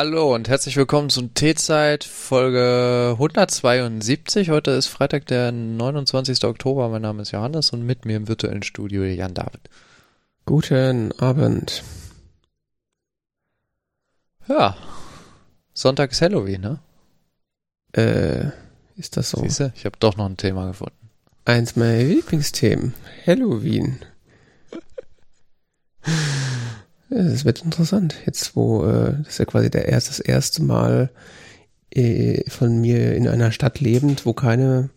[0.00, 4.48] Hallo und herzlich willkommen zum T-Zeit Folge 172.
[4.48, 6.44] Heute ist Freitag, der 29.
[6.44, 6.88] Oktober.
[6.88, 9.62] Mein Name ist Johannes und mit mir im virtuellen Studio Jan David.
[10.46, 11.82] Guten Abend.
[14.46, 14.76] Ja,
[15.74, 16.78] Sonntag ist Halloween, ne?
[17.90, 18.52] Äh,
[19.00, 19.40] ist das so?
[19.40, 21.10] Siehste, ich habe doch noch ein Thema gefunden.
[21.44, 22.94] Eins meiner Lieblingsthemen.
[23.26, 23.98] Halloween.
[27.10, 28.14] Das wird interessant.
[28.26, 31.10] Jetzt, wo äh, das ist ja quasi der erst, das erste Mal
[31.90, 34.90] äh, von mir in einer Stadt lebend, wo keine,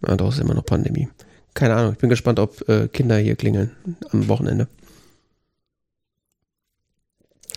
[0.00, 1.08] na doch ist immer noch Pandemie.
[1.54, 1.92] Keine Ahnung.
[1.92, 3.72] Ich bin gespannt, ob äh, Kinder hier klingeln
[4.10, 4.68] am Wochenende.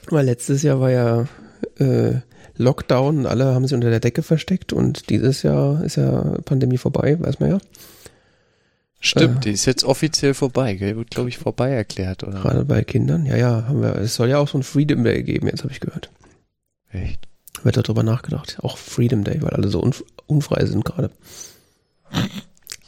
[0.10, 1.28] Weil letztes Jahr war ja
[1.80, 2.16] äh,
[2.58, 6.78] Lockdown und alle haben sich unter der Decke versteckt und dieses Jahr ist ja Pandemie
[6.78, 7.58] vorbei, weiß man ja.
[9.06, 9.50] Stimmt, Äh.
[9.50, 10.96] die ist jetzt offiziell vorbei, gell?
[10.96, 12.40] Wird, glaube ich, vorbei erklärt, oder?
[12.42, 13.26] Gerade bei Kindern.
[13.26, 13.96] Ja, ja, haben wir.
[13.98, 16.10] Es soll ja auch so ein Freedom Day geben, jetzt habe ich gehört.
[16.90, 17.28] Echt?
[17.64, 18.58] Wird darüber nachgedacht.
[18.62, 21.12] Auch Freedom Day, weil alle so unf unfrei sind gerade.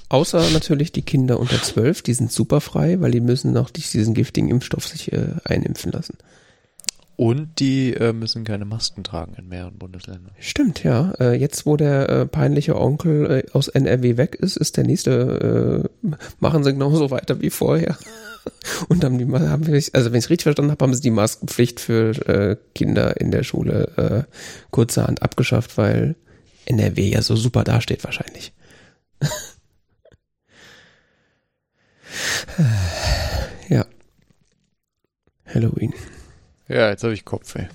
[0.08, 4.14] Außer natürlich die Kinder unter 12, die sind super frei, weil die müssen noch diesen
[4.14, 6.18] giftigen Impfstoff sich äh, einimpfen lassen.
[7.18, 10.32] Und die äh, müssen keine Masken tragen in mehreren Bundesländern.
[10.40, 11.14] Stimmt, ja.
[11.20, 15.88] Äh, jetzt, wo der äh, peinliche Onkel äh, aus NRW weg ist, ist der nächste,
[16.04, 17.98] äh, machen sie genauso weiter wie vorher.
[18.90, 21.80] Und haben die, haben wir, also wenn ich richtig verstanden habe, haben sie die Maskenpflicht
[21.80, 24.24] für äh, Kinder in der Schule äh,
[24.72, 26.16] kurzerhand abgeschafft, weil
[26.66, 28.54] NRW ja so super dasteht wahrscheinlich.
[33.70, 33.86] ja.
[35.46, 35.94] Halloween.
[36.68, 37.68] Ja, jetzt habe ich Kopfweh.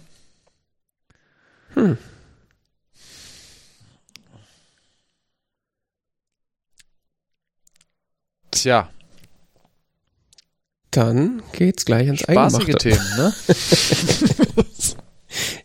[1.74, 1.96] Hm.
[8.50, 8.90] Tja,
[10.90, 12.74] Dann geht's gleich ans spaßige.
[12.76, 13.32] Themen, ne?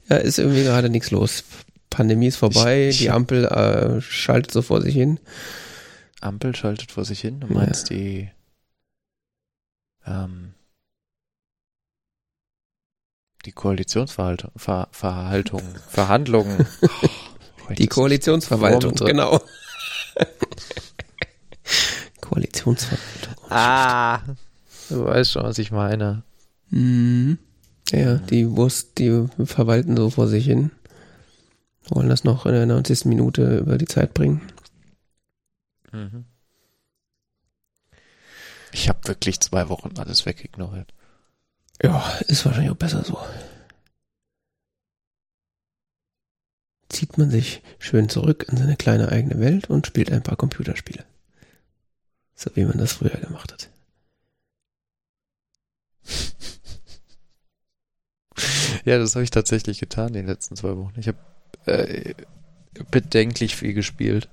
[0.07, 1.43] Ja, ist irgendwie gerade nichts los.
[1.89, 5.19] Pandemie ist vorbei, Ich- ich- die Ampel äh, schaltet so vor sich hin.
[6.21, 7.39] Ampel schaltet vor sich hin.
[7.39, 7.53] Du Ja.
[7.55, 8.29] meinst die
[10.05, 10.53] ähm,
[13.45, 16.65] die Koalitionsverhaltung, Ver, Verhaltung, Verhandlungen.
[16.81, 19.41] Oh, Die Koalitionsverwaltung, genau.
[22.21, 23.33] Koalitionsverwaltung.
[23.49, 24.21] Ah,
[24.89, 26.23] du weißt schon, was ich meine.
[26.69, 27.39] Mhm.
[27.91, 30.71] Ja, die Wurst, die verwalten so vor sich hin.
[31.89, 33.05] Wollen das noch in der 90.
[33.05, 34.41] Minute über die Zeit bringen.
[35.91, 36.25] Mhm.
[38.71, 40.93] Ich habe wirklich zwei Wochen alles wegignoriert.
[41.81, 43.17] Ja, ist wahrscheinlich auch besser so.
[46.89, 51.03] Zieht man sich schön zurück in seine kleine eigene Welt und spielt ein paar Computerspiele.
[52.35, 53.69] So wie man das früher gemacht hat.
[58.85, 60.93] Ja, das habe ich tatsächlich getan in den letzten zwei Wochen.
[60.97, 61.17] Ich habe
[61.65, 62.13] äh,
[62.91, 64.29] bedenklich viel gespielt.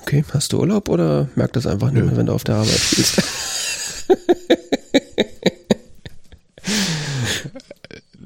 [0.00, 3.22] Okay, hast du Urlaub oder merkt das einfach nur, wenn du auf der Arbeit spielst?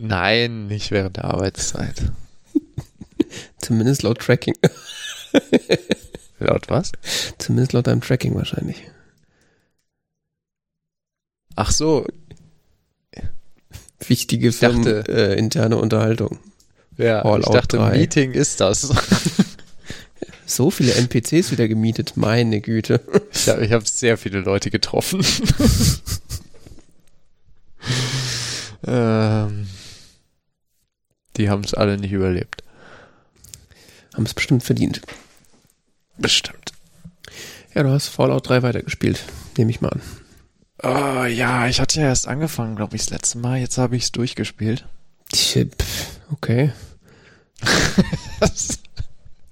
[0.09, 2.03] Nein, nicht während der Arbeitszeit.
[3.59, 4.55] Zumindest laut Tracking.
[6.39, 6.93] Laut was?
[7.39, 8.83] Zumindest laut deinem Tracking wahrscheinlich.
[11.55, 12.07] Ach so,
[14.07, 16.39] Wichtige Firmen, dachte- äh, interne Unterhaltung.
[16.99, 17.97] ja, All ich dachte, drei.
[17.99, 18.91] Meeting ist das.
[20.49, 23.01] So viele NPCs wieder gemietet, meine Güte.
[23.33, 25.21] Ich habe hab sehr viele Leute getroffen.
[28.87, 29.67] ähm,
[31.37, 32.63] die haben es alle nicht überlebt.
[34.15, 35.01] Haben es bestimmt verdient.
[36.19, 36.73] Bestimmt.
[37.75, 39.23] Ja, du hast Fallout 3 weitergespielt,
[39.59, 40.01] nehme ich mal an.
[40.83, 43.59] Oh, ja, ich hatte ja erst angefangen, glaube ich, das letzte Mal.
[43.59, 44.85] Jetzt habe ich es durchgespielt.
[45.33, 46.73] Pff, Okay.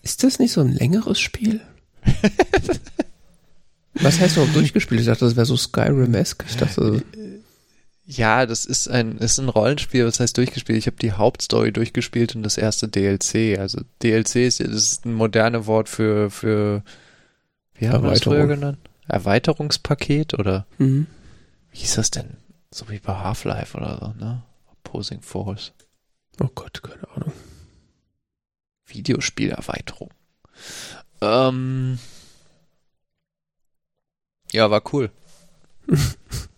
[0.03, 1.61] Ist das nicht so ein längeres Spiel?
[3.95, 5.01] Was heißt überhaupt durchgespielt?
[5.01, 6.45] Ich dachte, das wäre so Skyrim-esque.
[6.49, 7.03] Ich dachte,
[8.06, 10.79] ja, das ist ein, ist ein Rollenspiel, was heißt durchgespielt?
[10.79, 13.59] Ich habe die Hauptstory durchgespielt und das erste DLC.
[13.59, 16.83] Also DLC ist, das ist ein moderne Wort für, für
[17.75, 18.79] wie haben wir das früher genannt?
[19.09, 21.06] Erweiterungspaket oder mhm.
[21.71, 22.37] wie hieß das denn?
[22.71, 24.43] So wie bei Half-Life oder so, ne?
[24.71, 25.73] Opposing Force.
[26.41, 27.33] oh Gott, keine Ahnung.
[28.87, 30.11] Videospielerweiterung.
[31.21, 31.99] Ähm,
[34.53, 35.11] ja, war cool.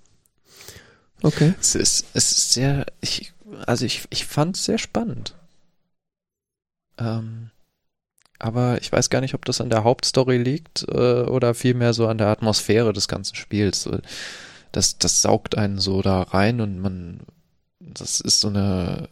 [1.26, 1.55] Okay.
[1.61, 3.32] Es ist, es ist sehr, ich,
[3.67, 5.34] also ich, ich fand es sehr spannend.
[6.99, 7.50] Ähm,
[8.38, 12.06] aber ich weiß gar nicht, ob das an der Hauptstory liegt äh, oder vielmehr so
[12.06, 13.88] an der Atmosphäre des ganzen Spiels.
[14.70, 17.20] Das, das saugt einen so da rein und man,
[17.81, 19.08] das ist so eine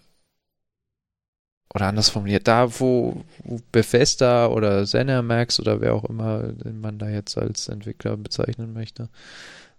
[1.75, 6.99] oder anders formuliert, da wo, wo Bethesda oder ZeniMax oder wer auch immer den man
[7.01, 9.09] da jetzt als Entwickler bezeichnen möchte.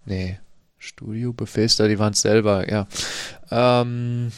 [0.06, 0.38] Nee,
[0.78, 2.88] Studio Bethesda, die waren es selber, ja.
[3.50, 4.32] Ähm,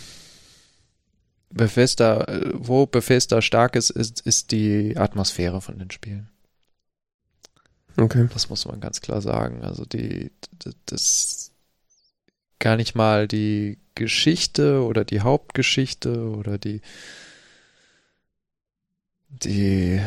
[1.50, 6.30] Bethesda, wo Bethesda stark ist, ist, ist die Atmosphäre von den Spielen.
[7.98, 8.28] Okay.
[8.34, 9.64] Das muss man ganz klar sagen.
[9.64, 10.32] Also die,
[10.86, 11.52] das
[12.60, 16.82] gar nicht mal die Geschichte oder die Hauptgeschichte oder die
[19.30, 20.02] die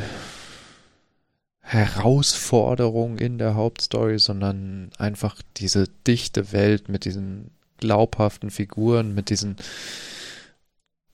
[1.71, 9.55] Herausforderung in der Hauptstory, sondern einfach diese dichte Welt mit diesen glaubhaften Figuren, mit diesen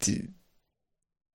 [0.03, 0.32] die,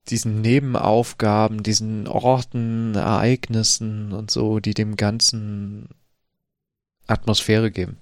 [0.10, 5.90] diesen Nebenaufgaben, diesen Orten, Ereignissen und so, die dem Ganzen
[7.06, 7.98] Atmosphäre geben.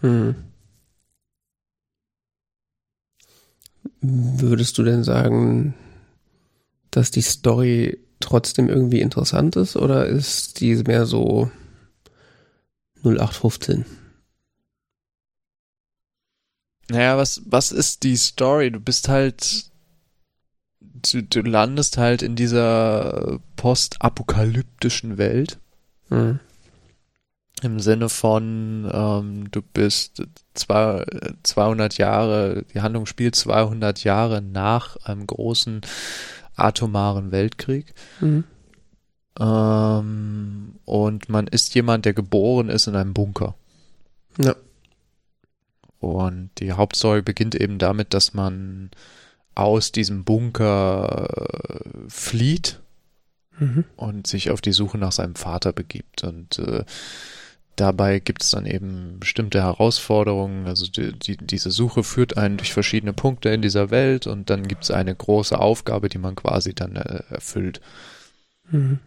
[0.00, 0.34] Hm.
[4.00, 5.74] Würdest du denn sagen,
[6.90, 11.50] dass die Story trotzdem irgendwie interessant ist oder ist die mehr so
[13.04, 13.84] 0815?
[16.90, 18.70] Naja, was, was ist die Story?
[18.70, 19.66] Du bist halt,
[20.80, 25.58] du, du landest halt in dieser postapokalyptischen Welt.
[26.08, 26.40] Hm.
[27.60, 30.22] Im Sinne von, ähm, du bist
[30.54, 31.04] zwei,
[31.42, 35.80] 200 Jahre, die Handlung spielt 200 Jahre nach einem großen
[36.58, 37.94] atomaren Weltkrieg.
[38.20, 38.44] Mhm.
[39.38, 43.54] Ähm, und man ist jemand, der geboren ist in einem Bunker.
[44.38, 44.54] Ja.
[46.00, 48.90] Und die Hauptstory beginnt eben damit, dass man
[49.54, 52.80] aus diesem Bunker äh, flieht
[53.60, 53.84] Mhm.
[53.96, 56.22] und sich auf die Suche nach seinem Vater begibt.
[56.24, 56.84] Und äh,
[57.80, 60.66] dabei gibt es dann eben bestimmte Herausforderungen.
[60.66, 64.68] Also die, die, diese Suche führt einen durch verschiedene Punkte in dieser Welt und dann
[64.68, 67.80] gibt es eine große Aufgabe, die man quasi dann äh, erfüllt.
[68.70, 68.98] Mhm.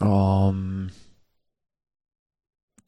[0.00, 0.90] Ähm,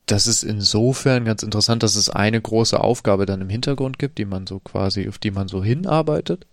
[0.06, 4.24] das ist insofern ganz interessant, dass es eine große Aufgabe dann im Hintergrund gibt, die
[4.24, 6.46] man so quasi, auf die man so hinarbeitet.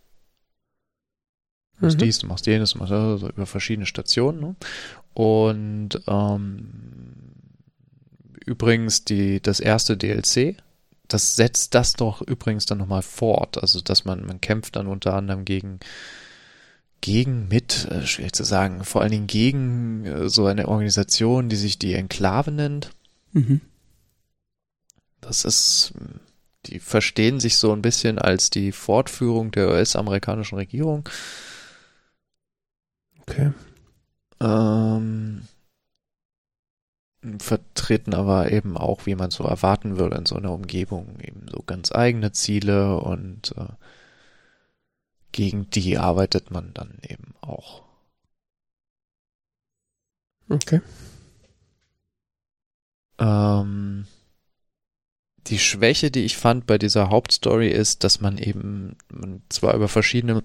[1.80, 2.03] Du machst Mhm.
[2.03, 4.39] dies, du machst jenes, du machst das, so über verschiedene Stationen.
[4.39, 4.56] Ne?
[5.13, 7.36] Und ähm,
[8.47, 10.55] übrigens die, das erste DLC,
[11.07, 13.61] das setzt das doch übrigens dann nochmal fort.
[13.61, 15.79] Also dass man, man kämpft dann unter anderem gegen
[17.01, 21.55] gegen mit, äh, schwierig zu sagen, vor allen Dingen gegen äh, so eine Organisation, die
[21.55, 22.89] sich die Enklave nennt.
[23.33, 23.61] Mhm.
[25.21, 25.94] Das ist,
[26.65, 31.07] die verstehen sich so ein bisschen als die Fortführung der US-amerikanischen Regierung.
[33.21, 33.51] Okay.
[34.41, 35.44] Ähm,
[37.39, 41.62] vertreten aber eben auch, wie man so erwarten würde in so einer Umgebung, eben so
[41.65, 43.68] ganz eigene Ziele und äh,
[45.31, 47.83] gegen die arbeitet man dann eben auch.
[50.49, 50.81] Okay.
[53.19, 54.07] Ähm,
[55.47, 59.87] die Schwäche, die ich fand bei dieser Hauptstory ist, dass man eben man zwar über
[59.87, 60.44] verschiedene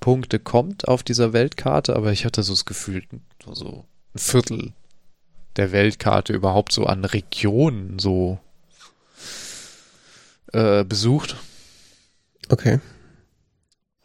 [0.00, 3.02] Punkte kommt auf dieser Weltkarte, aber ich hatte so das Gefühl,
[3.44, 3.84] so, so
[4.14, 4.72] ein Viertel
[5.56, 8.38] der Weltkarte überhaupt so an Regionen so
[10.52, 11.36] äh, besucht.
[12.48, 12.80] Okay.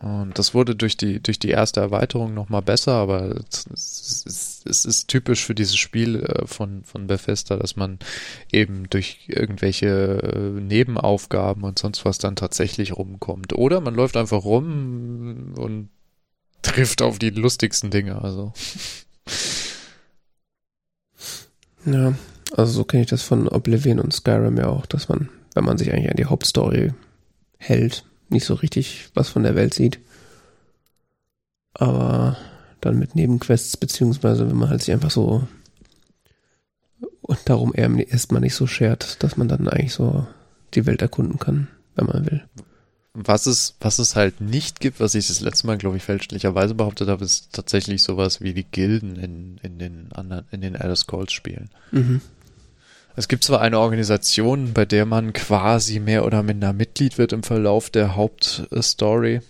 [0.01, 3.67] Und das wurde durch die, durch die erste Erweiterung nochmal besser, aber es,
[4.25, 7.99] es, es ist typisch für dieses Spiel äh, von, von Bethesda, dass man
[8.51, 13.53] eben durch irgendwelche äh, Nebenaufgaben und sonst was dann tatsächlich rumkommt.
[13.53, 15.89] Oder man läuft einfach rum und
[16.63, 18.53] trifft auf die lustigsten Dinge, also.
[21.85, 22.13] Ja,
[22.55, 25.77] also so kenne ich das von Oblivion und Skyrim ja auch, dass man, wenn man
[25.77, 26.93] sich eigentlich an die Hauptstory
[27.57, 29.99] hält, nicht so richtig was von der Welt sieht.
[31.73, 32.37] Aber
[32.81, 35.47] dann mit Nebenquests, beziehungsweise wenn man halt sich einfach so
[37.21, 40.27] und darum erstmal nicht so schert, dass man dann eigentlich so
[40.73, 42.43] die Welt erkunden kann, wenn man will.
[43.13, 46.75] Was es, was es halt nicht gibt, was ich das letzte Mal, glaube ich, fälschlicherweise
[46.75, 50.95] behauptet habe, ist tatsächlich sowas wie die Gilden in, in den anderen, in den Elder
[50.95, 51.69] Scrolls Spielen.
[51.91, 52.21] Mhm.
[53.17, 57.43] Es gibt zwar eine Organisation, bei der man quasi mehr oder minder Mitglied wird im
[57.43, 59.41] Verlauf der Hauptstory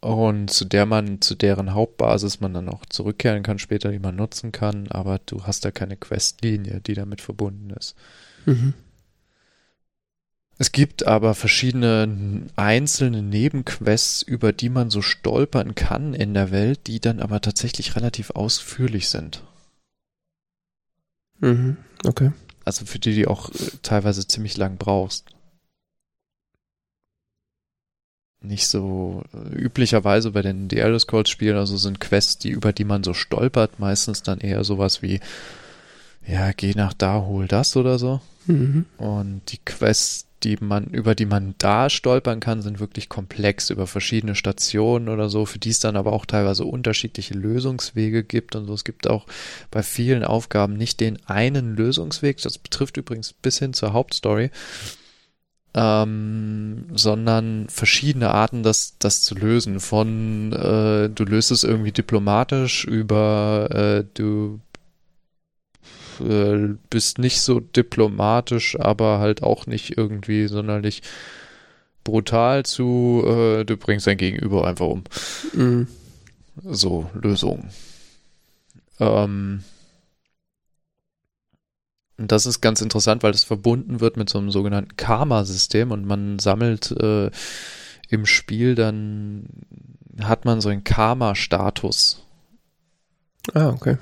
[0.00, 4.16] und zu der man, zu deren Hauptbasis man dann auch zurückkehren kann später, die man
[4.16, 7.96] nutzen kann, aber du hast da keine Questlinie, die damit verbunden ist.
[8.46, 8.74] Mhm.
[10.58, 16.88] Es gibt aber verschiedene einzelne Nebenquests, über die man so stolpern kann in der Welt,
[16.88, 19.44] die dann aber tatsächlich relativ ausführlich sind.
[21.40, 21.76] Mhm.
[22.04, 22.32] Okay.
[22.64, 25.30] Also für die du auch äh, teilweise ziemlich lang brauchst.
[28.40, 32.72] nicht so äh, üblicherweise bei den The Elder Scrolls Spielen, also sind Quests, die über
[32.72, 35.20] die man so stolpert, meistens dann eher sowas wie
[36.26, 38.20] ja, geh nach da, hol das oder so.
[38.46, 38.84] Mhm.
[38.98, 43.86] Und die Quests, die man, über die man da stolpern kann, sind wirklich komplex über
[43.86, 48.66] verschiedene Stationen oder so, für die es dann aber auch teilweise unterschiedliche Lösungswege gibt und
[48.66, 48.74] so.
[48.74, 49.26] Es gibt auch
[49.70, 52.40] bei vielen Aufgaben nicht den einen Lösungsweg.
[52.42, 54.50] Das betrifft übrigens bis hin zur Hauptstory.
[55.74, 59.80] Ähm, sondern verschiedene Arten, das, das zu lösen.
[59.80, 64.60] Von äh, du löst es irgendwie diplomatisch über äh, du
[66.20, 71.02] äh, bist nicht so diplomatisch, aber halt auch nicht irgendwie sonderlich
[72.04, 75.04] brutal zu, äh, du bringst dein Gegenüber einfach um.
[75.52, 75.88] Mhm.
[76.64, 77.70] So, Lösungen.
[78.98, 79.62] Ähm,
[82.16, 86.04] und das ist ganz interessant, weil das verbunden wird mit so einem sogenannten Karma-System und
[86.04, 87.30] man sammelt äh,
[88.08, 89.48] im Spiel dann
[90.20, 92.24] hat man so einen Karma-Status.
[93.54, 93.98] Ah, okay.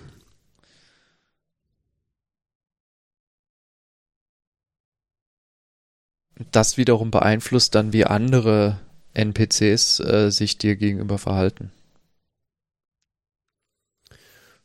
[6.52, 8.78] Das wiederum beeinflusst dann, wie andere
[9.14, 11.72] NPCs äh, sich dir gegenüber verhalten.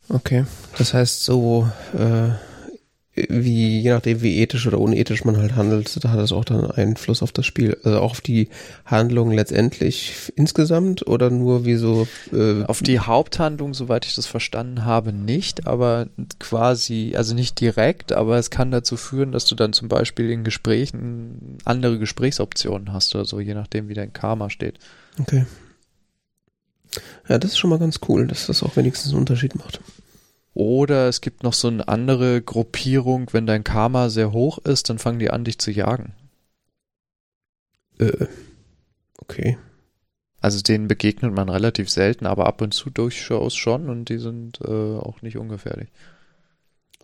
[0.09, 0.45] Okay.
[0.77, 2.31] Das heißt, so äh,
[3.29, 6.69] wie, je nachdem, wie ethisch oder unethisch man halt handelt, da hat das auch dann
[6.69, 8.49] Einfluss auf das Spiel, also auch auf die
[8.85, 14.85] Handlung letztendlich insgesamt oder nur wie so äh, auf die Haupthandlung, soweit ich das verstanden
[14.85, 16.07] habe, nicht, aber
[16.39, 20.43] quasi, also nicht direkt, aber es kann dazu führen, dass du dann zum Beispiel in
[20.43, 24.79] Gesprächen andere Gesprächsoptionen hast oder so, je nachdem, wie dein Karma steht.
[25.19, 25.45] Okay.
[27.29, 29.79] Ja, das ist schon mal ganz cool, dass das auch wenigstens einen Unterschied macht.
[30.53, 34.99] Oder es gibt noch so eine andere Gruppierung, wenn dein Karma sehr hoch ist, dann
[34.99, 36.13] fangen die an, dich zu jagen.
[37.99, 38.27] Äh,
[39.17, 39.57] okay.
[40.41, 44.59] Also denen begegnet man relativ selten, aber ab und zu durchaus schon und die sind
[44.61, 45.89] äh, auch nicht ungefährlich.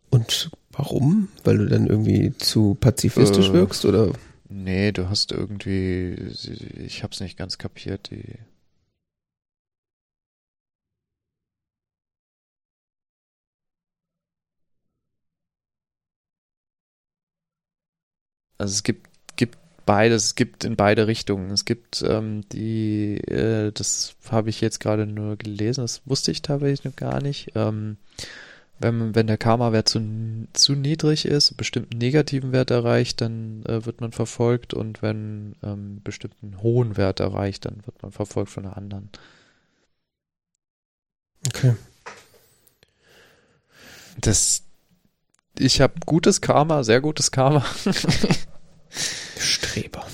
[0.10, 1.30] Und warum?
[1.44, 4.12] Weil du dann irgendwie zu pazifistisch äh, wirkst oder?
[4.50, 6.16] Nee, du hast irgendwie,
[6.78, 8.24] ich hab's nicht ganz kapiert, die
[18.58, 21.52] Also es gibt, gibt beides, es gibt in beide Richtungen.
[21.52, 26.42] Es gibt ähm, die, äh, das habe ich jetzt gerade nur gelesen, das wusste ich
[26.42, 27.52] teilweise noch gar nicht.
[27.56, 27.98] Ähm,
[28.80, 30.00] wenn, wenn der Karma-Wert zu,
[30.54, 35.56] zu niedrig ist, einen bestimmten negativen Wert erreicht, dann äh, wird man verfolgt und wenn
[35.64, 39.10] ähm, bestimmten hohen Wert erreicht, dann wird man verfolgt von der anderen.
[41.48, 41.76] Okay.
[44.22, 44.64] Das,
[45.60, 47.66] ich habe gutes Karma, sehr gutes Karma.
[49.38, 50.06] Streber.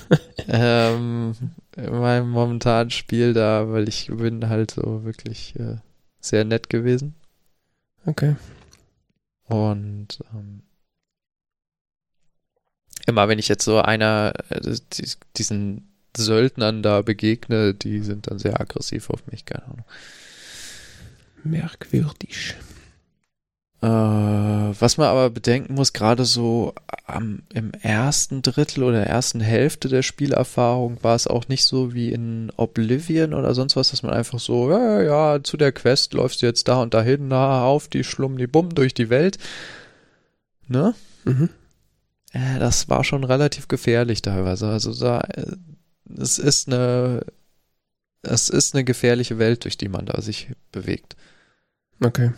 [0.48, 1.34] ähm,
[1.76, 5.76] in meinem momentanen Spiel da, weil ich bin halt so wirklich äh,
[6.20, 7.14] sehr nett gewesen.
[8.04, 8.36] Okay.
[9.44, 10.62] Und ähm,
[13.06, 14.60] immer wenn ich jetzt so einer, äh,
[15.36, 19.84] diesen Söldnern da begegne, die sind dann sehr aggressiv auf mich, keine Ahnung.
[21.44, 22.54] Merkwürdig.
[23.82, 26.72] Äh, was man aber bedenken muss, gerade so
[27.04, 32.12] am, im ersten Drittel oder ersten Hälfte der Spielerfahrung war es auch nicht so wie
[32.12, 36.42] in Oblivion oder sonst was, dass man einfach so, ja, ja, zu der Quest läufst
[36.42, 39.38] du jetzt da und dahin, na, auf die Schlumm, die Bumm durch die Welt.
[40.68, 40.94] Ne?
[41.24, 41.48] Mhm.
[42.30, 44.68] Äh, das war schon relativ gefährlich teilweise.
[44.68, 45.56] Also da, äh,
[46.16, 47.26] es ist eine,
[48.22, 51.16] es ist eine gefährliche Welt, durch die man da sich bewegt.
[52.00, 52.30] Okay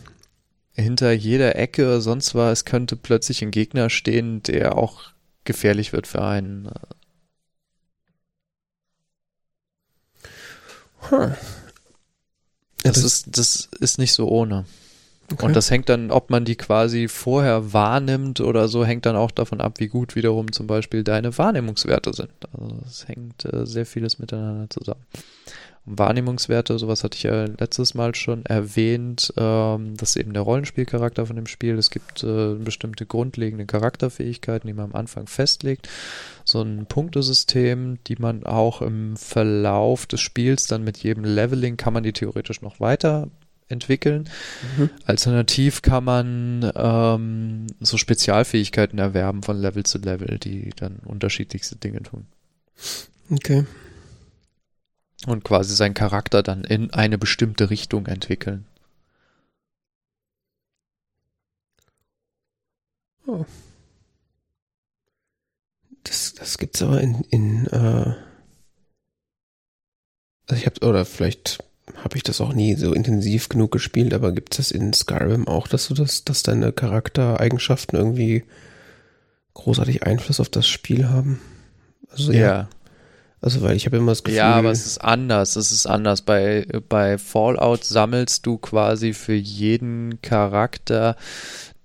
[0.74, 5.02] hinter jeder Ecke sonst was könnte plötzlich ein Gegner stehen, der auch
[5.44, 6.70] gefährlich wird für einen.
[11.10, 11.30] Huh.
[12.82, 14.64] Das, das, ist, das ist nicht so ohne.
[15.32, 15.46] Okay.
[15.46, 19.30] Und das hängt dann, ob man die quasi vorher wahrnimmt oder so, hängt dann auch
[19.30, 22.32] davon ab, wie gut wiederum zum Beispiel deine Wahrnehmungswerte sind.
[22.52, 25.04] Also es hängt äh, sehr vieles miteinander zusammen.
[25.86, 29.32] Wahrnehmungswerte, sowas hatte ich ja letztes Mal schon erwähnt.
[29.36, 31.76] Ähm, das ist eben der Rollenspielcharakter von dem Spiel.
[31.76, 35.88] Es gibt äh, bestimmte grundlegende Charakterfähigkeiten, die man am Anfang festlegt.
[36.44, 41.92] So ein Punktesystem, die man auch im Verlauf des Spiels dann mit jedem Leveling kann
[41.92, 43.28] man die theoretisch noch weiter
[43.68, 44.28] entwickeln.
[44.76, 44.90] Mhm.
[45.04, 52.02] Alternativ kann man ähm, so Spezialfähigkeiten erwerben von Level zu Level, die dann unterschiedlichste Dinge
[52.02, 52.26] tun.
[53.30, 53.64] Okay
[55.26, 58.66] und quasi seinen Charakter dann in eine bestimmte Richtung entwickeln.
[63.26, 63.44] Oh.
[66.04, 68.14] Das, das gibt's aber in, in äh,
[70.46, 71.58] Also ich habe, oder vielleicht
[71.96, 75.68] habe ich das auch nie so intensiv genug gespielt, aber gibt es in Skyrim auch,
[75.68, 78.44] dass du das, dass deine Charaktereigenschaften irgendwie
[79.54, 81.40] großartig Einfluss auf das Spiel haben?
[82.10, 82.40] Also ja.
[82.40, 82.68] ja.
[83.44, 84.38] Also weil ich habe immer das Gefühl.
[84.38, 85.56] Ja, aber es ist anders.
[85.56, 86.22] Es ist anders.
[86.22, 91.14] Bei, bei Fallout sammelst du quasi für jeden Charakter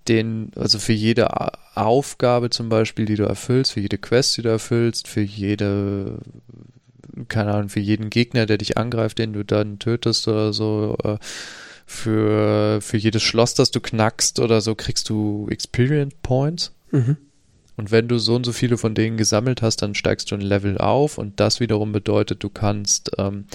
[0.08, 1.28] den, also für jede
[1.76, 6.20] Aufgabe zum Beispiel, die du erfüllst, für jede Quest, die du erfüllst, für jede,
[7.28, 11.18] keine Ahnung, für jeden Gegner, der dich angreift, den du dann tötest oder so, äh,
[11.84, 16.72] für, für jedes Schloss, das du knackst oder so, kriegst du Experience Points.
[16.90, 17.18] Mhm.
[17.80, 20.42] Und wenn du so und so viele von denen gesammelt hast, dann steigst du ein
[20.42, 23.46] Level auf und das wiederum bedeutet, du kannst ähm,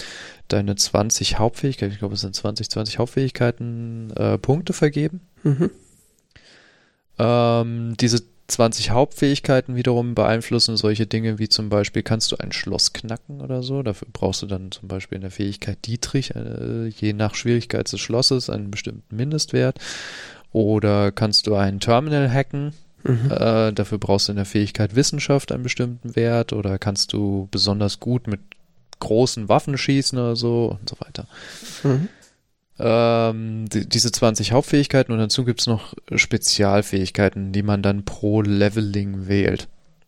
[0.47, 5.21] deine 20 Hauptfähigkeiten, ich glaube es sind 20, 20 Hauptfähigkeiten, äh, Punkte vergeben.
[5.43, 5.69] Mhm.
[7.19, 12.93] Ähm, diese 20 Hauptfähigkeiten wiederum beeinflussen solche Dinge wie zum Beispiel, kannst du ein Schloss
[12.93, 13.83] knacken oder so?
[13.83, 17.99] Dafür brauchst du dann zum Beispiel in der Fähigkeit Dietrich, äh, je nach Schwierigkeit des
[17.99, 19.77] Schlosses, einen bestimmten Mindestwert.
[20.51, 22.73] Oder kannst du ein Terminal hacken?
[23.05, 23.31] Mhm.
[23.31, 27.99] Äh, dafür brauchst du in der Fähigkeit Wissenschaft einen bestimmten Wert oder kannst du besonders
[27.99, 28.39] gut mit
[28.99, 31.27] großen Waffen schießen oder so und so weiter.
[31.83, 32.09] Mhm.
[32.79, 39.27] Ähm, die, diese 20 Hauptfähigkeiten und dazu gibt's noch Spezialfähigkeiten, die man dann pro Leveling
[39.27, 39.67] wählt.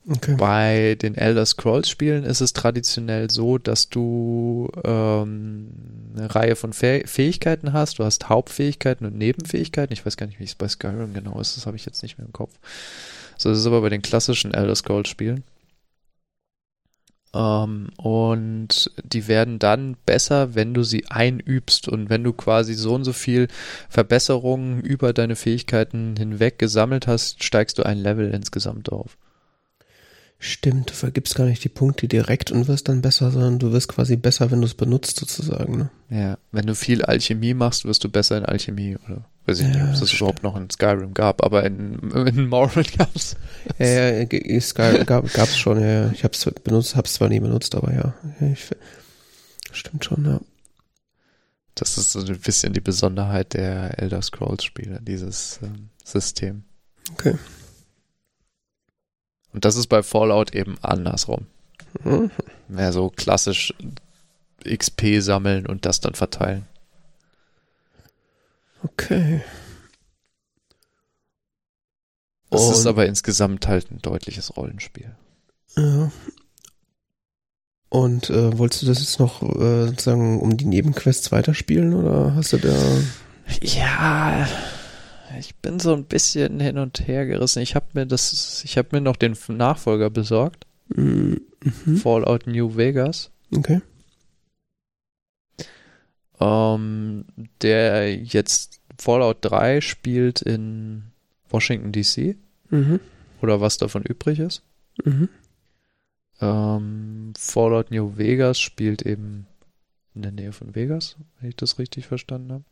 [0.10, 0.36] Okay.
[0.38, 5.70] Bei den Elder Scrolls Spielen ist es traditionell so, dass du ähm,
[6.16, 8.00] eine Reihe von Fäh Fähigkeiten hast.
[8.00, 9.92] Du hast Hauptfähigkeiten und Nebenfähigkeiten.
[9.92, 11.58] Ich weiß gar nicht, wie es bei Skyrim genau ist.
[11.58, 12.54] Das habe ich jetzt nicht mehr im Kopf.
[13.38, 15.44] So das ist aber bei den klassischen Elder Scrolls Spielen.
[17.34, 22.96] Ähm, und die werden dann besser, wenn du sie einübst und wenn du quasi so
[22.96, 23.50] und so viel
[23.90, 29.18] Verbesserungen über deine Fähigkeiten hinweg gesammelt hast, steigst du ein Level insgesamt auf.
[30.40, 33.88] Stimmt, du vergibst gar nicht die Punkte direkt und wirst dann besser, sondern du wirst
[33.88, 35.78] quasi besser, wenn du es benutzt, sozusagen.
[35.78, 35.90] Ne?
[36.12, 39.26] Ja, wenn du viel Alchemie machst, wirst du besser in Alchemie, oder?
[39.48, 42.48] Weiß ich ja, nicht, ob es das überhaupt noch in Skyrim gab, aber in, in
[42.48, 43.36] Morrowind gab's.
[43.80, 46.12] Ja, ja, Sky gab, gab's schon, ja, ja.
[46.12, 48.14] Ich hab's benutzt, hab's zwar nie benutzt, aber ja.
[48.52, 48.70] Ich,
[49.72, 50.40] stimmt schon, ja.
[51.74, 56.64] Das ist so ein bisschen die Besonderheit der Elder Scrolls Spiele, dieses ähm, System.
[57.14, 57.36] Okay.
[59.54, 61.48] Und das ist bei Fallout eben andersrum.
[62.04, 62.32] Mhm.
[62.68, 63.74] Mehr so klassisch
[64.64, 66.66] XP sammeln und das dann verteilen.
[68.84, 69.42] Okay.
[72.50, 75.16] Es ist aber insgesamt halt ein deutliches Rollenspiel.
[75.76, 76.12] Ja.
[77.90, 82.54] Und äh, wolltest du das jetzt noch äh, sozusagen um die Nebenquests weiterspielen oder hast
[82.54, 82.76] du da.
[83.62, 84.48] Ja,
[85.40, 87.62] ich bin so ein bisschen hin und her gerissen.
[87.62, 90.66] Ich habe mir das, ich habe mir noch den Nachfolger besorgt.
[90.90, 91.42] Mhm.
[92.02, 93.32] Fallout New Vegas.
[93.56, 93.82] Okay.
[96.40, 97.26] Ähm,
[97.62, 101.04] der jetzt Fallout 3 spielt in
[101.50, 102.38] Washington DC.
[102.70, 103.00] Mhm.
[103.42, 104.64] Oder was davon übrig ist.
[105.04, 105.30] Mhm.
[106.42, 109.48] Ähm, Fallout New Vegas spielt eben
[110.14, 112.64] in der Nähe von Vegas, wenn ich das richtig verstanden habe.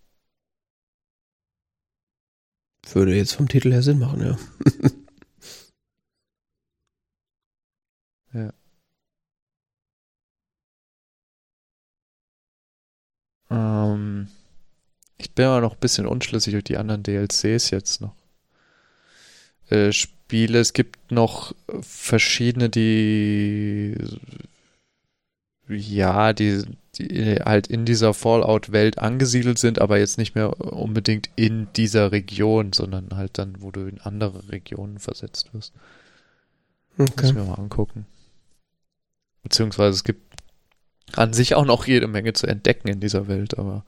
[2.94, 4.38] Würde jetzt vom Titel her Sinn machen, ja.
[8.42, 8.54] ja.
[13.50, 14.28] Ähm,
[15.18, 18.16] ich bin aber noch ein bisschen unschlüssig, ob die anderen DLCs jetzt noch
[19.70, 20.60] äh, spiele.
[20.60, 23.96] Es gibt noch verschiedene, die
[25.68, 26.64] ja, die
[26.98, 32.74] die halt in dieser Fallout-Welt angesiedelt sind, aber jetzt nicht mehr unbedingt in dieser Region,
[32.74, 35.74] sondern halt dann, wo du in andere Regionen versetzt wirst.
[36.98, 37.12] Okay.
[37.18, 38.06] Muss ich mir mal angucken.
[39.44, 40.22] Beziehungsweise es gibt
[41.14, 43.86] an sich auch noch jede Menge zu entdecken in dieser Welt, aber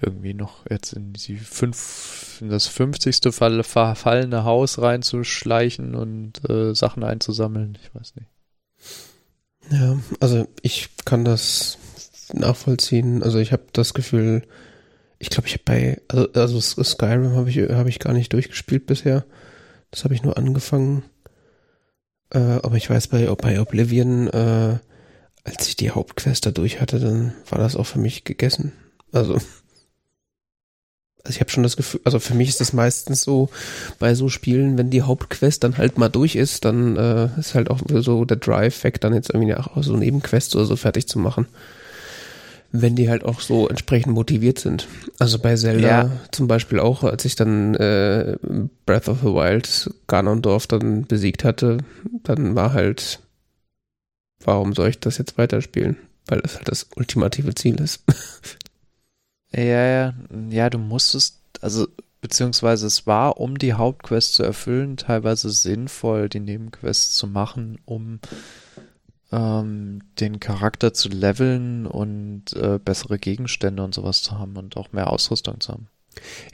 [0.00, 3.34] irgendwie noch jetzt in die fünf, in das 50.
[3.34, 7.76] Fall, verfallene Haus reinzuschleichen und äh, Sachen einzusammeln.
[7.82, 8.28] Ich weiß nicht.
[9.70, 11.78] Ja, also ich kann das
[12.32, 13.22] nachvollziehen.
[13.22, 14.42] Also ich habe das Gefühl,
[15.18, 18.86] ich glaube, ich habe bei, also, also Skyrim habe ich, hab ich gar nicht durchgespielt
[18.86, 19.24] bisher.
[19.90, 21.02] Das habe ich nur angefangen.
[22.30, 24.78] Äh, aber ich weiß, bei, bei Oblivion, äh,
[25.44, 28.72] als ich die Hauptquest da durch hatte, dann war das auch für mich gegessen.
[29.12, 29.38] Also,
[31.28, 33.50] also ich habe schon das Gefühl, also für mich ist das meistens so
[33.98, 37.70] bei so Spielen, wenn die Hauptquest dann halt mal durch ist, dann äh, ist halt
[37.70, 41.46] auch so der Drive-Fact, dann jetzt irgendwie auch so Nebenquests oder so fertig zu machen
[42.70, 44.88] wenn die halt auch so entsprechend motiviert sind.
[45.18, 46.10] Also bei Zelda ja.
[46.32, 48.36] zum Beispiel auch, als ich dann äh,
[48.84, 51.78] Breath of the Wild Ganondorf dann besiegt hatte,
[52.24, 53.20] dann war halt,
[54.44, 55.96] warum soll ich das jetzt weiterspielen?
[56.28, 58.02] weil es halt das ultimative Ziel ist.
[59.52, 60.14] Ja, ja,
[60.50, 61.88] ja, du musstest, also
[62.20, 68.20] beziehungsweise es war, um die Hauptquest zu erfüllen, teilweise sinnvoll, die Nebenquests zu machen, um
[69.32, 74.92] ähm, den Charakter zu leveln und äh, bessere Gegenstände und sowas zu haben und auch
[74.92, 75.88] mehr Ausrüstung zu haben.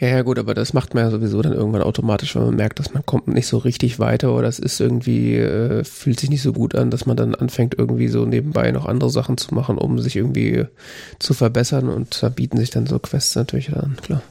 [0.00, 2.78] Ja, ja, gut, aber das macht man ja sowieso dann irgendwann automatisch, wenn man merkt,
[2.78, 6.42] dass man kommt nicht so richtig weiter oder es ist irgendwie, äh, fühlt sich nicht
[6.42, 9.78] so gut an, dass man dann anfängt, irgendwie so nebenbei noch andere Sachen zu machen,
[9.78, 10.66] um sich irgendwie
[11.18, 14.22] zu verbessern und da bieten sich dann so Quests natürlich an, klar.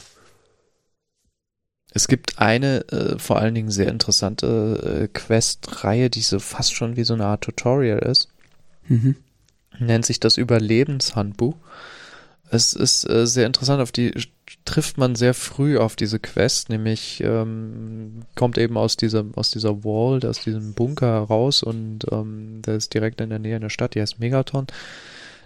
[1.95, 6.95] Es gibt eine äh, vor allen Dingen sehr interessante äh, Quest-Reihe, die so fast schon
[6.95, 8.29] wie so eine Art Tutorial ist.
[8.87, 9.15] Mhm.
[9.79, 11.55] Nennt sich das Überlebenshandbuch.
[12.49, 14.13] Es ist äh, sehr interessant, auf die
[14.65, 19.83] trifft man sehr früh auf diese Quest, nämlich ähm, kommt eben aus dieser, aus dieser
[19.83, 23.95] Wall, aus diesem Bunker heraus und ähm, der ist direkt in der Nähe einer Stadt,
[23.95, 24.67] die heißt Megaton.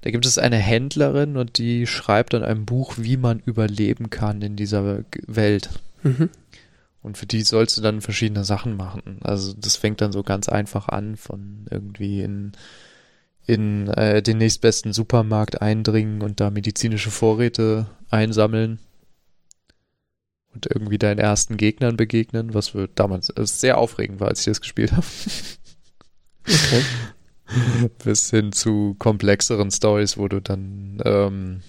[0.01, 4.41] Da gibt es eine Händlerin und die schreibt dann ein Buch, wie man überleben kann
[4.41, 5.69] in dieser Welt.
[6.03, 6.29] Mhm.
[7.01, 9.19] Und für die sollst du dann verschiedene Sachen machen.
[9.21, 12.51] Also das fängt dann so ganz einfach an von irgendwie in
[13.45, 18.79] in äh, den nächstbesten Supermarkt eindringen und da medizinische Vorräte einsammeln
[20.57, 24.45] und irgendwie deinen ersten Gegnern begegnen, was für damals äh, sehr aufregend war, als ich
[24.45, 25.05] das gespielt habe.
[26.47, 26.83] Okay.
[28.03, 31.61] Bis hin zu komplexeren Stories, wo du dann ähm,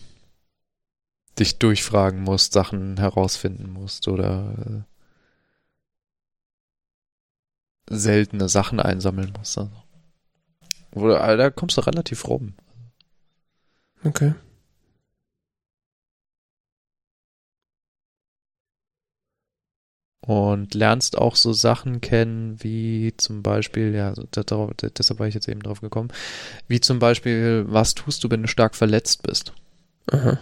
[1.38, 4.85] dich durchfragen musst, Sachen herausfinden musst oder
[7.90, 9.59] äh, seltene Sachen einsammeln musst.
[9.59, 9.70] Also.
[10.92, 12.55] Oder, da kommst du relativ rum.
[14.03, 14.35] Okay.
[20.29, 25.49] Und lernst auch so Sachen kennen, wie zum Beispiel, ja, darauf, deshalb war ich jetzt
[25.49, 26.11] eben drauf gekommen,
[26.69, 29.55] wie zum Beispiel, was tust du, wenn du stark verletzt bist?
[30.11, 30.38] Aha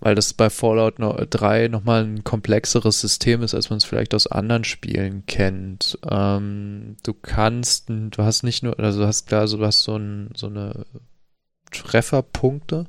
[0.00, 4.26] weil das bei Fallout 3 nochmal ein komplexeres System ist, als man es vielleicht aus
[4.26, 5.98] anderen Spielen kennt.
[6.08, 9.96] Ähm, du kannst, du hast nicht nur, also du hast klar, so, du hast so,
[9.96, 10.84] ein, so eine
[11.70, 12.86] Trefferpunkte.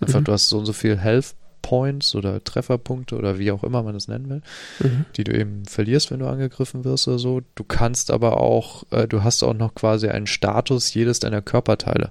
[0.00, 0.24] Einfach, mhm.
[0.24, 3.94] du hast so und so viel Health Points oder Trefferpunkte oder wie auch immer man
[3.94, 4.42] das nennen will,
[4.80, 5.04] mhm.
[5.16, 7.40] die du eben verlierst, wenn du angegriffen wirst oder so.
[7.54, 12.10] Du kannst aber auch, äh, du hast auch noch quasi einen Status jedes deiner Körperteile.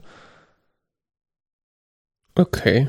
[2.35, 2.87] Okay.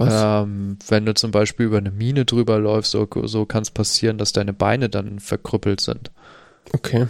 [0.00, 4.18] Ähm, wenn du zum Beispiel über eine Mine drüber läufst, so, so kann es passieren,
[4.18, 6.12] dass deine Beine dann verkrüppelt sind.
[6.72, 7.08] Okay.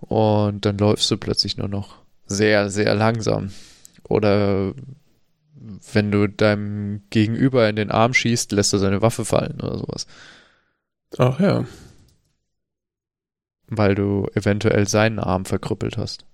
[0.00, 3.50] Und dann läufst du plötzlich nur noch sehr, sehr langsam.
[4.08, 4.72] Oder
[5.92, 10.06] wenn du deinem Gegenüber in den Arm schießt, lässt er seine Waffe fallen oder sowas.
[11.18, 11.64] Ach ja.
[13.68, 16.24] Weil du eventuell seinen Arm verkrüppelt hast.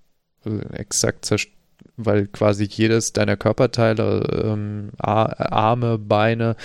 [0.43, 1.57] Also exakt zerstört
[1.95, 6.55] weil quasi jedes deiner Körperteile, ähm, Arme, Beine,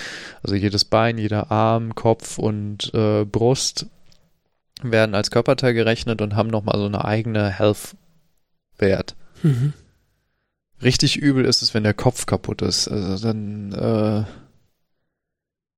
[0.43, 3.87] also jedes Bein, jeder Arm, Kopf und äh, Brust
[4.81, 9.15] werden als Körperteil gerechnet und haben nochmal so eine eigene Health-Wert.
[9.43, 9.73] Mhm.
[10.81, 12.87] Richtig übel ist es, wenn der Kopf kaputt ist.
[12.87, 14.23] Also dann äh,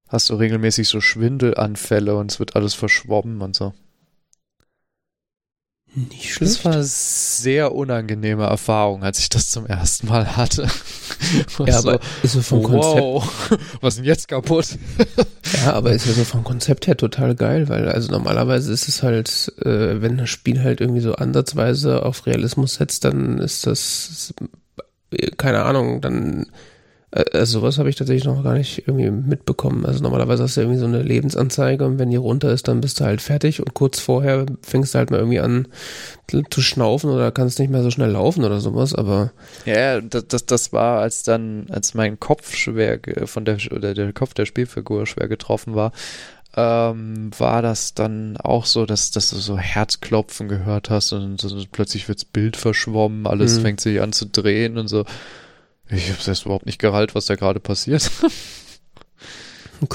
[0.07, 3.73] hast du regelmäßig so Schwindelanfälle und es wird alles verschwommen und so.
[5.93, 6.53] Nicht schlecht.
[6.53, 10.61] Das war eine sehr unangenehme Erfahrung, als ich das zum ersten Mal hatte.
[11.65, 13.63] ja, so, aber ist so vom wow, Konzept.
[13.81, 14.77] was ist denn jetzt kaputt?
[15.65, 19.03] ja, aber ist ja so vom Konzept her total geil, weil also normalerweise ist es
[19.03, 24.33] halt, äh, wenn das Spiel halt irgendwie so ansatzweise auf Realismus setzt, dann ist das,
[25.37, 26.45] keine Ahnung, dann
[27.11, 29.85] also sowas habe ich tatsächlich noch gar nicht irgendwie mitbekommen.
[29.85, 32.99] Also normalerweise hast du irgendwie so eine Lebensanzeige und wenn die runter ist, dann bist
[32.99, 35.67] du halt fertig und kurz vorher fängst du halt mal irgendwie an
[36.49, 39.33] zu schnaufen oder kannst nicht mehr so schnell laufen oder sowas, aber.
[39.65, 44.13] Ja, das, das, das war, als dann, als mein Kopf schwer von der, oder der
[44.13, 45.91] Kopf der Spielfigur schwer getroffen war,
[46.55, 51.55] ähm, war das dann auch so, dass, dass du so Herzklopfen gehört hast und so,
[51.71, 53.61] plötzlich wirds Bild verschwommen, alles mhm.
[53.61, 55.05] fängt sich an zu drehen und so.
[55.89, 58.09] Ich habe es überhaupt nicht gehalten, was da gerade passiert.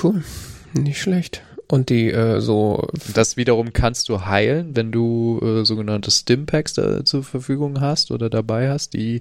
[0.02, 0.24] cool,
[0.74, 1.42] nicht schlecht.
[1.68, 2.86] Und die äh, so.
[3.14, 8.30] Das wiederum kannst du heilen, wenn du äh, sogenannte Stimpacks da zur Verfügung hast oder
[8.30, 9.20] dabei hast, die,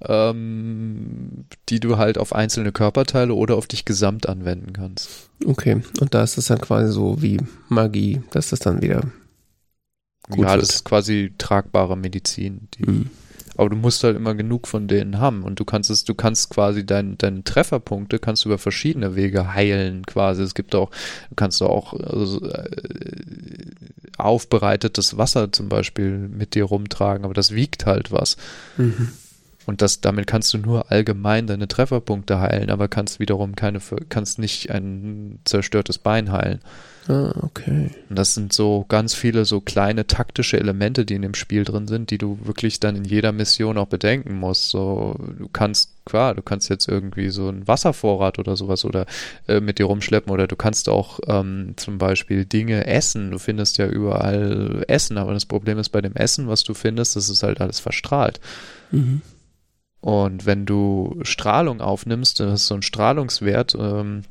[0.00, 5.28] ähm, die du halt auf einzelne Körperteile oder auf dich gesamt anwenden kannst.
[5.44, 9.02] Okay, und da ist es dann quasi so wie Magie, dass das dann wieder.
[10.30, 10.62] Gut ja, wird.
[10.62, 12.90] das ist quasi tragbare Medizin, die.
[12.90, 13.10] Mhm
[13.56, 16.50] aber du musst halt immer genug von denen haben und du kannst es, du kannst
[16.50, 20.42] quasi dein, deine Trefferpunkte kannst du über verschiedene Wege heilen quasi.
[20.42, 20.90] Es gibt auch,
[21.28, 22.70] du kannst auch also, äh,
[24.16, 28.36] aufbereitetes Wasser zum Beispiel mit dir rumtragen, aber das wiegt halt was.
[28.76, 29.10] Mhm.
[29.66, 34.38] Und das, damit kannst du nur allgemein deine Trefferpunkte heilen, aber kannst wiederum keine, kannst
[34.38, 36.60] nicht ein zerstörtes Bein heilen.
[37.08, 37.90] Ah, okay.
[38.08, 41.88] Und das sind so ganz viele so kleine taktische Elemente, die in dem Spiel drin
[41.88, 44.70] sind, die du wirklich dann in jeder Mission auch bedenken musst.
[44.70, 49.06] So, du kannst, klar, du kannst jetzt irgendwie so einen Wasservorrat oder sowas oder
[49.48, 53.32] äh, mit dir rumschleppen oder du kannst auch ähm, zum Beispiel Dinge essen.
[53.32, 57.16] Du findest ja überall Essen, aber das Problem ist bei dem Essen, was du findest,
[57.16, 58.40] das ist halt alles verstrahlt.
[58.92, 59.22] Mhm.
[60.00, 64.22] Und wenn du Strahlung aufnimmst, das ist so ein Strahlungswert, ähm,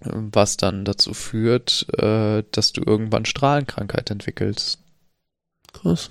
[0.00, 4.78] was dann dazu führt, äh, dass du irgendwann Strahlenkrankheit entwickelst.
[5.72, 6.10] Krass.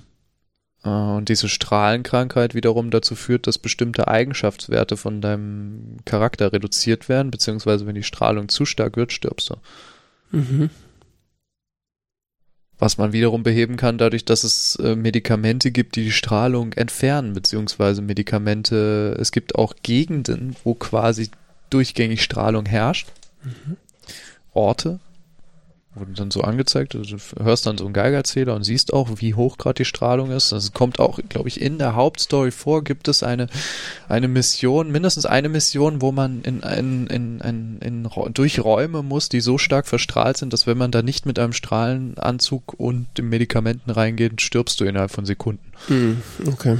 [0.84, 7.30] Äh, und diese Strahlenkrankheit wiederum dazu führt, dass bestimmte Eigenschaftswerte von deinem Charakter reduziert werden,
[7.30, 9.56] beziehungsweise wenn die Strahlung zu stark wird, stirbst du.
[10.36, 10.70] Mhm.
[12.78, 17.32] Was man wiederum beheben kann, dadurch, dass es äh, Medikamente gibt, die die Strahlung entfernen,
[17.32, 21.30] beziehungsweise Medikamente, es gibt auch Gegenden, wo quasi
[21.70, 23.08] durchgängig Strahlung herrscht.
[23.42, 23.76] Mhm.
[24.52, 25.00] Orte,
[25.96, 26.94] wurden dann so angezeigt.
[26.94, 30.30] Also du hörst dann so einen Geigerzähler und siehst auch, wie hoch gerade die Strahlung
[30.30, 30.52] ist.
[30.52, 33.48] Das kommt auch, glaube ich, in der Hauptstory vor, gibt es eine,
[34.08, 39.28] eine Mission, mindestens eine Mission, wo man in, in, in, in, in, durch Räume muss,
[39.28, 43.90] die so stark verstrahlt sind, dass wenn man da nicht mit einem Strahlenanzug und Medikamenten
[43.90, 45.72] reingeht, stirbst du innerhalb von Sekunden.
[45.88, 46.78] Hm, okay.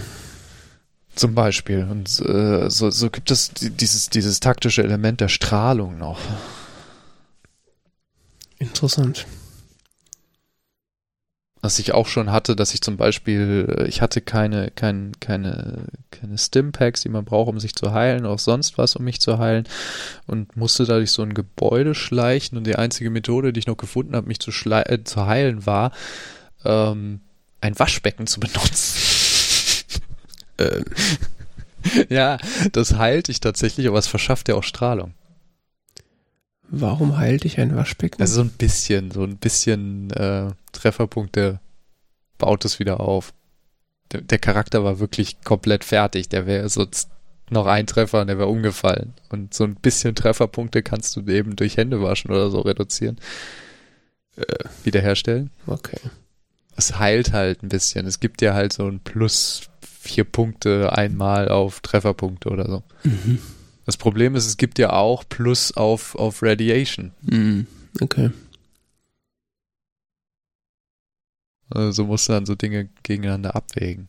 [1.17, 1.89] Zum Beispiel.
[1.91, 6.21] Und äh, so, so gibt es dieses, dieses taktische Element der Strahlung noch.
[8.59, 9.27] Interessant.
[11.63, 15.87] Was ich auch schon hatte, dass ich zum Beispiel, äh, ich hatte keine, kein, keine,
[16.11, 19.39] keine Stimpacks, die man braucht, um sich zu heilen, auch sonst was, um mich zu
[19.39, 19.65] heilen
[20.27, 24.15] und musste dadurch so ein Gebäude schleichen und die einzige Methode, die ich noch gefunden
[24.15, 25.93] habe, mich zu, äh, zu heilen, war,
[26.67, 27.21] ähm,
[27.63, 29.06] ein Waschbecken zu benutzen.
[30.59, 30.85] Ähm.
[32.09, 32.39] ja,
[32.73, 35.15] das heilt dich tatsächlich, aber es verschafft dir auch Strahlung.
[36.69, 38.21] Warum heilt dich ein Waschbecken?
[38.21, 41.61] Also so ein bisschen, so ein bisschen äh, Trefferpunkte
[42.39, 43.33] baut es wieder auf.
[44.13, 46.29] Der, der Charakter war wirklich komplett fertig.
[46.29, 47.09] Der wäre sonst
[47.51, 49.15] noch ein Treffer und der wäre umgefallen.
[49.29, 53.19] Und so ein bisschen Trefferpunkte kannst du eben durch Hände waschen oder so reduzieren.
[54.37, 55.51] Äh, wiederherstellen.
[55.67, 56.01] Okay.
[56.77, 58.07] Es heilt halt ein bisschen.
[58.07, 59.69] Es gibt ja halt so ein Plus
[60.07, 62.83] vier Punkte einmal auf Trefferpunkte oder so.
[63.05, 63.39] Mhm.
[63.85, 67.13] Das Problem ist, es gibt ja auch Plus auf, auf Radiation.
[67.23, 67.67] Mhm.
[68.01, 68.31] Okay.
[71.71, 74.09] Also musst du dann so Dinge gegeneinander abwägen.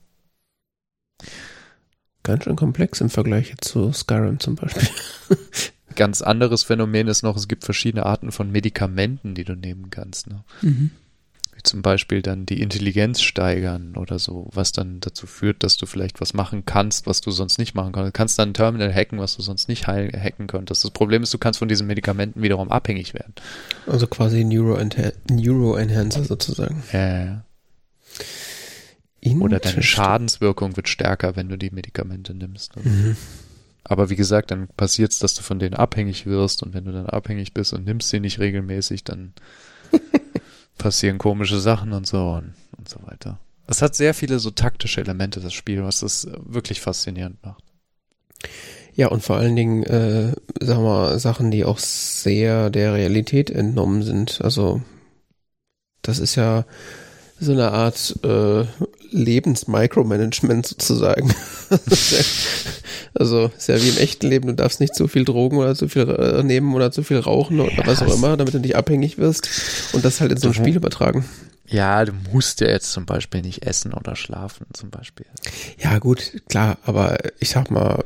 [2.23, 4.87] Ganz schön komplex im Vergleich zu Skyrim zum Beispiel.
[5.95, 10.27] Ganz anderes Phänomen ist noch, es gibt verschiedene Arten von Medikamenten, die du nehmen kannst.
[10.27, 10.43] Ne?
[10.61, 10.91] Mhm
[11.63, 16.21] zum Beispiel dann die Intelligenz steigern oder so, was dann dazu führt, dass du vielleicht
[16.21, 18.07] was machen kannst, was du sonst nicht machen kannst.
[18.07, 20.83] Du kannst dann ein Terminal hacken, was du sonst nicht hacken könntest.
[20.83, 23.33] Das Problem ist, du kannst von diesen Medikamenten wiederum abhängig werden.
[23.85, 24.77] Also quasi Neuro,
[25.29, 25.77] Neuro
[26.23, 26.83] sozusagen.
[26.91, 27.25] Ja.
[27.25, 27.43] ja.
[29.39, 32.75] Oder deine Schadenswirkung wird stärker, wenn du die Medikamente nimmst.
[32.77, 33.17] Mhm.
[33.83, 36.91] Aber wie gesagt, dann passiert es, dass du von denen abhängig wirst und wenn du
[36.91, 39.33] dann abhängig bist und nimmst sie nicht regelmäßig, dann
[40.77, 43.39] passieren komische Sachen und so und, und so weiter.
[43.67, 47.63] Es hat sehr viele so taktische Elemente, das Spiel, was das wirklich faszinierend macht.
[48.93, 54.01] Ja, und vor allen Dingen, äh, sagen wir, Sachen, die auch sehr der Realität entnommen
[54.01, 54.41] sind.
[54.41, 54.81] Also,
[56.01, 56.65] das ist ja
[57.39, 58.65] so eine Art äh,
[59.11, 61.33] Lebensmicromanagement sozusagen.
[63.19, 65.87] also ist ja wie im echten Leben, du darfst nicht zu viel Drogen oder zu
[65.87, 68.75] viel äh, nehmen oder zu viel rauchen oder ja, was auch immer, damit du nicht
[68.75, 69.49] abhängig wirst
[69.93, 71.25] und das halt in so ein Spiel übertragen.
[71.69, 75.25] Ja, du musst ja jetzt zum Beispiel nicht essen oder schlafen zum Beispiel.
[75.77, 78.05] Ja gut, klar, aber ich sag mal,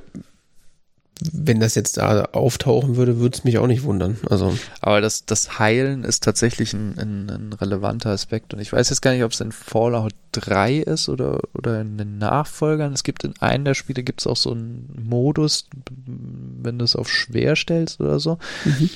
[1.32, 4.18] wenn das jetzt da auftauchen würde, würde es mich auch nicht wundern.
[4.30, 4.58] Also.
[4.80, 8.54] Aber das, das Heilen ist tatsächlich ein, ein, ein relevanter Aspekt.
[8.54, 11.98] Und ich weiß jetzt gar nicht, ob es in Fallout 3 ist oder, oder in
[11.98, 12.94] den Nachfolgern.
[12.94, 15.68] Es gibt in einem der Spiele gibt es auch so einen Modus,
[16.06, 18.38] wenn du es auf schwer stellst oder so.
[18.66, 18.90] Mhm.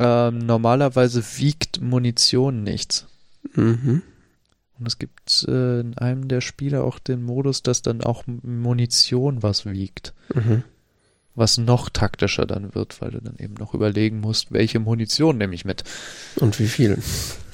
[0.00, 3.06] Ähm, normalerweise wiegt Munition nichts.
[3.54, 4.02] Mhm.
[4.78, 9.42] Und es gibt äh, in einem der Spiele auch den Modus, dass dann auch Munition
[9.42, 10.14] was wiegt.
[10.32, 10.62] Mhm
[11.38, 15.54] was noch taktischer dann wird, weil du dann eben noch überlegen musst, welche Munition nehme
[15.54, 15.84] ich mit.
[16.36, 16.98] Und wie viel.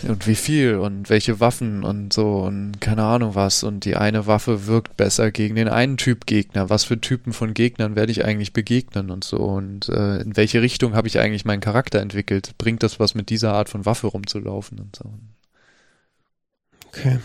[0.06, 3.62] Und wie viel und welche Waffen und so und keine Ahnung was.
[3.62, 6.70] Und die eine Waffe wirkt besser gegen den einen Typ Gegner.
[6.70, 9.38] Was für Typen von Gegnern werde ich eigentlich begegnen und so.
[9.38, 12.56] Und äh, in welche Richtung habe ich eigentlich meinen Charakter entwickelt?
[12.58, 15.12] Bringt das was mit dieser Art von Waffe rumzulaufen und so.
[16.88, 17.18] Okay.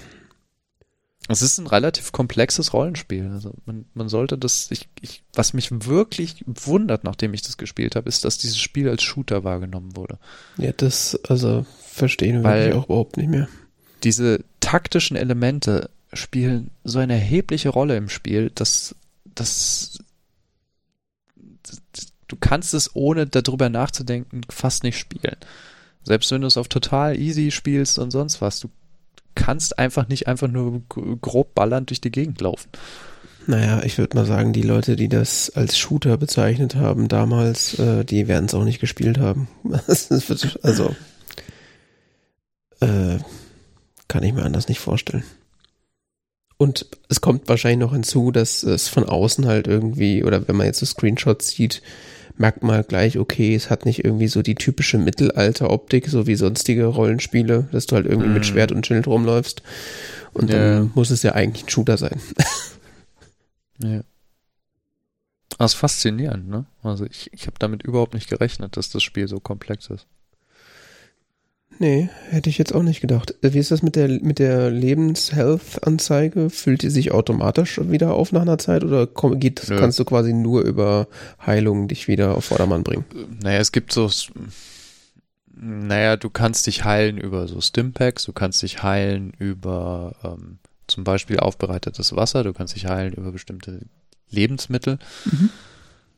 [1.32, 3.30] Es ist ein relativ komplexes Rollenspiel.
[3.32, 7.96] Also man, man sollte das, ich, ich, was mich wirklich wundert, nachdem ich das gespielt
[7.96, 10.18] habe, ist, dass dieses Spiel als Shooter wahrgenommen wurde.
[10.58, 13.48] Ja, das, also verstehen wir auch überhaupt nicht mehr.
[14.04, 18.96] Diese taktischen Elemente spielen so eine erhebliche Rolle im Spiel, dass,
[19.36, 20.00] dass,
[21.62, 21.82] dass
[22.28, 25.36] du kannst es ohne darüber nachzudenken fast nicht spielen.
[26.04, 28.70] Selbst wenn du es auf total easy spielst und sonst was, du
[29.40, 30.82] kannst einfach nicht einfach nur
[31.22, 32.70] grob ballernd durch die Gegend laufen.
[33.48, 38.04] Naja, ich würde mal sagen, die Leute, die das als Shooter bezeichnet haben damals, äh,
[38.04, 39.48] die werden es auch nicht gespielt haben.
[40.62, 40.96] Also,
[42.82, 43.18] äh,
[44.08, 45.24] kann ich mir anders nicht vorstellen.
[46.58, 50.68] Und es kommt wahrscheinlich noch hinzu, dass es von außen halt irgendwie, oder wenn man
[50.68, 51.82] jetzt so Screenshots sieht,
[52.40, 56.36] merkt man halt gleich, okay, es hat nicht irgendwie so die typische Mittelalter-Optik, so wie
[56.36, 58.34] sonstige Rollenspiele, dass du halt irgendwie Mhm.
[58.34, 59.62] mit Schwert und Schild rumläufst.
[60.34, 60.58] Und Ja.
[60.78, 62.20] dann muss es ja eigentlich ein Shooter sein.
[63.82, 64.02] Ja.
[65.58, 66.66] Das ist faszinierend, ne?
[66.84, 70.06] Also ich, ich habe damit überhaupt nicht gerechnet, dass das Spiel so komplex ist.
[71.82, 73.34] Nee, hätte ich jetzt auch nicht gedacht.
[73.42, 76.50] Äh, Wie ist das mit der, mit der Lebens-Health-Anzeige?
[76.50, 79.78] Füllt die sich automatisch wieder auf nach einer Zeit oder komm, geht, Nö.
[79.80, 81.08] kannst du quasi nur über
[81.46, 83.06] Heilung dich wieder auf Vordermann bringen?
[83.42, 84.10] Naja, es gibt so,
[85.56, 91.06] naja, du kannst dich heilen über so Stimpacks, du kannst dich heilen über ähm, zum
[91.06, 93.80] Beispiel aufbereitetes Wasser, du kannst dich heilen über bestimmte
[94.30, 95.00] Lebensmittel,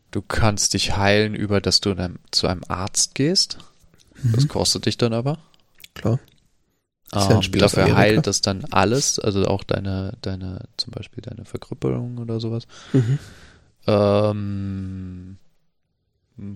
[0.09, 1.95] du kannst dich heilen über, dass du
[2.31, 3.59] zu einem Arzt gehst.
[4.33, 4.47] Das Mhm.
[4.49, 5.37] kostet dich dann aber.
[5.93, 6.19] Klar.
[7.13, 7.97] Ist ja ein Ähm, Spiel dafür Amerika.
[7.97, 12.67] heilt das dann alles, also auch deine, deine, zum Beispiel deine Verkrüppelung oder sowas.
[12.93, 13.19] Mhm.
[13.87, 15.37] Ähm,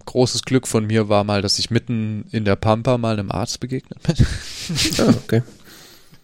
[0.06, 3.60] großes Glück von mir war mal, dass ich mitten in der Pampa mal einem Arzt
[3.60, 4.16] begegnet bin.
[5.00, 5.44] Ah, okay.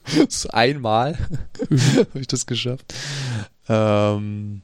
[0.03, 1.17] Das ist einmal
[1.69, 1.79] Mhm.
[2.09, 2.93] habe ich das geschafft.
[3.69, 4.63] Ähm,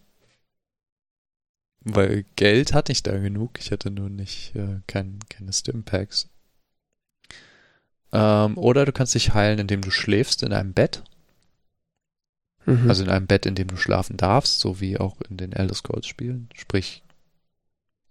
[1.81, 3.59] weil Geld hatte ich da genug.
[3.59, 6.29] Ich hatte nur nicht äh, kein, keine Stimpacks.
[8.17, 11.03] Ähm, oder du kannst dich heilen, indem du schläfst in einem Bett.
[12.65, 12.89] Mhm.
[12.89, 15.75] Also in einem Bett, in dem du schlafen darfst, so wie auch in den Elder
[15.75, 16.49] Scrolls Spielen.
[16.55, 17.03] Sprich,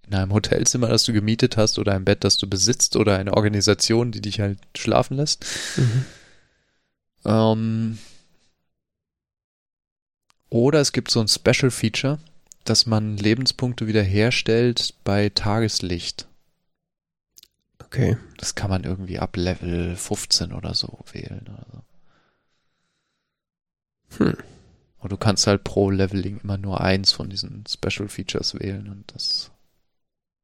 [0.07, 3.35] in einem Hotelzimmer, das du gemietet hast oder ein Bett, das du besitzt oder eine
[3.35, 5.45] Organisation, die dich halt schlafen lässt.
[5.77, 6.05] Mhm.
[7.25, 7.99] Ähm,
[10.49, 12.21] oder es gibt so ein Special Feature,
[12.63, 16.29] dass man Lebenspunkte wiederherstellt bei Tageslicht.
[17.85, 18.17] Okay.
[18.39, 21.47] Das kann man irgendwie ab Level 15 oder so wählen.
[21.49, 21.83] Oder so.
[24.25, 24.37] Hm.
[24.99, 29.15] Und du kannst halt pro Leveling immer nur eins von diesen Special Features wählen und
[29.15, 29.53] das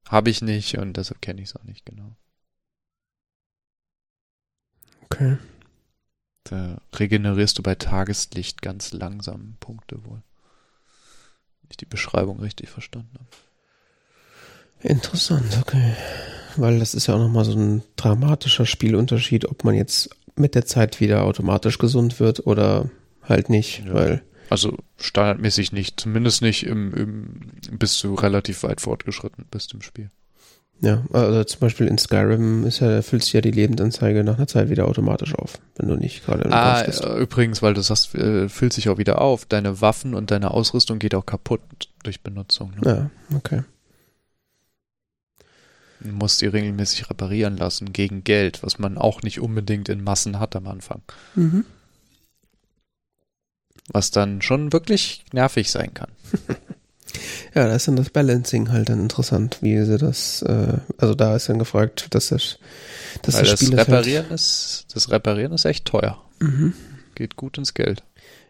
[0.08, 2.16] habe ich nicht und deshalb kenne ich es auch nicht genau.
[5.04, 5.38] Okay.
[6.44, 10.22] Da regenerierst du bei Tageslicht ganz langsam Punkte wohl.
[11.62, 13.30] Wenn ich die Beschreibung richtig verstanden habe.
[14.82, 15.92] Interessant, okay.
[16.56, 20.64] Weil das ist ja auch nochmal so ein dramatischer Spielunterschied, ob man jetzt mit der
[20.66, 22.90] Zeit wieder automatisch gesund wird oder
[23.22, 23.94] halt nicht, Ja.
[23.94, 29.82] weil Also standardmäßig nicht, zumindest nicht im, im bis du relativ weit fortgeschritten bist im
[29.82, 30.10] Spiel.
[30.80, 34.48] Ja, also zum Beispiel in Skyrim ist ja, füllt sich ja die Lebensanzeige nach einer
[34.48, 37.04] Zeit wieder automatisch auf, wenn du nicht gerade im Ah, bist.
[37.04, 39.44] übrigens, weil du sagst, äh, füllt sich auch wieder auf.
[39.46, 41.60] Deine Waffen und deine Ausrüstung geht auch kaputt
[42.02, 42.72] durch Benutzung.
[42.82, 43.10] Ne?
[43.30, 43.62] Ja, okay.
[46.02, 50.38] Du musst die regelmäßig reparieren lassen gegen Geld, was man auch nicht unbedingt in Massen
[50.38, 51.02] hat am Anfang.
[51.34, 51.64] Mhm.
[53.88, 56.10] Was dann schon wirklich nervig sein kann.
[57.54, 61.36] Ja, da ist dann das Balancing halt dann interessant, wie sie das, äh, also da
[61.36, 62.58] ist dann gefragt, dass das,
[63.20, 66.22] dass Weil das Spiel das Reparieren ist, das Reparieren ist echt teuer.
[66.40, 66.72] Halt, mhm.
[67.14, 68.02] Geht gut ins Geld.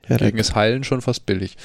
[0.08, 1.56] ja, Gegen das Heilen schon fast billig.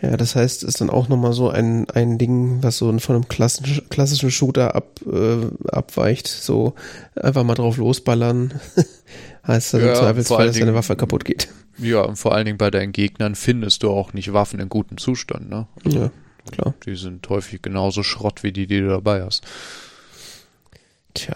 [0.00, 3.28] Ja, das heißt, ist dann auch nochmal so ein, ein Ding, was so von einem
[3.28, 6.74] klassischen, klassischen Shooter ab, äh, abweicht, so
[7.16, 8.54] einfach mal drauf losballern,
[9.46, 11.48] heißt dann Ja, im Zweifelsfall, dass deine Dingen- Waffe kaputt geht.
[11.78, 14.98] Ja, und vor allen Dingen bei deinen Gegnern findest du auch nicht Waffen in gutem
[14.98, 15.66] Zustand, ne?
[15.84, 16.10] Ja,
[16.50, 16.74] klar.
[16.86, 19.44] Die sind häufig genauso Schrott wie die, die du dabei hast.
[21.14, 21.34] Tja.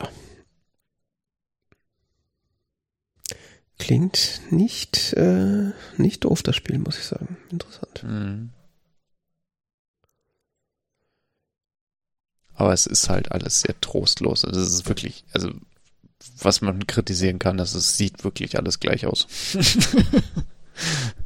[3.83, 7.37] Klingt nicht, äh, nicht doof, das Spiel, muss ich sagen.
[7.51, 8.05] Interessant.
[8.05, 8.51] Mhm.
[12.55, 14.45] Aber es ist halt alles sehr trostlos.
[14.45, 15.51] Also es ist wirklich, also
[16.39, 19.27] was man kritisieren kann, dass es sieht wirklich alles gleich aus.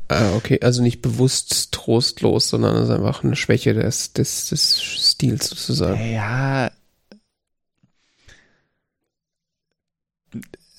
[0.09, 4.81] Ah, okay, also nicht bewusst trostlos, sondern es ist einfach eine Schwäche des, des, des
[4.81, 6.13] Stils sozusagen.
[6.13, 6.71] Ja.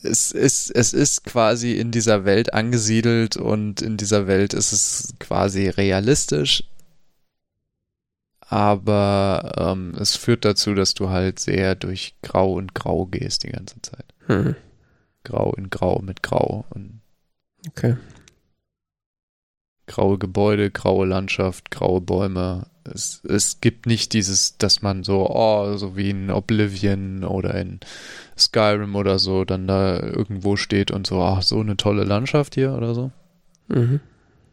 [0.08, 5.14] Es ist, es ist quasi in dieser Welt angesiedelt und in dieser Welt ist es
[5.20, 6.64] quasi realistisch.
[8.40, 13.50] Aber ähm, es führt dazu, dass du halt sehr durch Grau und Grau gehst die
[13.50, 14.06] ganze Zeit.
[14.28, 14.56] Hm.
[15.24, 17.02] Grau in Grau mit Grau und
[17.68, 17.98] Okay.
[19.88, 22.68] graue Gebäude, graue Landschaft, graue Bäume.
[22.94, 27.80] Es, es gibt nicht dieses, dass man so, oh, so wie in Oblivion oder in
[28.38, 32.74] Skyrim oder so, dann da irgendwo steht und so, ach, so eine tolle Landschaft hier
[32.74, 33.12] oder so.
[33.68, 34.00] Mhm.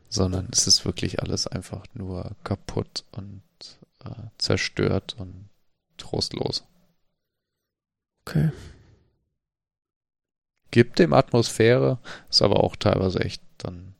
[0.09, 3.43] Sondern es ist wirklich alles einfach nur kaputt und
[4.05, 5.49] äh, zerstört und
[5.97, 6.65] trostlos.
[8.27, 8.51] Okay.
[10.71, 11.99] Gibt dem Atmosphäre,
[12.31, 13.95] ist aber auch teilweise echt dann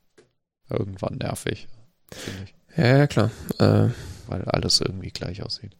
[0.69, 1.67] irgendwann nervig,
[2.11, 2.55] finde ich.
[2.77, 3.31] Ja, ja, klar.
[3.59, 3.89] Äh,
[4.27, 5.75] weil alles irgendwie gleich aussieht.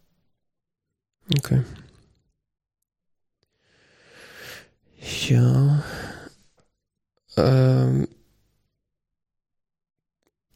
[1.38, 1.62] okay.
[5.28, 5.82] Ja.
[7.36, 8.08] Ähm,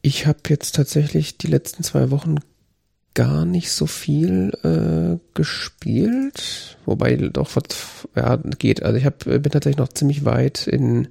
[0.01, 2.35] ich habe jetzt tatsächlich die letzten zwei Wochen
[3.13, 8.83] gar nicht so viel äh, gespielt, wobei doch was ja, geht.
[8.83, 11.09] Also ich hab, bin tatsächlich noch ziemlich weit in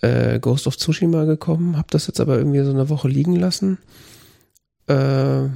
[0.00, 3.78] äh, Ghost of Tsushima gekommen, habe das jetzt aber irgendwie so eine Woche liegen lassen.
[4.86, 5.48] Äh,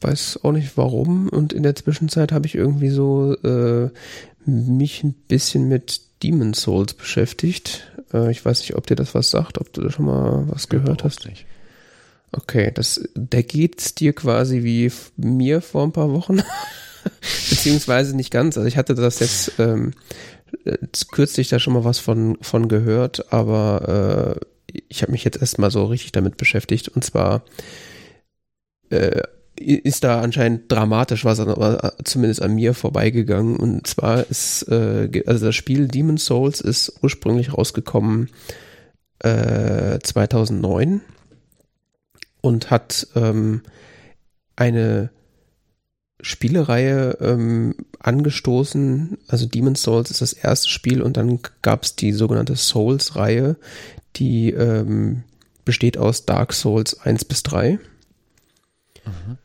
[0.00, 1.28] weiß auch nicht warum.
[1.28, 3.90] Und in der Zwischenzeit habe ich irgendwie so äh,
[4.44, 7.92] mich ein bisschen mit Demon Souls beschäftigt.
[8.12, 10.68] Äh, ich weiß nicht, ob dir das was sagt, ob du da schon mal was
[10.68, 11.26] gehört hast.
[11.26, 11.46] Nicht.
[12.32, 16.42] Okay, das, der geht's dir quasi wie mir vor ein paar Wochen.
[17.50, 18.56] Beziehungsweise nicht ganz.
[18.56, 19.92] Also ich hatte das jetzt ähm,
[20.64, 20.76] äh,
[21.10, 25.70] kürzlich da schon mal was von, von gehört, aber äh, ich habe mich jetzt erstmal
[25.70, 26.88] so richtig damit beschäftigt.
[26.88, 27.42] Und zwar
[28.90, 29.22] äh,
[29.58, 33.56] ist da anscheinend dramatisch was, an- zumindest an mir vorbeigegangen.
[33.56, 38.30] Und zwar ist, äh, also das Spiel Demon Souls ist ursprünglich rausgekommen
[39.20, 41.00] äh, 2009
[42.42, 43.62] und hat ähm,
[44.56, 45.10] eine
[46.20, 49.18] Spielereihe ähm, angestoßen.
[49.28, 53.56] Also Demon's Souls ist das erste Spiel und dann gab es die sogenannte Souls-Reihe,
[54.16, 55.24] die ähm,
[55.64, 57.78] besteht aus Dark Souls 1 bis 3.
[59.06, 59.38] Mhm.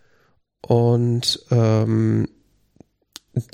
[0.61, 2.27] Und ähm,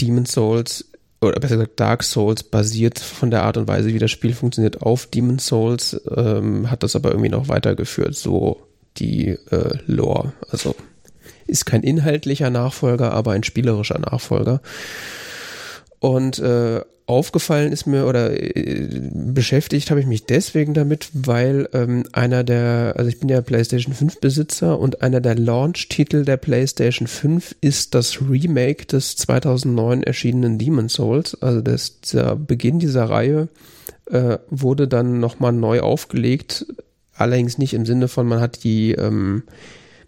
[0.02, 0.92] Demon's Souls,
[1.22, 4.82] oder besser gesagt Dark Souls, basiert von der Art und Weise, wie das Spiel funktioniert,
[4.82, 10.34] auf Demon's Souls, ähm, hat das aber irgendwie noch weitergeführt, so die äh, Lore.
[10.50, 10.76] Also
[11.46, 14.62] ist kein inhaltlicher Nachfolger, aber ein spielerischer Nachfolger.
[16.00, 22.04] Und äh, aufgefallen ist mir oder äh, beschäftigt habe ich mich deswegen damit, weil ähm,
[22.12, 27.08] einer der, also ich bin ja PlayStation 5 Besitzer und einer der Launch-Titel der PlayStation
[27.08, 31.42] 5 ist das Remake des 2009 erschienenen Demon Souls.
[31.42, 33.48] Also das, der Beginn dieser Reihe
[34.12, 36.66] äh, wurde dann nochmal neu aufgelegt,
[37.16, 39.44] allerdings nicht im Sinne von, man hat die, ähm,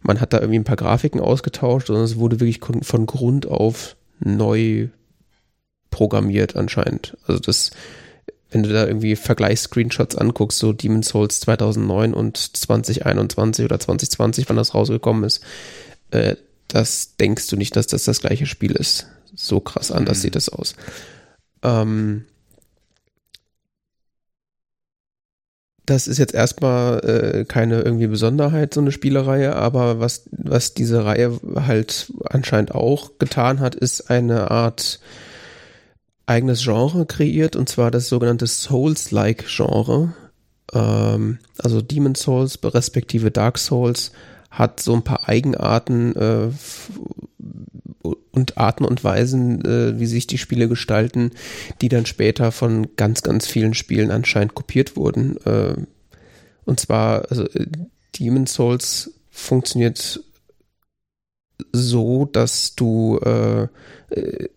[0.02, 3.96] man hat da irgendwie ein paar Grafiken ausgetauscht, sondern es wurde wirklich von Grund auf
[4.20, 4.90] neu
[5.90, 7.18] programmiert anscheinend.
[7.28, 7.72] Also das,
[8.52, 14.58] wenn du da irgendwie Vergleichs-Screenshots anguckst, so Demon's Souls 2009 und 2021 oder 2020, wann
[14.58, 15.42] das rausgekommen ist,
[16.12, 16.36] äh,
[16.68, 19.08] das denkst du nicht, dass das das gleiche Spiel ist.
[19.36, 20.22] So krass anders Mhm.
[20.22, 20.76] sieht das aus.
[21.64, 22.26] Ähm,
[25.86, 31.04] das ist jetzt erstmal äh, keine irgendwie Besonderheit, so eine Spielereihe, aber was, was diese
[31.04, 35.00] Reihe halt anscheinend auch getan hat, ist eine Art
[36.30, 40.14] eigenes Genre kreiert, und zwar das sogenannte Souls-like Genre.
[40.74, 44.12] Ähm, also Demon Souls respektive Dark Souls
[44.52, 46.50] hat so ein paar Eigenarten äh,
[48.32, 51.32] und Arten und Weisen, äh, wie sich die Spiele gestalten,
[51.82, 55.38] die dann später von ganz, ganz vielen Spielen anscheinend kopiert wurden.
[55.46, 55.76] Äh,
[56.66, 57.66] und zwar, also äh,
[58.20, 60.24] Demon Souls funktioniert
[61.72, 63.68] so, dass du äh,
[64.10, 64.50] äh,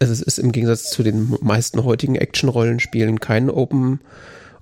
[0.00, 4.00] also es ist im Gegensatz zu den meisten heutigen Action-Rollenspielen kein Open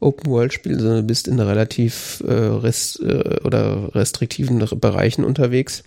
[0.01, 5.83] Open World Spiel, sondern du bist in relativ äh, rest, äh, oder restriktiven Bereichen unterwegs.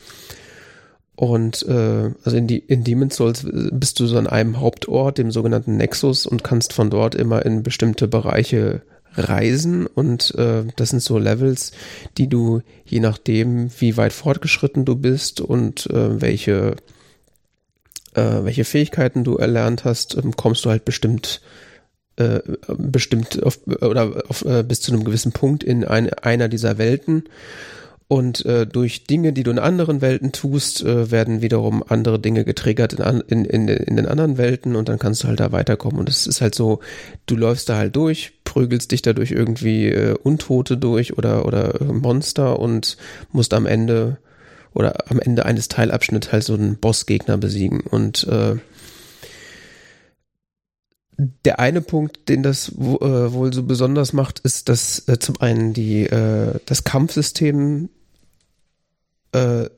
[1.15, 5.31] Und äh, also in, die, in Demon's Souls bist du so an einem Hauptort, dem
[5.31, 8.81] sogenannten Nexus, und kannst von dort immer in bestimmte Bereiche
[9.13, 9.87] reisen.
[9.87, 11.71] Und äh, das sind so Levels,
[12.17, 16.75] die du je nachdem, wie weit fortgeschritten du bist und äh, welche
[18.14, 21.41] äh, welche Fähigkeiten du erlernt hast, ähm, kommst du halt bestimmt
[22.18, 26.78] äh, bestimmt auf, oder auf, äh, bis zu einem gewissen Punkt in ein, einer dieser
[26.78, 27.24] Welten.
[28.09, 32.43] Und äh, durch Dinge, die du in anderen Welten tust, äh, werden wiederum andere Dinge
[32.43, 35.97] getriggert in, in, in, in den anderen Welten und dann kannst du halt da weiterkommen.
[35.97, 36.82] Und es ist halt so,
[37.26, 41.86] du läufst da halt durch, prügelst dich dadurch irgendwie äh, Untote durch oder, oder äh,
[41.86, 42.97] Monster und
[43.32, 44.18] musst am Ende
[44.74, 47.82] oder am Ende eines Teilabschnitts halt so einen Bossgegner besiegen.
[47.82, 48.55] Und äh,
[51.45, 52.74] der eine Punkt, den das äh,
[53.34, 57.89] wohl so besonders macht, ist, dass äh, zum einen die äh, das Kampfsystem
[59.34, 59.69] äh,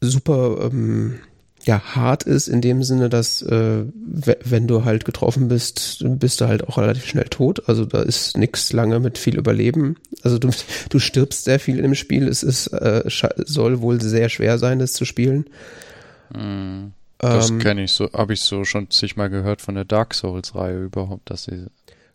[0.00, 1.20] super ähm,
[1.64, 6.48] ja hart ist in dem Sinne, dass äh, wenn du halt getroffen bist, bist du
[6.48, 7.68] halt auch relativ schnell tot.
[7.68, 9.96] Also da ist nichts lange mit viel Überleben.
[10.22, 10.50] Also du
[10.88, 12.28] du stirbst sehr viel im Spiel.
[12.28, 13.04] Es ist äh,
[13.36, 15.46] soll wohl sehr schwer sein, es zu spielen.
[16.34, 16.88] Mm,
[17.18, 20.54] das ähm, kenne ich so, habe ich so schon zigmal gehört von der Dark Souls
[20.54, 21.66] Reihe überhaupt, dass sie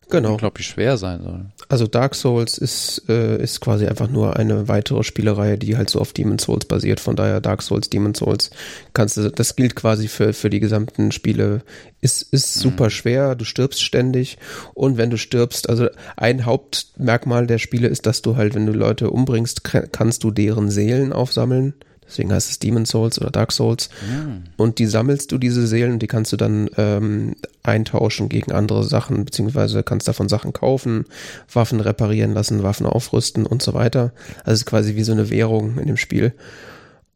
[0.09, 0.33] genau.
[0.33, 1.45] unglaublich schwer sein soll.
[1.69, 5.99] Also Dark Souls ist, äh, ist quasi einfach nur eine weitere Spielereihe, die halt so
[5.99, 6.99] auf Demon Souls basiert.
[6.99, 8.51] Von daher Dark Souls, Demon Souls,
[8.93, 11.61] kannst du, das gilt quasi für, für die gesamten Spiele.
[11.99, 12.61] Ist, ist mhm.
[12.61, 14.37] super schwer, du stirbst ständig
[14.73, 18.73] und wenn du stirbst, also ein Hauptmerkmal der Spiele ist, dass du halt, wenn du
[18.73, 21.73] Leute umbringst, kannst du deren Seelen aufsammeln.
[22.07, 23.89] Deswegen heißt es Demon Souls oder Dark Souls.
[24.09, 24.43] Mhm.
[24.55, 28.83] Und die sammelst du, diese Seelen, und die kannst du dann ähm, eintauschen gegen andere
[28.83, 31.05] Sachen, beziehungsweise kannst davon Sachen kaufen,
[31.51, 34.13] Waffen reparieren lassen, Waffen aufrüsten und so weiter.
[34.39, 36.33] Also es ist quasi wie so eine Währung in dem Spiel.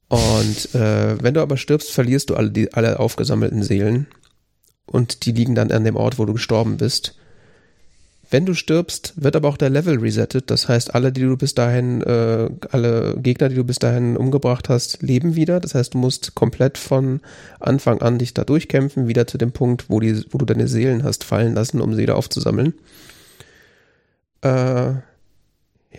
[0.10, 4.08] Und äh, wenn du aber stirbst, verlierst du alle, die, alle aufgesammelten Seelen.
[4.86, 7.16] Und die liegen dann an dem Ort, wo du gestorben bist.
[8.32, 10.50] Wenn du stirbst, wird aber auch der Level resettet.
[10.50, 14.70] Das heißt, alle, die du bis dahin, äh, alle Gegner, die du bis dahin umgebracht
[14.70, 15.60] hast, leben wieder.
[15.60, 17.20] Das heißt, du musst komplett von
[17.60, 21.04] Anfang an dich da durchkämpfen, wieder zu dem Punkt, wo, die, wo du deine Seelen
[21.04, 22.74] hast fallen lassen, um sie wieder aufzusammeln.
[24.42, 24.94] Äh,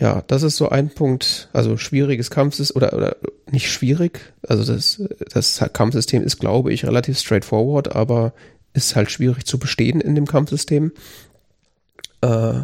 [0.01, 3.17] ja, das ist so ein Punkt, also schwieriges Kampfsystem oder, oder
[3.51, 4.33] nicht schwierig.
[4.49, 5.03] Also das,
[5.35, 8.33] das Kampfsystem ist, glaube ich, relativ straightforward, aber
[8.73, 10.93] ist halt schwierig zu bestehen in dem Kampfsystem
[12.23, 12.63] äh,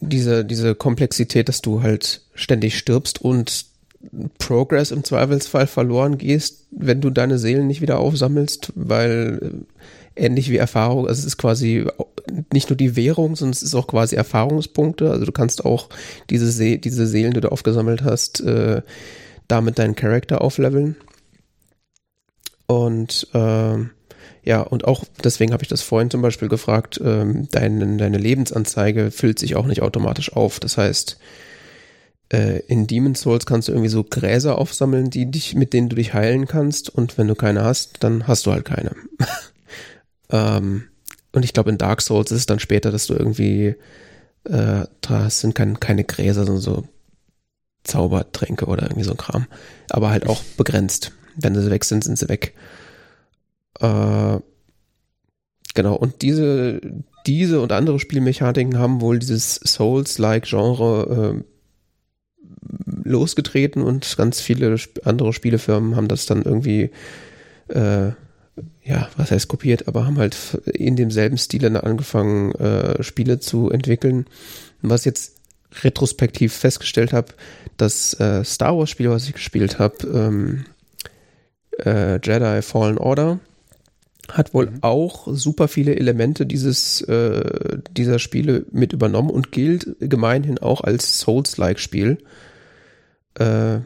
[0.00, 3.66] diese, diese Komplexität, dass du halt ständig stirbst und
[4.38, 9.66] Progress im Zweifelsfall verloren gehst, wenn du deine Seelen nicht wieder aufsammelst, weil
[10.16, 11.86] äh, ähnlich wie Erfahrung, also es ist quasi
[12.52, 15.10] nicht nur die Währung, sondern es ist auch quasi Erfahrungspunkte.
[15.10, 15.88] Also du kannst auch
[16.30, 18.82] diese, See diese Seelen, die du aufgesammelt hast, äh,
[19.48, 20.96] damit deinen Charakter aufleveln.
[22.66, 23.78] Und äh,
[24.42, 29.10] ja, und auch deswegen habe ich das vorhin zum Beispiel gefragt, ähm, deine, deine Lebensanzeige
[29.10, 30.60] füllt sich auch nicht automatisch auf.
[30.60, 31.18] Das heißt,
[32.32, 35.96] äh, in Demon's Souls kannst du irgendwie so Gräser aufsammeln, die dich, mit denen du
[35.96, 36.88] dich heilen kannst.
[36.88, 38.92] Und wenn du keine hast, dann hast du halt keine.
[40.30, 40.84] ähm,
[41.32, 43.74] und ich glaube, in Dark Souls ist es dann später, dass du irgendwie,
[44.44, 46.84] äh, da sind kein, keine Gräser, sondern so
[47.84, 49.46] Zaubertränke oder irgendwie so ein Kram.
[49.90, 51.12] Aber halt auch begrenzt.
[51.36, 52.54] Wenn sie weg sind, sind sie weg.
[53.78, 54.38] Äh,
[55.74, 56.80] genau, und diese,
[57.26, 61.44] diese und andere Spielmechaniken haben wohl dieses Souls-like Genre äh,
[63.04, 66.90] losgetreten und ganz viele andere Spielefirmen haben das dann irgendwie,
[67.68, 68.12] äh,
[68.82, 70.36] ja, was heißt kopiert, aber haben halt
[70.72, 74.26] in demselben Stil angefangen, äh, Spiele zu entwickeln.
[74.82, 75.36] Was jetzt
[75.82, 77.28] retrospektiv festgestellt habe,
[77.76, 80.64] das äh, Star Wars Spiel, was ich gespielt habe, ähm,
[81.84, 83.38] äh, Jedi Fallen Order,
[84.32, 84.78] hat wohl mhm.
[84.82, 91.18] auch super viele Elemente dieses äh, dieser Spiele mit übernommen und gilt gemeinhin auch als
[91.20, 92.18] Souls-like-Spiel.
[93.34, 93.78] Äh,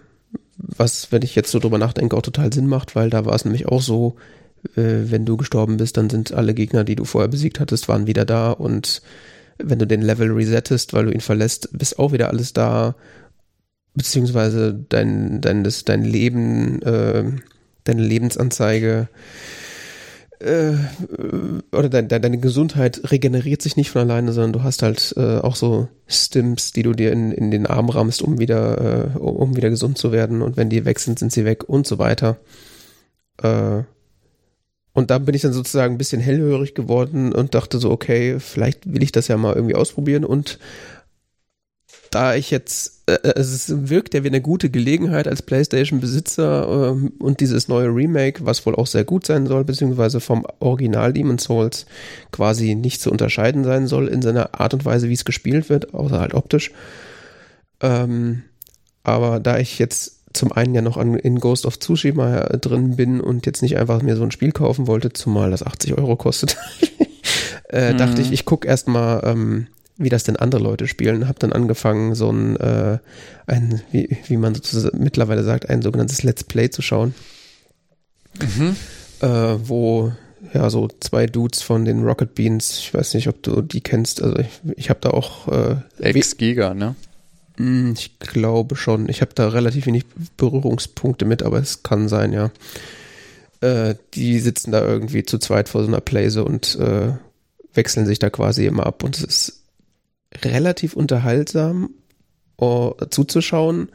[0.57, 3.45] was, wenn ich jetzt so drüber nachdenke, auch total Sinn macht, weil da war es
[3.45, 4.17] nämlich auch so,
[4.77, 8.07] äh, wenn du gestorben bist, dann sind alle Gegner, die du vorher besiegt hattest, waren
[8.07, 9.03] wieder da und
[9.59, 12.97] wenn du den Level resettest, weil du ihn verlässt, bist auch wieder alles da,
[13.95, 17.25] beziehungsweise dein, dein, das, dein Leben, äh,
[17.85, 19.09] deine Lebensanzeige
[20.41, 20.75] äh,
[21.73, 25.39] oder dein, dein, deine Gesundheit regeneriert sich nicht von alleine, sondern du hast halt äh,
[25.39, 29.57] auch so Stims, die du dir in, in den Arm rammst, um wieder, äh, um
[29.57, 30.43] wieder gesund zu werden.
[30.43, 32.39] Und wenn die weg sind, sind sie weg und so weiter.
[33.43, 33.83] Äh,
[34.93, 38.93] und da bin ich dann sozusagen ein bisschen hellhörig geworden und dachte so, okay, vielleicht
[38.93, 40.59] will ich das ja mal irgendwie ausprobieren und
[42.15, 47.09] da ich jetzt, äh, äh, es wirkt ja wie eine gute Gelegenheit als PlayStation-Besitzer äh,
[47.19, 51.39] und dieses neue Remake, was wohl auch sehr gut sein soll, beziehungsweise vom Original Demon
[51.39, 51.87] Souls
[52.31, 55.93] quasi nicht zu unterscheiden sein soll in seiner Art und Weise, wie es gespielt wird,
[55.93, 56.71] außer halt optisch.
[57.81, 58.43] Ähm,
[59.03, 63.21] aber da ich jetzt zum einen ja noch an, in Ghost of Tsushima drin bin
[63.21, 66.57] und jetzt nicht einfach mir so ein Spiel kaufen wollte, zumal das 80 Euro kostet,
[67.71, 67.99] äh, mhm.
[67.99, 71.29] dachte ich, ich gucke erstmal, ähm, wie das denn andere Leute spielen.
[71.29, 72.99] Habe dann angefangen, so ein, äh,
[73.47, 77.15] ein wie, wie man sozusagen mittlerweile sagt, ein sogenanntes Let's Play zu schauen.
[78.41, 78.77] Mhm.
[79.21, 80.13] Äh, wo
[80.53, 84.23] ja so zwei Dudes von den Rocket Beans, ich weiß nicht, ob du die kennst,
[84.23, 86.97] also ich, ich habe da auch äh, Ex-Giga, ne?
[87.57, 89.09] Hm, ich glaube schon.
[89.09, 90.05] Ich habe da relativ wenig
[90.37, 92.51] Berührungspunkte mit, aber es kann sein, ja.
[93.61, 97.13] Äh, die sitzen da irgendwie zu zweit vor so einer Place und äh,
[97.73, 99.64] wechseln sich da quasi immer ab und es ist
[100.43, 101.91] relativ unterhaltsam
[102.61, 103.91] uh, zuzuschauen.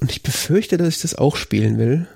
[0.00, 2.08] Und ich befürchte, dass ich das auch spielen will.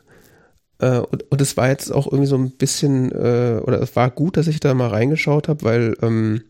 [0.83, 4.11] Uh, und, und es war jetzt auch irgendwie so ein bisschen, uh, oder es war
[4.11, 6.43] gut, dass ich da mal reingeschaut habe, weil ähm,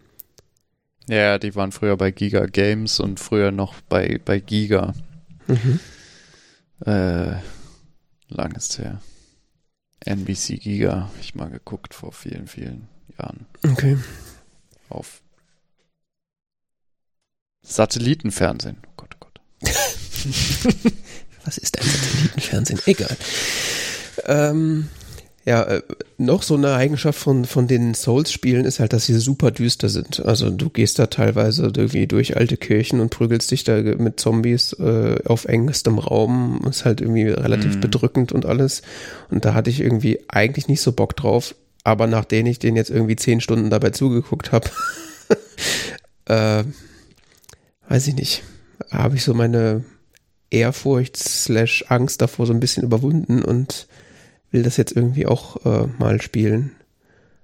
[1.08, 4.94] ja, die waren früher bei Giga Games und früher noch bei, bei Giga.
[5.46, 5.78] Mhm.
[6.84, 7.36] Äh,
[8.28, 9.00] lang ist her.
[10.04, 12.88] NBC Giga, ich mal geguckt vor vielen, vielen
[13.18, 13.46] Jahren.
[13.62, 13.96] Okay.
[14.88, 15.22] Auf
[17.66, 18.76] Satellitenfernsehen.
[18.86, 19.40] Oh Gott, oh Gott.
[21.44, 22.80] Was ist ein Satellitenfernsehen?
[22.86, 23.16] Egal.
[24.26, 24.88] Ähm,
[25.46, 25.82] ja, äh,
[26.18, 30.26] noch so eine Eigenschaft von, von den Souls-Spielen ist halt, dass sie super düster sind.
[30.26, 34.72] Also du gehst da teilweise irgendwie durch alte Kirchen und prügelst dich da mit Zombies
[34.74, 36.62] äh, auf engstem Raum.
[36.68, 37.80] Ist halt irgendwie relativ mm.
[37.80, 38.82] bedrückend und alles.
[39.30, 41.54] Und da hatte ich irgendwie eigentlich nicht so Bock drauf.
[41.84, 44.68] Aber nachdem ich den jetzt irgendwie zehn Stunden dabei zugeguckt habe,
[46.24, 46.64] äh,
[47.88, 48.42] weiß ich nicht,
[48.90, 49.84] habe ich so meine
[50.50, 53.88] Ehrfurcht slash Angst davor so ein bisschen überwunden und
[54.50, 56.72] will das jetzt irgendwie auch äh, mal spielen.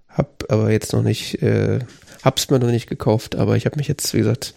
[0.09, 1.81] Hab aber jetzt noch nicht, äh,
[2.23, 4.55] hab's mir noch nicht gekauft, aber ich habe mich jetzt, wie gesagt,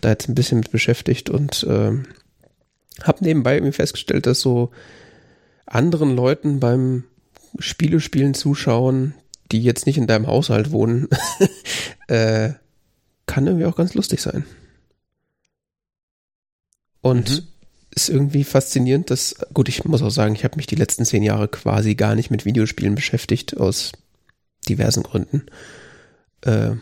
[0.00, 1.92] da jetzt ein bisschen mit beschäftigt und äh,
[3.02, 4.70] hab nebenbei irgendwie festgestellt, dass so
[5.66, 7.04] anderen Leuten beim
[7.58, 9.14] Spielespielen zuschauen,
[9.50, 11.08] die jetzt nicht in deinem Haushalt wohnen,
[12.08, 12.50] äh,
[13.26, 14.44] kann irgendwie auch ganz lustig sein.
[17.02, 17.52] Und mhm
[17.94, 21.22] ist irgendwie faszinierend, dass, gut, ich muss auch sagen, ich habe mich die letzten zehn
[21.22, 23.92] Jahre quasi gar nicht mit Videospielen beschäftigt, aus
[24.68, 25.46] diversen Gründen.
[26.42, 26.72] Äh,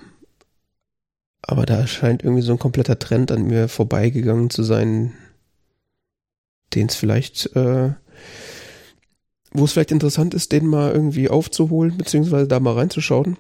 [1.43, 5.15] aber da scheint irgendwie so ein kompletter Trend an mir vorbeigegangen zu sein,
[6.75, 7.91] den es vielleicht, äh,
[9.53, 13.37] wo es vielleicht interessant ist, den mal irgendwie aufzuholen, beziehungsweise da mal reinzuschauen.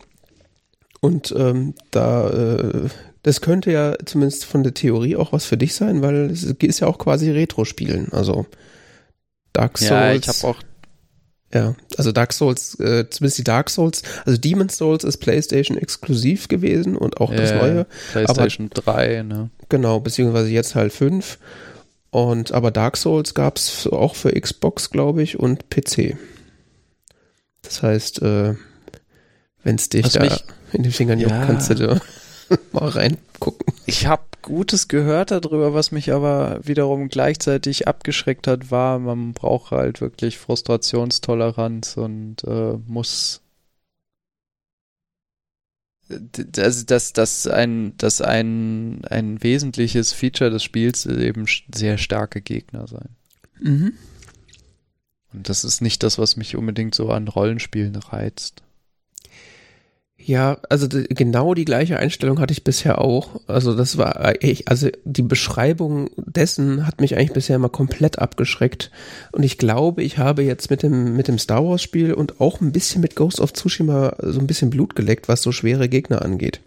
[1.00, 2.88] Und ähm, da äh,
[3.22, 6.80] das könnte ja zumindest von der Theorie auch was für dich sein, weil es ist
[6.80, 8.12] ja auch quasi Retro-Spielen.
[8.12, 8.46] Also
[9.52, 9.90] Dark Souls.
[9.90, 10.56] Ja, ich habe auch.
[11.52, 16.46] Ja, also Dark Souls, äh, zumindest die Dark Souls, also Demon's Souls ist PlayStation exklusiv
[16.46, 17.86] gewesen und auch das neue.
[18.12, 19.50] PlayStation aber, 3, ne?
[19.68, 21.38] Genau, beziehungsweise jetzt halt 5.
[22.10, 26.16] Und aber Dark Souls gab's auch für Xbox, glaube ich, und PC.
[27.62, 28.54] Das heißt, äh,
[29.64, 30.40] wenn es dich Was da
[30.72, 31.46] in den Fingern juckt, ja.
[31.46, 32.00] kannst du da
[32.72, 33.74] mal reingucken.
[33.86, 39.70] Ich habe Gutes gehört darüber, was mich aber wiederum gleichzeitig abgeschreckt hat, war, man braucht
[39.70, 43.42] halt wirklich Frustrationstoleranz und äh, muss
[46.56, 52.86] also dass, dass ein, dass ein, ein wesentliches Feature des Spiels eben sehr starke Gegner
[52.86, 53.10] sein.
[53.60, 53.92] Mhm.
[55.32, 58.62] Und das ist nicht das, was mich unbedingt so an Rollenspielen reizt.
[60.30, 63.40] Ja, also genau die gleiche Einstellung hatte ich bisher auch.
[63.48, 68.92] Also das war ich, also die Beschreibung dessen hat mich eigentlich bisher immer komplett abgeschreckt.
[69.32, 72.60] Und ich glaube, ich habe jetzt mit dem mit dem Star Wars Spiel und auch
[72.60, 76.22] ein bisschen mit Ghost of Tsushima so ein bisschen Blut geleckt, was so schwere Gegner
[76.22, 76.60] angeht.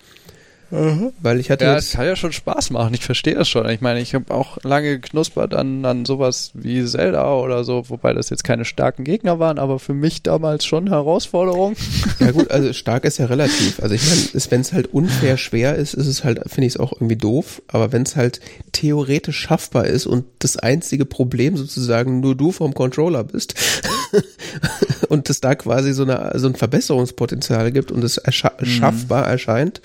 [0.73, 1.13] Mhm.
[1.21, 1.65] Weil ich hatte.
[1.65, 2.93] Ja, das kann ja schon Spaß machen.
[2.95, 3.69] Ich verstehe das schon.
[3.69, 8.13] Ich meine, ich habe auch lange geknuspert an, an sowas wie Zelda oder so, wobei
[8.13, 11.75] das jetzt keine starken Gegner waren, aber für mich damals schon Herausforderung.
[12.19, 13.81] Ja gut, also stark ist ja relativ.
[13.81, 16.79] Also ich meine, wenn es halt unfair schwer ist, ist es halt, finde ich es
[16.79, 17.61] auch irgendwie doof.
[17.67, 18.39] Aber wenn es halt
[18.71, 23.55] theoretisch schaffbar ist und das einzige Problem sozusagen nur du vom Controller bist
[25.09, 28.65] und es da quasi so, eine, so ein Verbesserungspotenzial gibt und es erscha mhm.
[28.65, 29.81] schaffbar erscheint,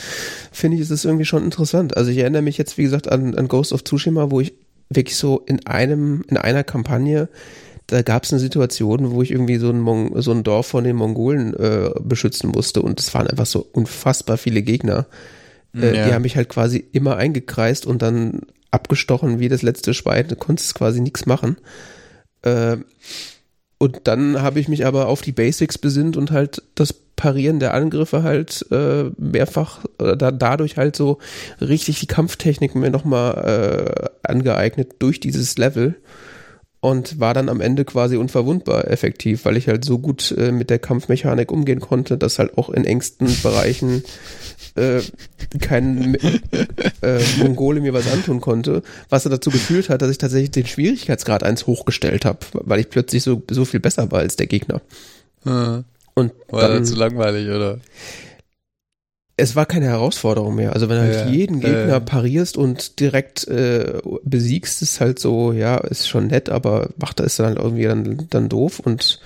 [0.53, 1.97] finde ich, ist es irgendwie schon interessant.
[1.97, 4.55] Also ich erinnere mich jetzt, wie gesagt, an, an Ghost of Tsushima, wo ich
[4.91, 7.29] wirklich so in einem, in einer Kampagne,
[7.89, 10.85] da gab es eine Situation, wo ich irgendwie so ein, Mon so ein Dorf von
[10.85, 15.07] den Mongolen äh, beschützen musste und es waren einfach so unfassbar viele Gegner.
[15.74, 16.07] Äh, ja.
[16.07, 20.37] Die haben mich halt quasi immer eingekreist und dann abgestochen wie das letzte Schwein, du
[20.37, 21.57] konntest quasi nichts machen.
[22.43, 22.79] Äh,
[23.79, 27.74] und dann habe ich mich aber auf die Basics besinnt und halt das Parieren der
[27.74, 31.18] Angriffe halt äh, mehrfach äh, da, dadurch halt so
[31.61, 35.97] richtig die Kampftechnik mir nochmal äh, angeeignet durch dieses Level.
[36.81, 40.70] Und war dann am Ende quasi unverwundbar effektiv, weil ich halt so gut äh, mit
[40.70, 44.05] der Kampfmechanik umgehen konnte, dass halt auch in engsten Bereichen
[44.76, 45.01] äh,
[45.61, 46.14] kein
[47.03, 51.43] äh, Mongole mir was antun konnte, was dazu geführt hat, dass ich tatsächlich den Schwierigkeitsgrad
[51.43, 54.81] eins hochgestellt habe, weil ich plötzlich so, so viel besser war als der Gegner.
[55.45, 55.85] Hm.
[56.14, 57.79] Und War dann, das zu langweilig, oder?
[59.39, 60.72] Es war keine Herausforderung mehr.
[60.72, 65.53] Also wenn du halt Ja, jeden Gegner parierst und direkt äh, besiegst, ist halt so,
[65.53, 69.20] ja, ist schon nett, aber macht ist dann halt irgendwie dann, dann doof und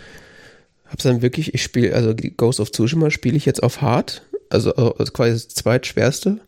[0.87, 4.73] hab's dann wirklich, ich spiele, also Ghost of Tsushima spiele ich jetzt auf Hard, also
[4.99, 6.41] das quasi das zweitschwerste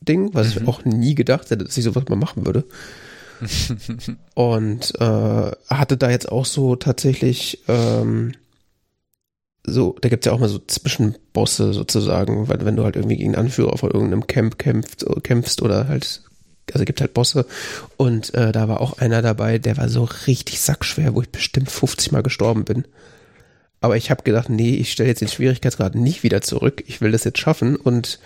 [0.00, 2.64] Ding, was ich auch nie gedacht hätte, dass ich sowas mal machen würde.
[4.34, 8.32] und äh, hatte da jetzt auch so tatsächlich ähm,
[9.68, 13.36] so, da gibt's ja auch mal so Zwischenbosse sozusagen, weil wenn du halt irgendwie gegen
[13.36, 16.22] Anführer von irgendeinem Camp kämpft, kämpfst oder halt,
[16.72, 17.46] also gibt halt Bosse.
[17.96, 21.70] Und äh, da war auch einer dabei, der war so richtig sackschwer, wo ich bestimmt
[21.70, 22.84] 50 Mal gestorben bin.
[23.80, 27.12] Aber ich habe gedacht, nee, ich stelle jetzt den Schwierigkeitsgrad nicht wieder zurück, ich will
[27.12, 27.76] das jetzt schaffen.
[27.76, 28.18] Und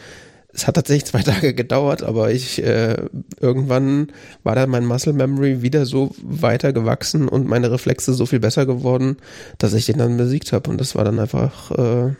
[0.53, 2.96] es hat tatsächlich zwei Tage gedauert, aber ich äh,
[3.40, 8.40] irgendwann war dann mein Muscle Memory wieder so weiter gewachsen und meine Reflexe so viel
[8.40, 9.16] besser geworden,
[9.59, 10.70] dass ich den dann besiegt habe.
[10.70, 12.14] Und das war dann einfach, äh,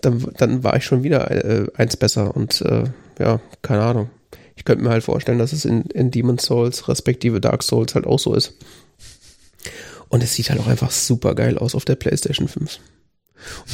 [0.00, 2.84] dann, dann war ich schon wieder äh, eins besser und äh,
[3.18, 4.10] ja, keine Ahnung.
[4.56, 8.06] Ich könnte mir halt vorstellen, dass es in, in Demon's Souls respektive Dark Souls halt
[8.06, 8.54] auch so ist.
[10.08, 12.78] Und es sieht halt auch einfach super geil aus auf der PlayStation 5.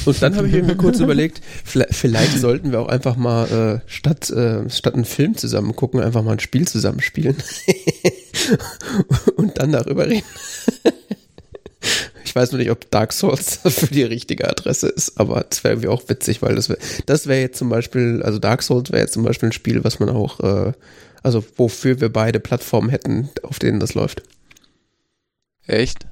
[0.05, 4.31] Und dann habe ich mir kurz überlegt, vielleicht, sollten wir auch einfach mal äh, statt
[4.31, 7.37] äh, statt einen Film zusammen gucken, einfach mal ein Spiel zusammen spielen
[9.37, 10.27] und dann darüber reden.
[12.25, 15.75] ich weiß nur nicht, ob Dark Souls für die richtige Adresse ist, aber das wäre
[15.75, 19.03] irgendwie auch witzig, weil das wäre das wäre jetzt zum Beispiel, also Dark Souls wäre
[19.03, 20.73] jetzt zum Beispiel ein Spiel, was man auch, äh,
[21.23, 24.23] also wofür wir beide Plattformen hätten, auf denen das läuft.
[25.67, 26.07] Echt?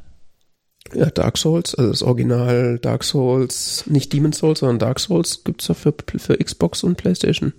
[0.94, 5.68] Ja, Dark Souls, also das Original Dark Souls, nicht Demon's Souls, sondern Dark Souls gibt's
[5.68, 7.52] ja für, für Xbox und Playstation.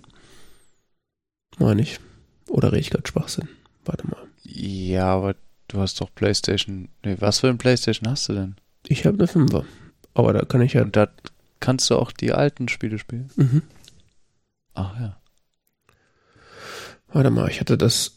[1.58, 1.98] Meine ich.
[2.48, 3.48] Oder rede ich gerade Schwachsinn?
[3.84, 4.22] Warte mal.
[4.42, 5.34] Ja, aber
[5.68, 6.88] du hast doch PlayStation.
[7.04, 8.56] Nee, was für ein PlayStation hast du denn?
[8.86, 9.64] Ich habe eine Fünfer.
[10.14, 10.82] Aber da kann ich ja.
[10.82, 11.08] Und da
[11.60, 13.30] kannst du auch die alten Spiele spielen.
[13.36, 13.62] Mhm.
[14.74, 15.16] Ach ja.
[17.12, 18.12] Warte mal, ich hatte das.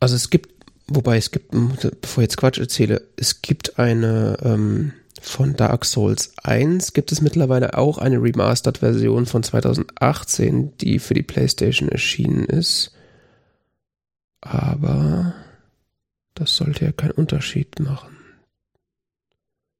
[0.00, 0.55] Also es gibt,
[0.88, 6.32] wobei es gibt, bevor ich jetzt Quatsch erzähle, es gibt eine ähm, von Dark Souls
[6.42, 12.94] 1 gibt es mittlerweile auch eine Remastered-Version von 2018, die für die PlayStation erschienen ist.
[14.40, 15.34] Aber
[16.34, 18.16] das sollte ja keinen Unterschied machen.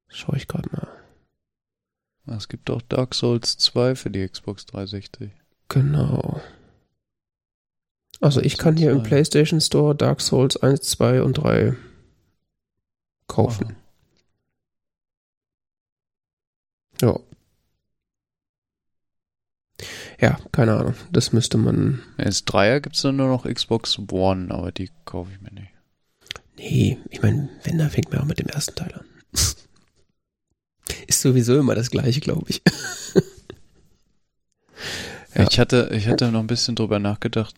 [0.08, 0.88] Schau ich gerade mal.
[2.36, 5.30] Es gibt auch Dark Souls 2 für die Xbox 360.
[5.68, 6.40] Genau.
[8.20, 9.02] Also ich kann hier im.
[9.02, 11.74] PlayStation Store Dark Souls 1, 2 und 3
[13.26, 13.76] kaufen.
[17.00, 17.18] Ja.
[20.18, 20.94] Ja, keine Ahnung.
[21.12, 22.02] Das müsste man.
[22.16, 25.72] Als Dreier gibt es dann nur noch Xbox One, aber die kaufe ich mir nicht.
[26.56, 29.04] Nee, ich meine, wenn, dann fängt man auch mit dem ersten Teil an.
[31.06, 32.62] Ist sowieso immer das gleiche, glaube ich.
[35.36, 35.46] Ja.
[35.50, 37.54] Ich hatte, ich hatte noch ein bisschen drüber nachgedacht,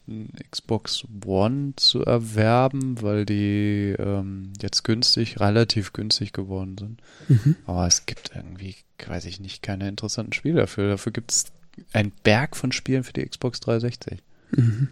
[0.51, 7.01] Xbox One zu erwerben, weil die ähm, jetzt günstig, relativ günstig geworden sind.
[7.29, 7.57] Mhm.
[7.67, 8.75] Aber es gibt irgendwie,
[9.07, 10.89] weiß ich nicht, keine interessanten Spiele dafür.
[10.89, 11.47] Dafür gibt es
[11.93, 14.19] einen Berg von Spielen für die Xbox 360.
[14.51, 14.89] Mhm.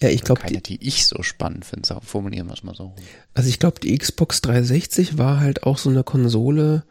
[0.00, 2.00] Ja, ich glaube, Keine, die ich so spannend finde.
[2.02, 2.94] Formulieren wir es mal so.
[3.34, 6.84] Also ich glaube, die Xbox 360 war halt auch so eine Konsole,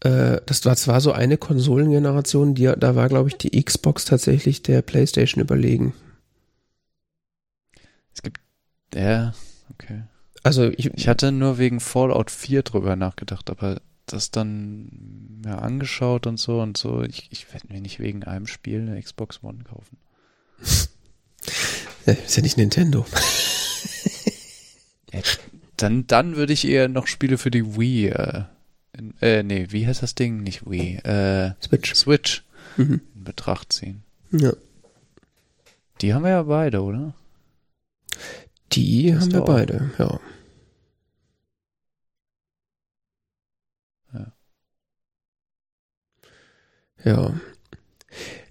[0.00, 4.62] äh, das war zwar so eine Konsolengeneration, die, da war, glaube ich, die Xbox tatsächlich
[4.62, 5.94] der PlayStation überlegen.
[8.14, 8.40] Es gibt,
[8.94, 9.34] ja,
[9.70, 10.02] okay.
[10.42, 16.26] Also ich, Ich hatte nur wegen Fallout 4 drüber nachgedacht, aber das dann ja, angeschaut
[16.26, 17.02] und so und so.
[17.02, 19.98] Ich, ich werde mir nicht wegen einem Spiel eine Xbox One kaufen.
[22.06, 23.06] ja, ist ja nicht Nintendo.
[25.76, 28.42] Dann, dann würde ich eher noch Spiele für die Wii, äh,
[28.92, 30.42] in, äh, nee, wie heißt das Ding?
[30.42, 31.94] Nicht Wii, äh, Switch.
[31.94, 32.44] Switch
[32.76, 33.00] Mhm.
[33.14, 34.02] in Betracht ziehen.
[34.30, 34.52] Ja.
[36.00, 37.14] Die haben wir ja beide, oder?
[38.72, 40.20] Die Hast haben wir beide, ja.
[44.14, 44.32] Ja.
[47.04, 47.34] Ja.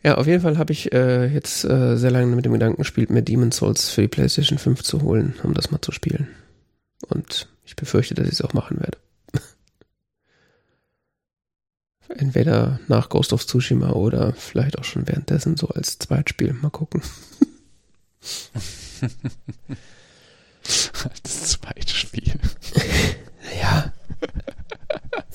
[0.01, 3.09] Ja, auf jeden Fall habe ich äh, jetzt äh, sehr lange mit dem Gedanken gespielt,
[3.09, 6.29] mir Demon's Souls für die PlayStation 5 zu holen, um das mal zu spielen.
[7.07, 8.97] Und ich befürchte, dass ich es auch machen werde.
[12.09, 16.53] Entweder nach Ghost of Tsushima oder vielleicht auch schon währenddessen so als Zweitspiel.
[16.53, 17.01] Mal gucken.
[21.23, 22.33] Das zweite Spiel.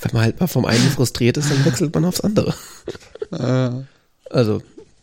[0.00, 2.54] wenn man halt mal vom einen frustriert ist, dann wechselt man aufs andere.
[4.30, 4.62] Also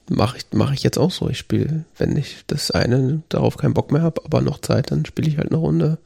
[0.10, 1.30] mache ich, mach ich jetzt auch so.
[1.30, 5.06] Ich spiele, wenn ich das eine darauf keinen Bock mehr habe, aber noch Zeit, dann
[5.06, 5.98] spiele ich halt eine Runde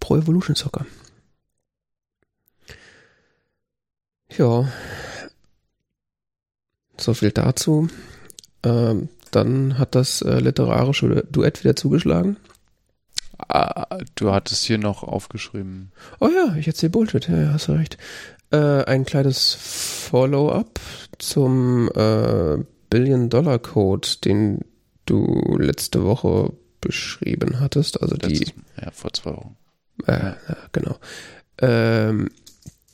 [0.00, 0.84] Pro Evolution Soccer.
[4.38, 4.68] Ja.
[6.96, 7.88] So viel dazu.
[8.62, 12.36] Ähm, dann hat das äh, literarische Duett wieder zugeschlagen.
[13.48, 15.90] Ah, du hattest hier noch aufgeschrieben.
[16.20, 17.98] Oh ja, ich erzähle Bullshit, ja, hast du recht.
[18.50, 20.78] Äh, ein kleines Follow-up
[21.18, 22.58] zum äh,
[22.90, 24.60] Billion-Dollar-Code, den
[25.06, 28.00] du letzte Woche beschrieben hattest.
[28.00, 28.38] Also die.
[28.38, 29.56] Letztes, ja, vor zwei Wochen.
[30.06, 30.36] Äh, ja.
[30.72, 30.96] genau.
[31.58, 32.30] Ähm,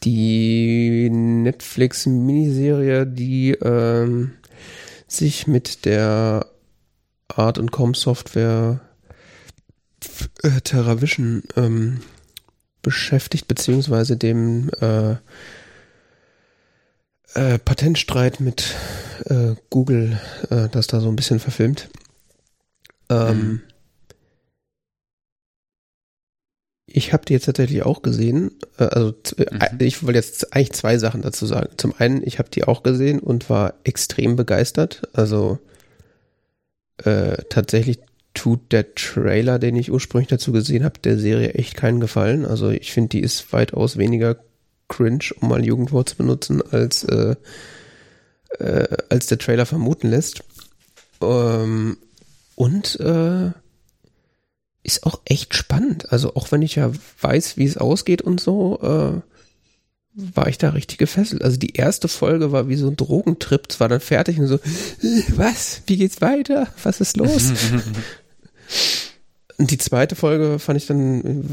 [0.02, 4.32] die Netflix-Miniserie, die ähm,
[5.06, 6.46] sich mit der
[7.28, 8.80] Art- und Com-Software
[10.42, 12.00] äh, TerraVision ähm,
[12.82, 15.16] beschäftigt, beziehungsweise dem äh,
[17.34, 18.74] äh, Patentstreit mit
[19.26, 20.20] äh, Google,
[20.50, 21.90] äh, das da so ein bisschen verfilmt.
[23.08, 23.60] Ähm, mhm.
[26.92, 28.52] Ich habe die jetzt tatsächlich auch gesehen.
[28.78, 29.78] Äh, also äh, mhm.
[29.80, 31.70] ich wollte jetzt eigentlich zwei Sachen dazu sagen.
[31.76, 35.02] Zum einen, ich habe die auch gesehen und war extrem begeistert.
[35.12, 35.58] Also
[36.98, 38.00] äh, tatsächlich
[38.34, 42.44] tut der Trailer, den ich ursprünglich dazu gesehen habe, der Serie echt keinen Gefallen.
[42.44, 44.36] Also ich finde, die ist weitaus weniger
[44.88, 47.36] cringe, um mal Jugendwort zu benutzen, als, äh,
[48.58, 50.42] äh, als der Trailer vermuten lässt.
[51.22, 51.96] Ähm,
[52.56, 53.50] und äh,
[54.82, 56.12] ist auch echt spannend.
[56.12, 59.20] Also auch wenn ich ja weiß, wie es ausgeht und so, äh,
[60.12, 61.42] war ich da richtig gefesselt.
[61.42, 64.58] Also die erste Folge war wie so ein Drogentrip, zwar dann fertig und so,
[65.36, 65.82] was?
[65.86, 66.68] Wie geht's weiter?
[66.82, 67.52] Was ist los?
[69.58, 71.44] Und die zweite Folge fand ich dann,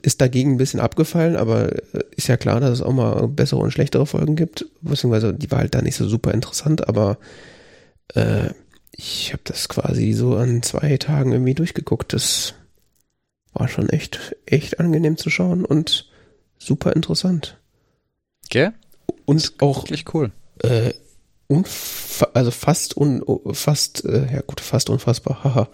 [0.00, 1.68] ist dagegen ein bisschen abgefallen, aber
[2.16, 4.64] ist ja klar, dass es auch mal bessere und schlechtere Folgen gibt.
[4.80, 7.18] Beziehungsweise die war halt da nicht so super interessant, aber
[8.14, 8.48] äh,
[8.98, 12.12] ich habe das quasi so an zwei Tagen irgendwie durchgeguckt.
[12.12, 12.54] Das
[13.52, 16.10] war schon echt, echt angenehm zu schauen und
[16.58, 17.58] super interessant.
[18.50, 18.72] Gell?
[19.24, 20.32] Und auch wirklich cool.
[20.62, 20.92] Äh,
[22.34, 23.22] also fast un,
[23.52, 25.68] fast äh, ja gut fast unfassbar haha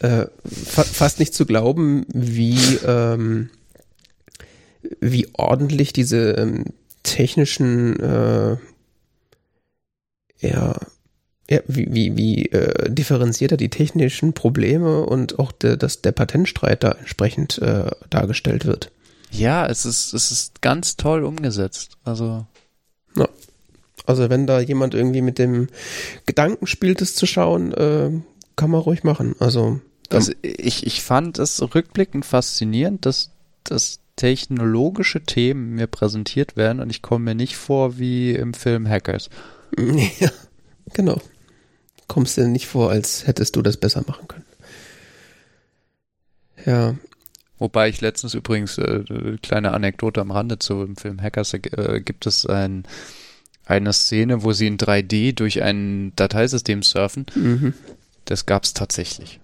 [0.00, 3.50] äh, fa fast nicht zu glauben wie ähm,
[5.00, 6.66] wie ordentlich diese ähm,
[7.02, 8.56] technischen äh,
[10.38, 10.76] ja
[11.48, 16.82] ja, wie, wie, wie äh, differenzierter die technischen Probleme und auch de, dass der Patentstreit
[16.82, 18.90] da entsprechend äh, dargestellt wird.
[19.30, 21.98] Ja, es ist, es ist ganz toll umgesetzt.
[22.04, 22.46] Also.
[23.14, 23.28] Ja.
[24.06, 25.68] Also wenn da jemand irgendwie mit dem
[26.26, 28.10] Gedanken spielt, es zu schauen, äh,
[28.56, 29.34] kann man ruhig machen.
[29.38, 29.80] Also,
[30.10, 33.30] also ich, ich fand es rückblickend faszinierend, dass,
[33.64, 38.88] dass technologische Themen mir präsentiert werden und ich komme mir nicht vor wie im Film
[38.88, 39.30] Hackers.
[40.20, 40.30] Ja,
[40.94, 41.20] genau
[42.06, 44.44] kommst dir nicht vor, als hättest du das besser machen können.
[46.64, 46.96] Ja.
[47.58, 49.04] Wobei ich letztens übrigens, äh,
[49.42, 52.84] kleine Anekdote am Rande zu dem Film Hackers, äh, gibt es ein,
[53.64, 57.24] eine Szene, wo sie in 3D durch ein Dateisystem surfen.
[57.34, 57.72] Mhm.
[58.26, 59.40] Das gab es tatsächlich.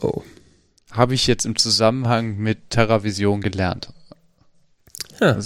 [0.00, 0.22] Oh.
[0.92, 3.92] Habe ich jetzt im Zusammenhang mit TerraVision gelernt.
[5.20, 5.38] Ja.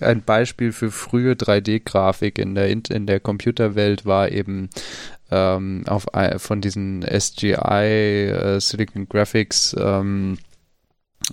[0.00, 4.68] ein Beispiel für frühe 3D-Grafik in der, in der Computerwelt war eben
[5.30, 6.06] ähm, auf,
[6.38, 10.38] von diesen SGI äh, Silicon Graphics ähm,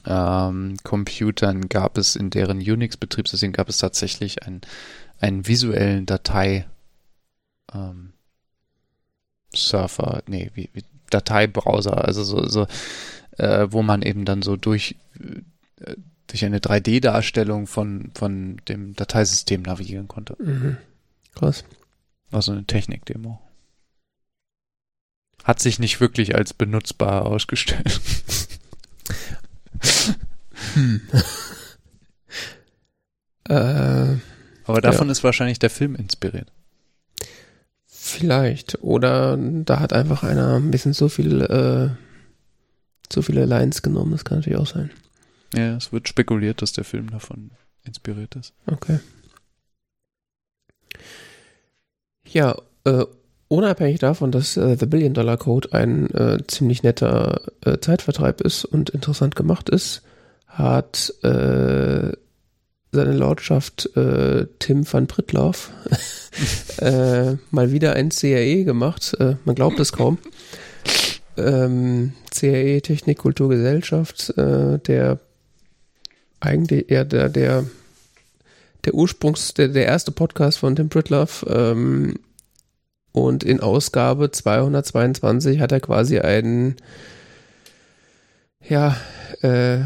[0.06, 4.62] ähm, Computern gab es in deren Unix-Betriebssystem gab es tatsächlich einen,
[5.20, 6.66] einen visuellen Datei
[7.74, 8.14] ähm,
[9.56, 12.68] Surfer, nee, wie, wie Dateibrowser, also so, so
[13.38, 14.96] äh, wo man eben dann so durch
[15.80, 15.96] äh,
[16.28, 20.36] durch eine 3D-Darstellung von, von dem Dateisystem navigieren konnte.
[20.40, 20.78] Mhm.
[21.36, 21.64] Krass.
[22.32, 23.40] War so eine Technik-Demo
[25.46, 28.02] hat sich nicht wirklich als benutzbar ausgestellt.
[30.74, 31.02] hm.
[33.48, 34.18] äh,
[34.66, 35.12] Aber davon ja.
[35.12, 36.52] ist wahrscheinlich der Film inspiriert.
[37.86, 38.82] Vielleicht.
[38.82, 41.90] Oder da hat einfach einer ein bisschen so viel, äh,
[43.08, 44.14] zu viele Lines genommen.
[44.14, 44.90] Das kann natürlich auch sein.
[45.54, 47.52] Ja, es wird spekuliert, dass der Film davon
[47.84, 48.52] inspiriert ist.
[48.66, 49.00] Okay.
[52.28, 53.06] Ja, äh,
[53.48, 58.66] unabhängig davon, dass äh, The Billion Dollar Code ein äh, ziemlich netter äh, Zeitvertreib ist
[58.66, 60.02] und interessant gemacht ist,
[60.48, 62.12] hat äh,
[62.92, 65.72] seine Lordschaft äh, Tim van Pritloff
[66.78, 69.18] äh, mal wieder ein CAE gemacht.
[69.44, 70.18] Man glaubt es kaum.
[71.36, 75.20] Ähm, CAE Technik, Kultur, Gesellschaft, der
[76.40, 77.66] eigentlich eher der, der
[78.86, 81.46] der Ursprungs, der, der erste Podcast von Tim Pritlove.
[81.48, 82.16] Ähm,
[83.16, 86.76] und in Ausgabe 222 hat er quasi einen,
[88.62, 88.98] ja,
[89.42, 89.86] äh,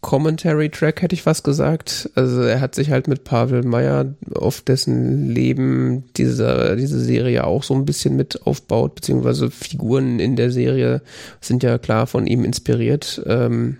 [0.00, 2.08] Commentary-Track, hätte ich fast gesagt.
[2.14, 7.62] Also er hat sich halt mit Pavel Meyer, auf dessen Leben dieser, diese Serie auch
[7.62, 11.02] so ein bisschen mit aufbaut, beziehungsweise Figuren in der Serie
[11.42, 13.22] sind ja klar von ihm inspiriert.
[13.26, 13.76] Ähm,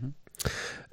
[0.00, 0.14] mhm.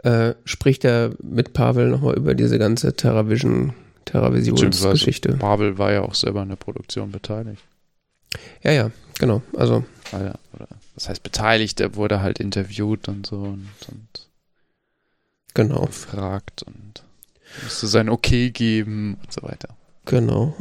[0.04, 3.74] äh, spricht er mit Pavel nochmal über diese ganze TerraVision,
[4.06, 5.34] TerraVision-Geschichte.
[5.34, 7.62] Pavel war ja auch selber an der Produktion beteiligt.
[8.64, 9.42] Ja, ja, genau.
[9.56, 9.84] Also.
[10.12, 14.28] Ah, ja, oder das heißt beteiligt, er wurde halt interviewt und so und, und
[15.54, 15.86] genau.
[15.86, 17.04] gefragt und
[17.64, 19.70] musste sein Okay geben und so weiter.
[20.06, 20.56] Genau.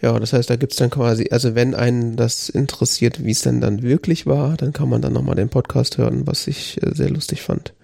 [0.00, 3.60] Ja, das heißt, da gibt's dann quasi, also wenn einen das interessiert, wie es denn
[3.60, 7.10] dann wirklich war, dann kann man dann nochmal den Podcast hören, was ich äh, sehr
[7.10, 7.74] lustig fand.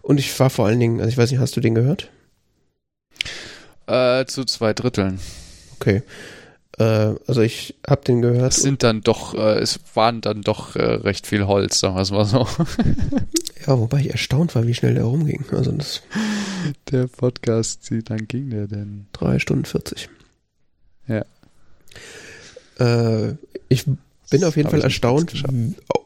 [0.00, 2.10] Und ich war vor allen Dingen, also ich weiß nicht, hast du den gehört?
[3.86, 5.20] Äh, zu zwei Dritteln.
[5.76, 6.02] Okay.
[6.78, 8.52] Äh, also ich habe den gehört.
[8.52, 12.02] Es sind dann doch, äh, es waren dann doch äh, recht viel Holz, sagen wir
[12.02, 12.46] es mal so.
[13.66, 15.44] ja, wobei ich erstaunt war, wie schnell der rumging.
[15.52, 16.02] Also das.
[16.90, 19.06] Der Podcast, wie lang ging der denn?
[19.12, 20.08] Drei Stunden 40.
[21.06, 21.24] Ja.
[22.78, 23.36] Äh,
[23.68, 23.84] ich
[24.30, 25.44] bin auf jeden Fall erstaunt,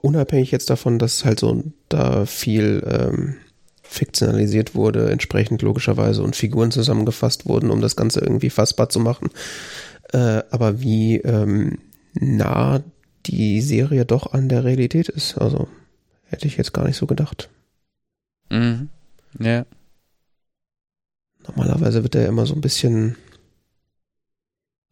[0.02, 3.36] unabhängig jetzt davon, dass halt so da viel ähm,
[3.90, 9.30] fiktionalisiert wurde, entsprechend logischerweise und Figuren zusammengefasst wurden, um das Ganze irgendwie fassbar zu machen
[10.12, 11.78] äh, aber wie ähm,
[12.14, 12.82] nah
[13.26, 15.38] die Serie doch an der Realität ist.
[15.38, 15.68] Also
[16.24, 17.50] hätte ich jetzt gar nicht so gedacht.
[18.50, 18.88] Mhm.
[19.38, 19.66] Ja.
[21.46, 23.16] Normalerweise wird er immer so ein bisschen,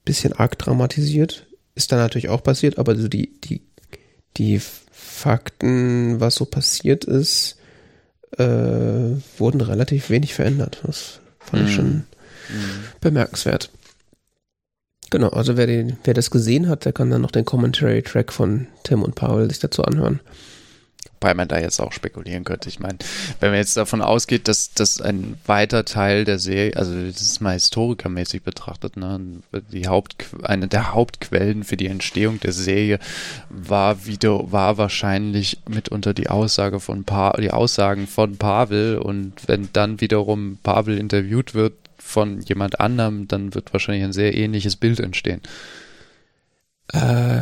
[0.04, 1.46] bisschen arg dramatisiert.
[1.74, 3.62] Ist dann natürlich auch passiert, aber so die, die,
[4.36, 7.57] die Fakten, was so passiert ist,
[8.36, 10.80] äh, wurden relativ wenig verändert.
[10.84, 11.68] Das fand mhm.
[11.68, 12.04] ich schon mhm.
[13.00, 13.70] bemerkenswert.
[15.10, 18.66] Genau, also wer, den, wer das gesehen hat, der kann dann noch den Commentary-Track von
[18.84, 20.20] Tim und Paul sich dazu anhören.
[21.20, 22.68] Wobei man da jetzt auch spekulieren könnte.
[22.68, 22.98] Ich meine,
[23.40, 27.40] wenn man jetzt davon ausgeht, dass, dass ein weiter Teil der Serie, also das ist
[27.40, 29.20] mal historikermäßig betrachtet, ne,
[29.72, 33.00] die Haupt, eine der Hauptquellen für die Entstehung der Serie
[33.48, 39.68] war wieder, war wahrscheinlich mitunter die Aussage von pa die Aussagen von Pavel und wenn
[39.72, 44.98] dann wiederum Pavel interviewt wird, von jemand anderem, dann wird wahrscheinlich ein sehr ähnliches Bild
[44.98, 45.42] entstehen.
[46.92, 47.40] Äh,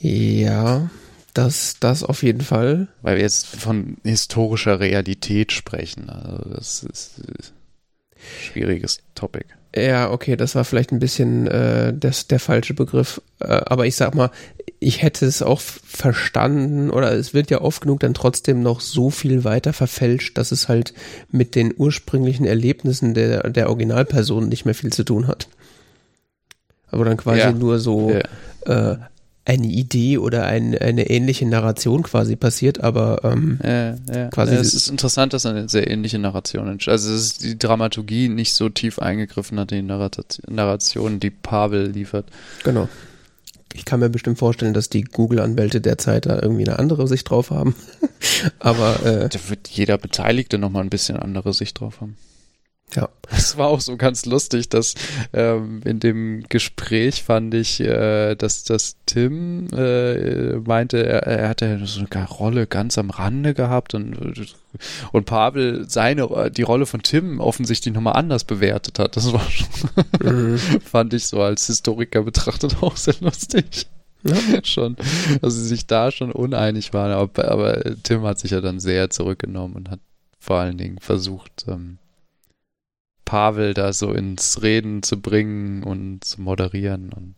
[0.00, 0.90] ja,
[1.34, 2.88] das, das auf jeden Fall.
[3.02, 6.08] Weil wir jetzt von historischer Realität sprechen.
[6.10, 7.52] Also das ist ein
[8.40, 9.46] schwieriges Topic.
[9.76, 13.20] Ja, okay, das war vielleicht ein bisschen äh, das, der falsche Begriff.
[13.40, 14.30] Äh, aber ich sag mal,
[14.80, 19.10] ich hätte es auch verstanden oder es wird ja oft genug dann trotzdem noch so
[19.10, 20.94] viel weiter verfälscht, dass es halt
[21.30, 25.48] mit den ursprünglichen Erlebnissen der, der Originalperson nicht mehr viel zu tun hat.
[26.90, 27.52] Aber dann quasi ja.
[27.52, 28.10] nur so
[28.66, 28.92] ja.
[28.92, 28.98] äh,
[29.48, 34.28] eine Idee oder ein, eine ähnliche Narration quasi passiert, aber ähm, ja, ja.
[34.28, 34.54] quasi.
[34.54, 36.92] Ja, es ist interessant, dass eine sehr ähnliche Narration entsteht.
[36.92, 42.26] Also ist die Dramaturgie nicht so tief eingegriffen hat in die Narration, die Pavel liefert.
[42.62, 42.90] Genau.
[43.72, 47.50] Ich kann mir bestimmt vorstellen, dass die Google-Anwälte derzeit da irgendwie eine andere Sicht drauf
[47.50, 47.74] haben.
[48.58, 52.16] Aber äh, da wird jeder Beteiligte nochmal ein bisschen andere Sicht drauf haben.
[52.94, 53.08] Ja.
[53.30, 54.94] Es war auch so ganz lustig, dass
[55.34, 61.80] ähm, in dem Gespräch fand ich, äh, dass, dass Tim äh, meinte, er, er hatte
[61.84, 64.16] so eine Rolle ganz am Rande gehabt und,
[65.12, 69.16] und Pavel seine, die Rolle von Tim offensichtlich nochmal anders bewertet hat.
[69.16, 69.68] Das war schon,
[70.22, 70.58] mhm.
[70.84, 73.86] fand ich so als Historiker betrachtet auch sehr lustig.
[74.24, 74.34] Ja.
[74.64, 74.96] schon,
[75.42, 79.10] dass sie sich da schon uneinig waren, aber, aber Tim hat sich ja dann sehr
[79.10, 80.00] zurückgenommen und hat
[80.40, 81.98] vor allen Dingen versucht, ähm,
[83.28, 87.12] Pavel da so ins Reden zu bringen und zu moderieren.
[87.12, 87.34] Und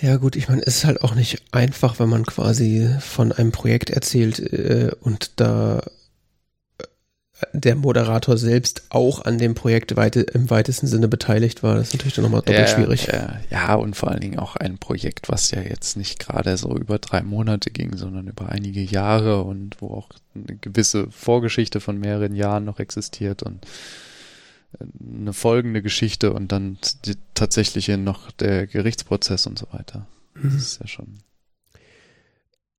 [0.00, 3.52] ja gut, ich meine, es ist halt auch nicht einfach, wenn man quasi von einem
[3.52, 5.80] Projekt erzählt äh, und da
[6.78, 6.84] äh,
[7.52, 11.74] der Moderator selbst auch an dem Projekt weite, im weitesten Sinne beteiligt war.
[11.74, 13.08] Das ist natürlich dann nochmal doppelt ja, schwierig.
[13.08, 16.74] Ja, ja, und vor allen Dingen auch ein Projekt, was ja jetzt nicht gerade so
[16.74, 21.98] über drei Monate ging, sondern über einige Jahre und wo auch eine gewisse Vorgeschichte von
[21.98, 23.66] mehreren Jahren noch existiert und
[24.78, 30.06] eine folgende Geschichte und dann die tatsächliche noch der Gerichtsprozess und so weiter.
[30.34, 30.58] Das mhm.
[30.58, 31.18] ist ja schon.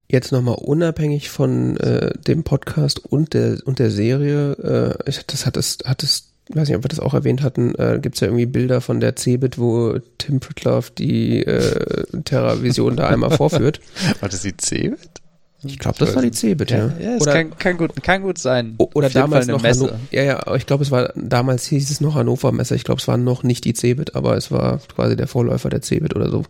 [0.08, 5.58] Jetzt nochmal unabhängig von äh, dem Podcast und der und der Serie, äh, das hat
[5.58, 8.28] es, hat es, weiß nicht, ob wir das auch erwähnt hatten, äh, gibt es ja
[8.28, 13.80] irgendwie Bilder von der Cebit, wo Tim Pritlove die äh, Terra-Vision da einmal vorführt.
[14.20, 15.23] War das die Cebit?
[15.66, 16.88] Ich glaube, das war die Cebit, ja.
[16.88, 18.76] Ja, ja es Oder- kann, kann, gut, kann gut sein.
[18.78, 20.00] Oder Auf damals noch eine Hanno Messe.
[20.12, 22.76] Ja, ja, aber ich glaube, es war damals hieß es noch Hannover Messe.
[22.76, 25.82] Ich glaube, es war noch nicht die Cebit, aber es war quasi der Vorläufer der
[25.82, 26.44] Cebit oder so.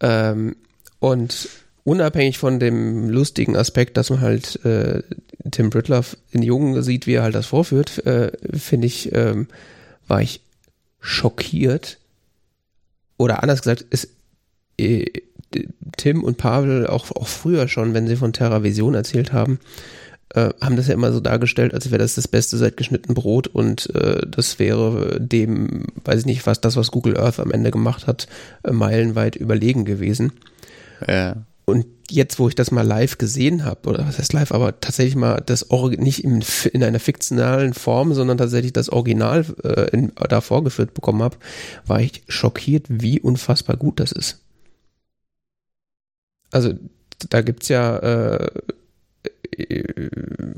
[0.00, 0.56] Ähm,
[0.98, 1.48] und
[1.84, 5.02] unabhängig von dem lustigen Aspekt, dass man halt äh,
[5.50, 9.48] Tim Britloff in Jungen sieht, wie er halt das vorführt, äh, finde ich, ähm,
[10.06, 10.40] war ich
[11.00, 11.98] schockiert.
[13.16, 14.08] Oder anders gesagt, ist
[14.78, 15.06] äh,
[15.96, 19.60] Tim und Pavel auch, auch früher schon, wenn sie von TerraVision erzählt haben,
[20.34, 23.48] äh, haben das ja immer so dargestellt, als wäre das das Beste seit geschnitten Brot
[23.48, 27.70] und äh, das wäre dem, weiß ich nicht, was das, was Google Earth am Ende
[27.70, 28.26] gemacht hat,
[28.64, 30.32] äh, meilenweit überlegen gewesen.
[31.06, 31.36] Ja.
[31.64, 35.16] Und jetzt, wo ich das mal live gesehen habe, oder was heißt live, aber tatsächlich
[35.16, 40.12] mal das Orgi- nicht in, in einer fiktionalen Form, sondern tatsächlich das Original äh, in,
[40.28, 41.36] da vorgeführt bekommen habe,
[41.86, 44.41] war ich schockiert, wie unfassbar gut das ist.
[46.52, 46.74] Also
[47.28, 48.50] da gibt's ja, äh,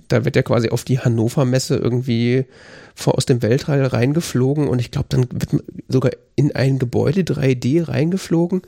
[0.09, 2.45] da wird ja quasi auf die Hannover Messe irgendwie
[2.95, 7.23] vor, aus dem Weltall reingeflogen und ich glaube, dann wird man sogar in ein Gebäude
[7.23, 8.63] 3D reingeflogen.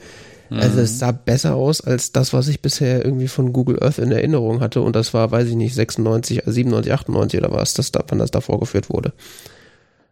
[0.48, 4.12] Also es sah besser aus als das, was ich bisher irgendwie von Google Earth in
[4.12, 4.80] Erinnerung hatte.
[4.80, 8.30] Und das war, weiß ich nicht, 96, 97, 98 oder was, das da, wann das
[8.30, 9.12] da vorgeführt wurde.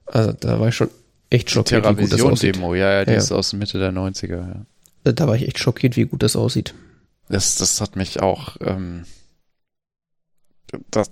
[0.06, 0.88] Also da war ich schon
[1.30, 2.54] echt schockiert, wie gut das aussieht.
[2.54, 3.18] Terravision-Demo, ja, ja, die Ja.
[3.18, 4.64] ist aus Mitte der 90er,
[5.04, 5.12] ja.
[5.12, 6.74] Da war ich echt schockiert, wie gut das aussieht.
[7.28, 9.04] Das, das hat mich auch, ähm,
[10.90, 11.10] das,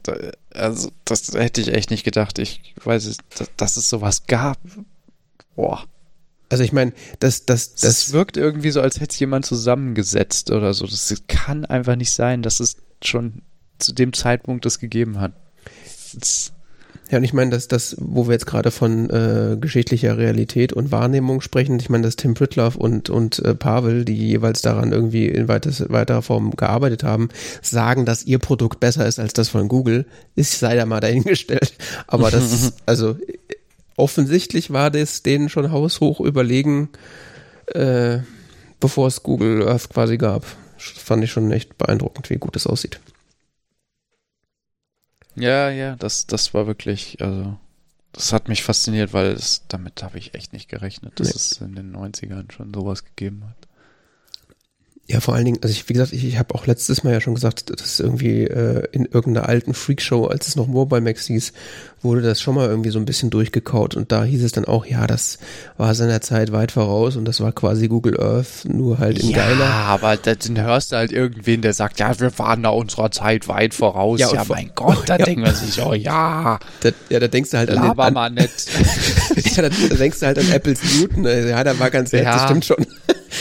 [0.50, 2.38] also, das hätte ich echt nicht gedacht.
[2.38, 4.58] Ich weiß dass, dass es sowas gab.
[5.54, 5.84] Boah.
[6.48, 10.50] Also ich meine, das, das, Das, das, wirkt irgendwie so, als hätte es jemand zusammengesetzt
[10.50, 10.86] oder so.
[10.86, 13.42] Das kann einfach nicht sein, dass es schon
[13.78, 15.32] zu dem Zeitpunkt das gegeben hat.
[16.12, 16.52] Das,
[17.10, 20.92] ja, und ich meine, dass das, wo wir jetzt gerade von äh, geschichtlicher Realität und
[20.92, 25.26] Wahrnehmung sprechen, ich meine, dass Tim Pritloff und, und äh, Pavel, die jeweils daran irgendwie
[25.26, 27.28] in weites, weiterer Form gearbeitet haben,
[27.60, 31.74] sagen, dass ihr Produkt besser ist als das von Google, ist sei da mal dahingestellt.
[32.06, 33.16] Aber das ist, also
[33.96, 36.88] offensichtlich war das denen schon haushoch überlegen,
[37.66, 38.20] äh,
[38.80, 40.46] bevor es Google Earth quasi gab.
[40.76, 43.00] Das fand ich schon echt beeindruckend, wie gut das aussieht.
[45.36, 47.58] Ja, ja, das, das war wirklich, also,
[48.12, 51.34] das hat mich fasziniert, weil es, damit habe ich echt nicht gerechnet, dass Nee.
[51.34, 53.68] es in den 90ern schon sowas gegeben hat.
[55.08, 57.20] Ja, vor allen Dingen, also ich, wie gesagt, ich, ich habe auch letztes Mal ja
[57.20, 61.52] schon gesagt, dass irgendwie äh, in irgendeiner alten Freakshow, als es noch Mobile Max hieß,
[62.02, 64.86] wurde das schon mal irgendwie so ein bisschen durchgekaut und da hieß es dann auch,
[64.86, 65.38] ja, das
[65.76, 69.38] war seiner Zeit weit voraus und das war quasi Google Earth, nur halt in ja,
[69.38, 69.66] geiler.
[69.66, 73.48] aber da- dann hörst du halt irgendwen, der sagt, ja, wir waren da unserer Zeit
[73.48, 74.20] weit voraus.
[74.20, 75.24] Ja, Ja, mein Gott, da Ja.
[75.26, 78.14] denkt man sich, oh ja, Da, ja, da denkst du halt an, den, laber an
[78.14, 78.50] mal nett.
[79.56, 82.36] ja, da, da denkst du halt an Apples Newton, ja, da war ganz nett, das
[82.42, 82.46] Ja.
[82.46, 82.86] stimmt schon.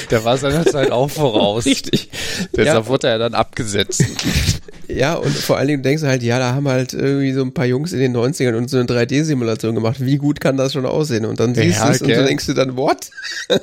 [0.09, 1.65] Der war seiner Zeit auch voraus.
[1.65, 2.09] Richtig.
[2.55, 4.03] Deshalb wurde er dann abgesetzt.
[4.87, 7.53] Ja, und vor allen Dingen denkst du halt, ja, da haben halt irgendwie so ein
[7.53, 9.97] paar Jungs in den 90ern und so eine 3D-Simulation gemacht.
[9.99, 11.25] Wie gut kann das schon aussehen?
[11.25, 12.25] Und dann siehst Ja, du es und du gell.
[12.25, 13.09] denkst du dann, what?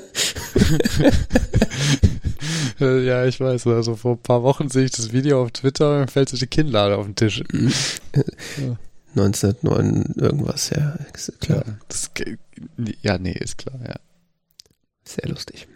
[2.78, 6.10] ja, ich weiß, also vor ein paar Wochen sehe ich das Video auf Twitter und
[6.10, 7.42] fällt so die Kinnlade auf den Tisch.
[9.16, 10.96] 1909 irgendwas, ja,
[11.40, 11.64] klar.
[11.66, 12.10] Ja, das,
[13.02, 13.96] ja, nee, ist klar, ja.
[15.04, 15.66] Sehr lustig.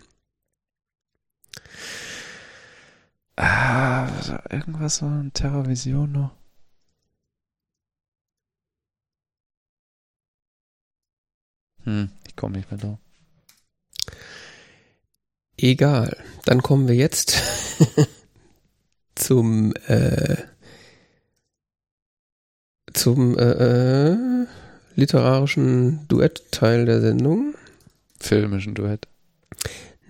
[3.36, 4.08] Ah,
[4.50, 6.30] irgendwas war ein Terrorvision noch.
[11.84, 12.98] Hm, ich komme nicht mehr drauf.
[15.56, 16.16] Egal.
[16.44, 17.36] Dann kommen wir jetzt
[19.14, 20.36] zum äh,
[22.92, 24.46] zum äh, äh,
[24.94, 27.54] literarischen Duettteil der Sendung.
[28.18, 29.08] Filmischen Duett.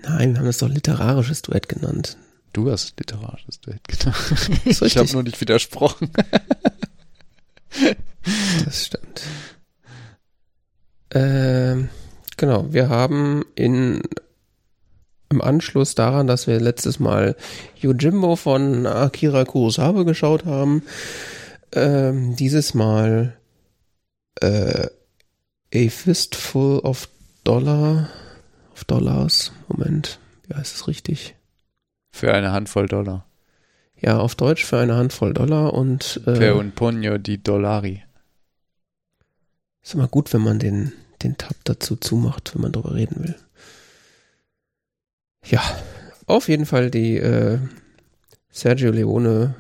[0.03, 2.17] Nein, wir haben das doch literarisches Duett genannt.
[2.53, 4.15] Du hast literarisches Duett getan.
[4.65, 6.11] Ist Ich habe nur nicht widersprochen.
[8.65, 9.23] Das stimmt.
[11.11, 11.89] Ähm,
[12.37, 14.03] genau, wir haben in
[15.33, 17.37] im Anschluss daran, dass wir letztes Mal
[17.81, 20.83] Yojimbo von Akira Kurosawa geschaut haben,
[21.73, 23.37] ähm, dieses Mal
[24.41, 24.87] äh,
[25.75, 27.09] A Fistful of
[27.45, 28.11] Dollar
[28.73, 29.53] of Dollars.
[29.69, 31.35] Moment, wie heißt es richtig?
[32.11, 33.27] Für eine Handvoll Dollar.
[34.01, 38.03] Ja, auf Deutsch für eine Handvoll Dollar und äh, Per un pugno di dollari.
[39.83, 40.93] Ist immer gut, wenn man den,
[41.23, 43.37] den Tab dazu zumacht, wenn man drüber reden will.
[45.45, 45.63] Ja,
[46.27, 47.59] auf jeden Fall die äh,
[48.51, 49.55] Sergio Leone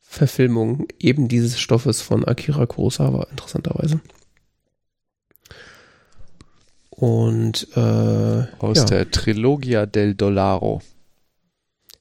[0.00, 4.00] Verfilmung eben dieses Stoffes von Akira Kurosawa, interessanterweise.
[6.96, 8.84] Und äh, aus ja.
[8.84, 10.80] der Trilogia del Dollaro.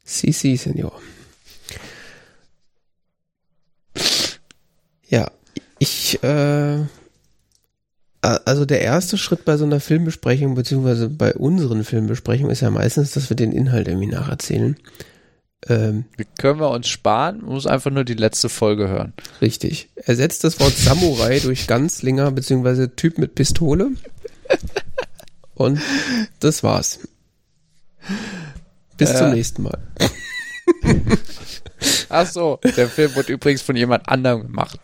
[0.03, 0.93] Si, si, Senor.
[5.07, 5.31] Ja,
[5.79, 6.79] ich, äh,
[8.21, 13.11] also der erste Schritt bei so einer Filmbesprechung, beziehungsweise bei unseren Filmbesprechungen, ist ja meistens,
[13.13, 14.77] dass wir den Inhalt irgendwie nacherzählen.
[15.67, 16.05] Ähm,
[16.37, 19.13] können wir uns sparen, man muss einfach nur die letzte Folge hören.
[19.41, 19.89] Richtig.
[19.95, 23.91] Ersetzt das Wort Samurai durch Ganzlinger, beziehungsweise Typ mit Pistole.
[25.55, 25.79] Und
[26.39, 26.99] das war's.
[28.97, 29.77] Bis äh, zum nächsten Mal.
[32.09, 34.79] Ach so, der Film wurde übrigens von jemand anderem gemacht.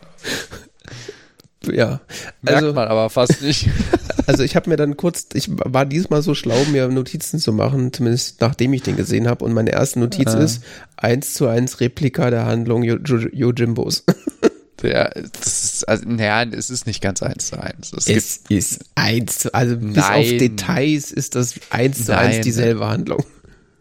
[1.64, 2.00] Ja.
[2.42, 3.68] Merkt also, man aber fast nicht.
[4.26, 7.92] Also ich habe mir dann kurz, ich war diesmal so schlau, mir Notizen zu machen,
[7.92, 9.44] zumindest nachdem ich den gesehen habe.
[9.44, 10.44] Und meine erste Notiz äh.
[10.44, 10.62] ist
[10.96, 14.04] eins zu eins Replika der Handlung Yojimbos.
[14.82, 17.92] Ja, ist, also, naja, es ist nicht ganz eins zu eins.
[17.92, 20.20] Es, es ist eins zu, also bis Nein.
[20.20, 23.24] auf Details ist das eins zu eins dieselbe Handlung.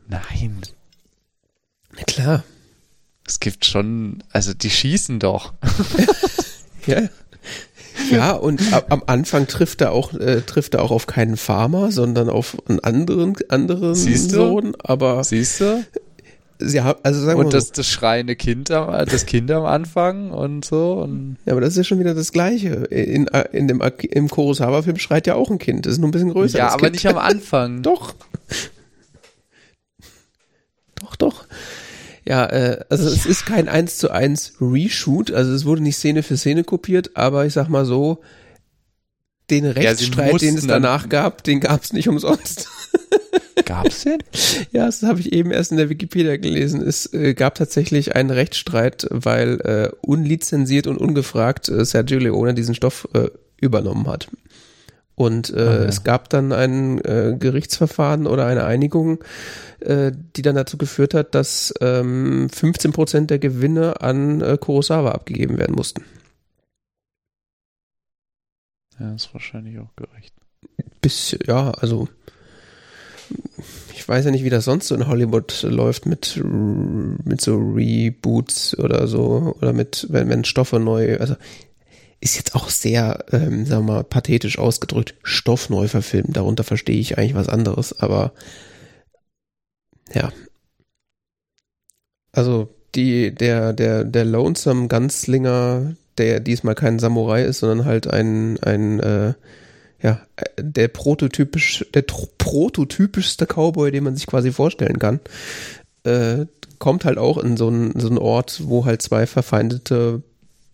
[0.07, 0.61] Nein.
[1.95, 2.43] Na klar.
[3.25, 5.53] Es gibt schon, also die schießen doch.
[6.87, 7.09] ja.
[8.11, 11.91] Ja, und ab, am Anfang trifft er auch, äh, trifft er auch auf keinen Farmer,
[11.91, 14.75] sondern auf einen anderen, anderen Siehst Sohn.
[14.79, 15.85] Aber Siehst du?
[16.61, 17.73] Sie haben, also sagen und wir das, so.
[17.75, 20.93] das schreiende Kind am, das Kind am Anfang und so.
[20.93, 22.69] Und ja, aber das ist ja schon wieder das Gleiche.
[22.89, 25.85] In, in dem, im Kurosawa-Film schreit ja auch ein Kind.
[25.85, 26.57] Das ist nur ein bisschen größer.
[26.57, 26.95] Ja, aber kind.
[26.95, 27.81] nicht am Anfang.
[27.83, 28.13] doch.
[30.95, 31.45] Doch, doch.
[32.25, 36.21] Ja, äh, also es ist kein 1 zu 1 Reshoot, also es wurde nicht Szene
[36.21, 38.21] für Szene kopiert, aber ich sag mal so,
[39.49, 42.67] den Rechtsstreit, ja, den es danach gab, den gab es nicht umsonst.
[43.69, 44.17] Gab's den?
[44.71, 46.81] Ja, das habe ich eben erst in der Wikipedia gelesen.
[46.81, 52.73] Es äh, gab tatsächlich einen Rechtsstreit, weil äh, unlizenziert und ungefragt äh, Sergio Leone diesen
[52.73, 53.29] Stoff äh,
[53.61, 54.27] übernommen hat.
[55.13, 55.85] Und äh, okay.
[55.87, 59.23] es gab dann ein äh, Gerichtsverfahren oder eine Einigung,
[59.81, 65.11] äh, die dann dazu geführt hat, dass ähm, 15 Prozent der Gewinne an äh, Kurosawa
[65.11, 66.03] abgegeben werden mussten.
[68.99, 70.33] Ja, ist wahrscheinlich auch gerecht.
[71.01, 72.07] Bis, ja, also
[73.93, 78.77] ich weiß ja nicht, wie das sonst so in Hollywood läuft mit, mit so Reboots
[78.77, 81.35] oder so, oder mit, wenn, wenn Stoffe neu, also
[82.21, 86.35] ist jetzt auch sehr, ähm, sagen wir mal, pathetisch ausgedrückt, stoffneu verfilmt.
[86.35, 88.33] Darunter verstehe ich eigentlich was anderes, aber
[90.13, 90.31] ja.
[92.31, 98.59] Also die, der, der, der Lonesome Gunslinger, der diesmal kein Samurai ist, sondern halt ein,
[98.63, 99.33] ein äh,
[100.01, 100.21] ja,
[100.57, 105.19] der prototypisch, der prototypischste Cowboy, den man sich quasi vorstellen kann,
[106.03, 106.45] äh,
[106.77, 110.23] kommt halt auch in so einen, so Ort, wo halt zwei verfeindete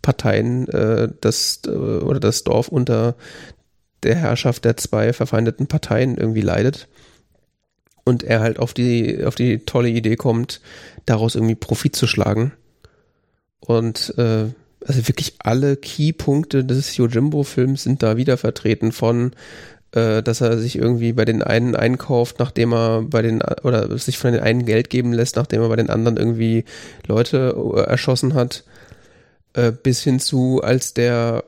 [0.02, 3.15] Parteien äh, das äh, oder das Dorf unter
[4.03, 6.88] der Herrschaft der zwei verfeindeten Parteien irgendwie leidet.
[8.03, 10.61] Und er halt auf die auf die tolle Idee kommt,
[11.07, 12.52] daraus irgendwie Profit zu schlagen.
[13.60, 14.45] Und äh,
[14.88, 19.32] also wirklich alle Keypunkte des Yojimbo-Films sind da wieder vertreten von
[19.95, 24.18] äh, dass er sich irgendwie bei den einen einkauft, nachdem er bei den oder sich
[24.18, 26.66] von den einen Geld geben lässt, nachdem er bei den anderen irgendwie
[27.07, 28.64] Leute äh, erschossen hat.
[29.53, 31.44] Äh, bis hin zu, als der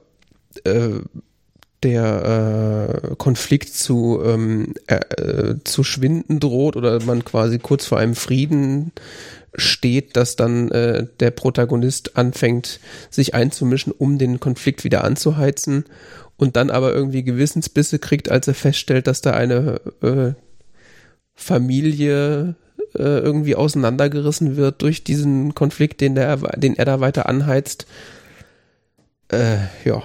[1.83, 8.91] der Konflikt zu, ähm, äh, zu schwinden droht oder man quasi kurz vor einem Frieden
[9.57, 12.79] steht, dass dann äh, der Protagonist anfängt,
[13.09, 15.85] sich einzumischen, um den Konflikt wieder anzuheizen
[16.37, 20.33] und dann aber irgendwie Gewissensbisse kriegt, als er feststellt, dass da eine äh,
[21.33, 22.55] Familie
[22.95, 27.87] äh, irgendwie auseinandergerissen wird durch diesen Konflikt, den, der, den er da weiter anheizt.
[29.29, 30.03] Äh, ja.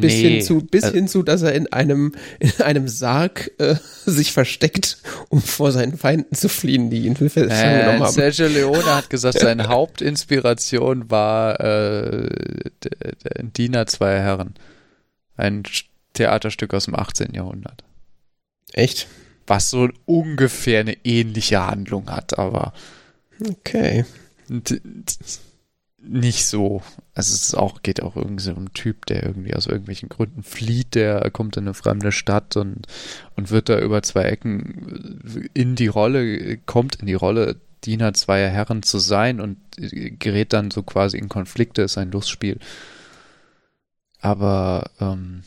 [0.00, 0.28] Bis, nee.
[0.28, 4.32] hin zu, bis also, hin zu, dass er in einem, in einem Sarg äh, sich
[4.32, 4.98] versteckt,
[5.28, 8.12] um vor seinen Feinden zu fliehen, die ihn äh, genommen haben.
[8.12, 12.28] Sergio Leone hat gesagt, seine Hauptinspiration war äh,
[13.42, 14.54] Diener zweier Herren.
[15.36, 15.62] Ein
[16.14, 17.34] Theaterstück aus dem 18.
[17.34, 17.84] Jahrhundert.
[18.72, 19.06] Echt?
[19.46, 22.72] was so ungefähr eine ähnliche Handlung hat, aber
[23.48, 24.04] okay.
[26.04, 26.82] Nicht so.
[27.14, 30.42] Also es ist auch, geht auch irgendwie so um Typ, der irgendwie aus irgendwelchen Gründen
[30.42, 32.86] flieht, der kommt in eine fremde Stadt und,
[33.36, 38.48] und wird da über zwei Ecken in die Rolle, kommt in die Rolle, Diener zweier
[38.48, 42.58] Herren zu sein und gerät dann so quasi in Konflikte, ist ein Lustspiel.
[44.20, 45.42] Aber ähm,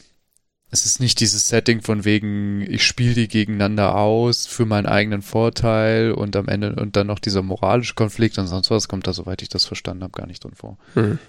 [0.71, 5.21] es ist nicht dieses Setting von wegen, ich spiele die gegeneinander aus für meinen eigenen
[5.21, 9.13] Vorteil und am Ende und dann noch dieser moralische Konflikt und sonst was kommt da,
[9.13, 10.77] soweit ich das verstanden habe, gar nicht drin vor.
[10.95, 11.19] Mhm.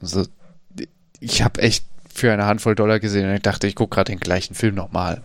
[0.00, 0.26] Also
[1.20, 4.20] ich habe echt für eine Handvoll Dollar gesehen und ich dachte, ich gucke gerade den
[4.20, 5.22] gleichen Film nochmal.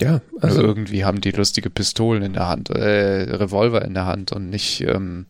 [0.00, 4.06] Ja, also Nur irgendwie haben die lustige Pistolen in der Hand, äh, Revolver in der
[4.06, 5.26] Hand und nicht ähm,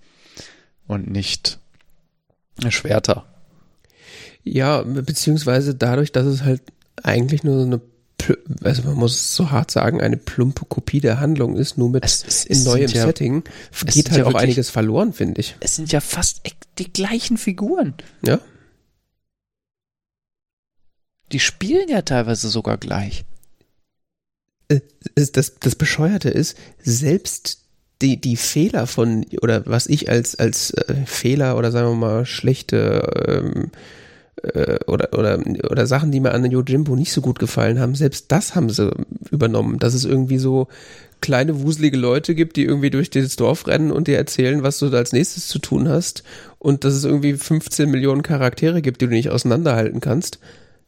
[0.87, 1.59] und nicht
[2.69, 3.25] Schwerter.
[4.53, 6.63] Ja, beziehungsweise dadurch, dass es halt
[7.03, 7.81] eigentlich nur so eine,
[8.63, 12.05] also man muss es so hart sagen, eine plumpe Kopie der Handlung ist, nur mit
[12.05, 13.45] Es- es- in neuem ja- Setting,
[13.87, 15.57] geht halt ja auch wirklich- einiges verloren, finde ich.
[15.61, 16.41] Es sind ja fast
[16.79, 17.95] die gleichen Figuren.
[18.25, 18.41] Ja.
[21.33, 23.25] Die spielen ja teilweise sogar gleich.
[25.15, 27.61] Es- Das, das Bescheuerte ist, selbst
[28.03, 32.27] die, die Fehler von, oder was ich als, als äh, Fehler oder sagen wir mal
[32.27, 33.71] schlechte ähm,
[34.43, 35.39] äh, oder, oder,
[35.71, 38.91] oder Sachen, die mir an Yojimbo nicht so gut gefallen haben, selbst das haben sie
[39.31, 39.79] übernommen.
[39.79, 40.69] Dass es irgendwie so
[41.21, 44.89] kleine wuselige Leute gibt, die irgendwie durch das Dorf rennen und dir erzählen, was du
[44.89, 46.23] da als nächstes zu tun hast.
[46.59, 50.39] Und dass es irgendwie 15 Millionen Charaktere gibt, die du nicht auseinanderhalten kannst.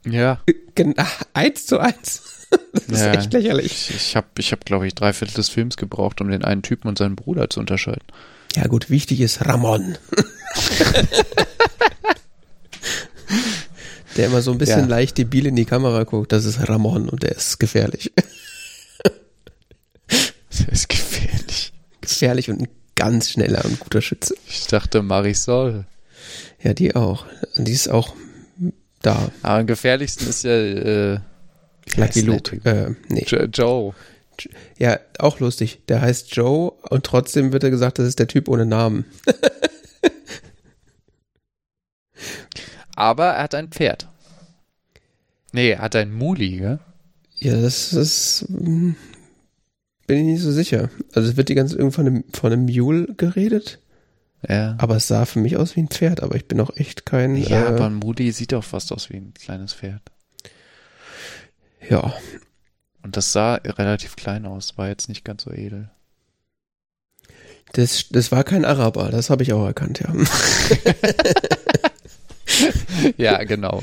[0.06, 0.40] Ja.
[0.74, 0.94] Gen
[1.34, 2.22] eins zu eins.
[2.72, 3.12] Das ist Ja.
[3.12, 3.92] echt lächerlich.
[3.94, 6.88] Ich, habe, ich hab, glaube ich, drei Viertel des Films gebraucht, um den einen Typen
[6.88, 8.02] und seinen Bruder zu unterscheiden.
[8.56, 9.96] Ja gut, wichtig ist Ramon.
[14.16, 14.86] der immer so ein bisschen Ja.
[14.86, 16.32] leicht debil in die Kamera guckt.
[16.32, 18.12] Das ist Ramon und der ist gefährlich.
[20.50, 21.72] Das ist gefährlich.
[22.00, 24.34] gefährlich und ein ganz schneller und guter Schütze.
[24.48, 25.84] Ich dachte Marisol.
[26.62, 27.24] Ja, die auch.
[27.56, 28.14] Die ist auch
[29.00, 29.30] da.
[29.42, 31.20] Aber am gefährlichsten ist ja äh,
[31.96, 32.60] Lucky der Luke.
[32.64, 33.24] Äh, nee.
[33.26, 33.94] Jo- Joe.
[34.78, 35.80] Ja, auch lustig.
[35.88, 39.04] Der heißt Joe und trotzdem wird er gesagt, das ist der Typ ohne Namen.
[43.00, 44.08] Aber er hat ein Pferd.
[45.52, 46.78] Nee, er hat ein Muli, gell?
[47.36, 48.44] Ja, das ist.
[48.48, 48.94] hm,
[50.06, 50.90] Bin ich nicht so sicher.
[51.14, 53.78] Also es wird die ganze Zeit von einem, von einem Mule geredet,
[54.46, 54.76] Ja.
[54.78, 57.36] aber es sah für mich aus wie ein Pferd, aber ich bin auch echt kein.
[57.36, 60.02] Ja, äh, aber ein Muli sieht doch fast aus wie ein kleines Pferd.
[61.88, 62.12] ja.
[63.02, 65.88] Und das sah relativ klein aus, war jetzt nicht ganz so edel.
[67.72, 70.12] Das, das war kein Araber, das habe ich auch erkannt, ja.
[73.16, 73.82] ja, genau.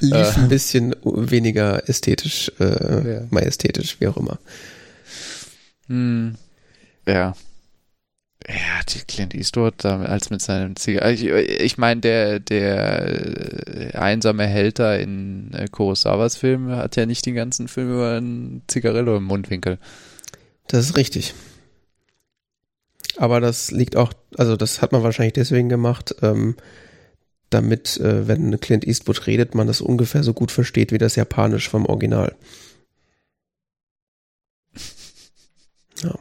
[0.00, 3.20] Lief ein bisschen weniger ästhetisch, äh, Ja.
[3.30, 4.38] majestätisch, wie auch immer.
[5.88, 6.36] Hm.
[7.06, 7.34] Ja.
[8.46, 11.10] Ja, die Clint Eastwood als mit seinem Zigar.
[11.10, 17.24] Ich, ich meine, der, der äh, einsame Hälter in äh, Kurosawas Film hat ja nicht
[17.24, 19.78] den ganzen Film über ein Zigarillo im Mundwinkel.
[20.68, 21.32] Das ist richtig.
[23.16, 26.56] Aber das liegt auch, also das hat man wahrscheinlich deswegen gemacht, ähm,
[27.50, 31.68] damit, äh, wenn Clint Eastwood redet, man das ungefähr so gut versteht wie das Japanisch
[31.68, 32.34] vom Original.
[36.02, 36.18] Ja.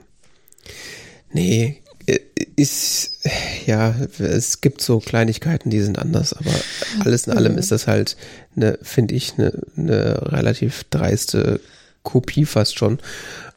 [1.31, 2.19] Nee, äh,
[2.55, 3.27] ist,
[3.65, 6.51] ja, es gibt so Kleinigkeiten, die sind anders, aber
[6.99, 8.15] alles in allem ist das halt
[8.55, 11.59] eine, finde ich, eine, eine relativ dreiste
[12.03, 12.99] Kopie fast schon.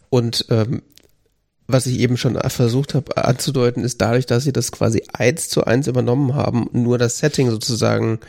[0.08, 0.82] Und ähm,
[1.68, 5.64] was ich eben schon versucht habe anzudeuten, ist dadurch, dass sie das quasi eins zu
[5.64, 8.20] eins übernommen haben, nur das Setting sozusagen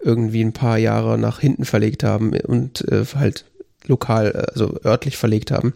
[0.00, 3.46] irgendwie ein paar Jahre nach hinten verlegt haben und äh, halt
[3.86, 5.74] lokal, äh, also örtlich verlegt haben,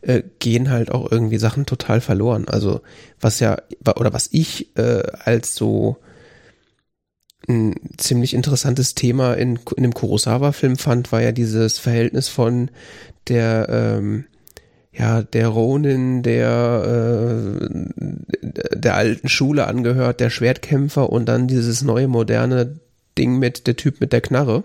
[0.00, 2.46] äh, gehen halt auch irgendwie Sachen total verloren.
[2.48, 2.80] Also
[3.20, 3.58] was ja,
[3.96, 5.96] oder was ich äh, als so
[7.48, 12.70] ein ziemlich interessantes Thema in, in dem Kurosawa-Film fand, war ja dieses Verhältnis von
[13.28, 14.24] der ähm,
[14.98, 17.68] ja, der Ronin, der äh,
[18.74, 22.78] der alten Schule angehört, der Schwertkämpfer und dann dieses neue moderne
[23.18, 24.64] Ding mit der Typ mit der Knarre.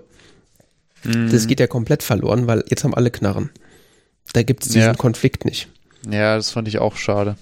[1.04, 3.50] Das geht ja komplett verloren, weil jetzt haben alle Knarren.
[4.34, 4.94] Da gibt es diesen Ja.
[4.94, 5.68] Konflikt nicht.
[6.10, 7.36] Ja, das fand ich auch schade.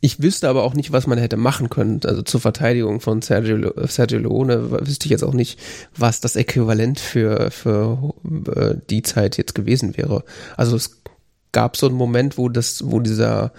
[0.00, 2.00] Ich wüsste aber auch nicht, was man hätte machen können.
[2.04, 5.58] Also zur Verteidigung von Sergio, Sergio Leone wüsste ich jetzt auch nicht,
[5.96, 8.14] was das Äquivalent für, für
[8.54, 10.24] äh, die Zeit jetzt gewesen wäre.
[10.56, 11.02] Also es
[11.52, 13.52] gab so einen Moment, wo das, wo dieser,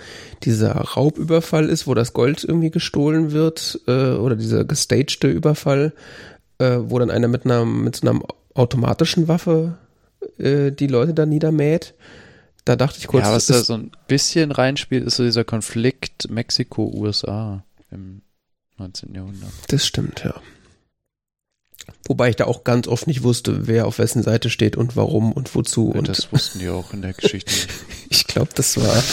[0.43, 5.93] dieser Raubüberfall ist, wo das Gold irgendwie gestohlen wird, äh, oder dieser gestagte Überfall,
[6.59, 8.21] äh, wo dann einer mit einer, mit so einer
[8.53, 9.77] automatischen Waffe
[10.37, 11.93] äh, die Leute da niedermäht.
[12.65, 16.29] Da dachte ich kurz, ja, was da so ein bisschen reinspielt, ist so dieser Konflikt
[16.29, 18.21] Mexiko-USA im
[18.77, 19.15] 19.
[19.15, 19.49] Jahrhundert.
[19.67, 20.35] Das stimmt, ja.
[22.07, 25.31] Wobei ich da auch ganz oft nicht wusste, wer auf wessen Seite steht und warum
[25.31, 25.89] und wozu.
[25.89, 27.69] Und Und das wussten die auch in der Geschichte nicht.
[28.09, 29.03] ich glaube, das war,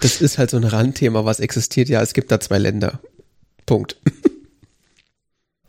[0.00, 1.88] das ist halt so ein Randthema, was existiert.
[1.88, 3.00] Ja, es gibt da zwei Länder.
[3.66, 4.00] Punkt.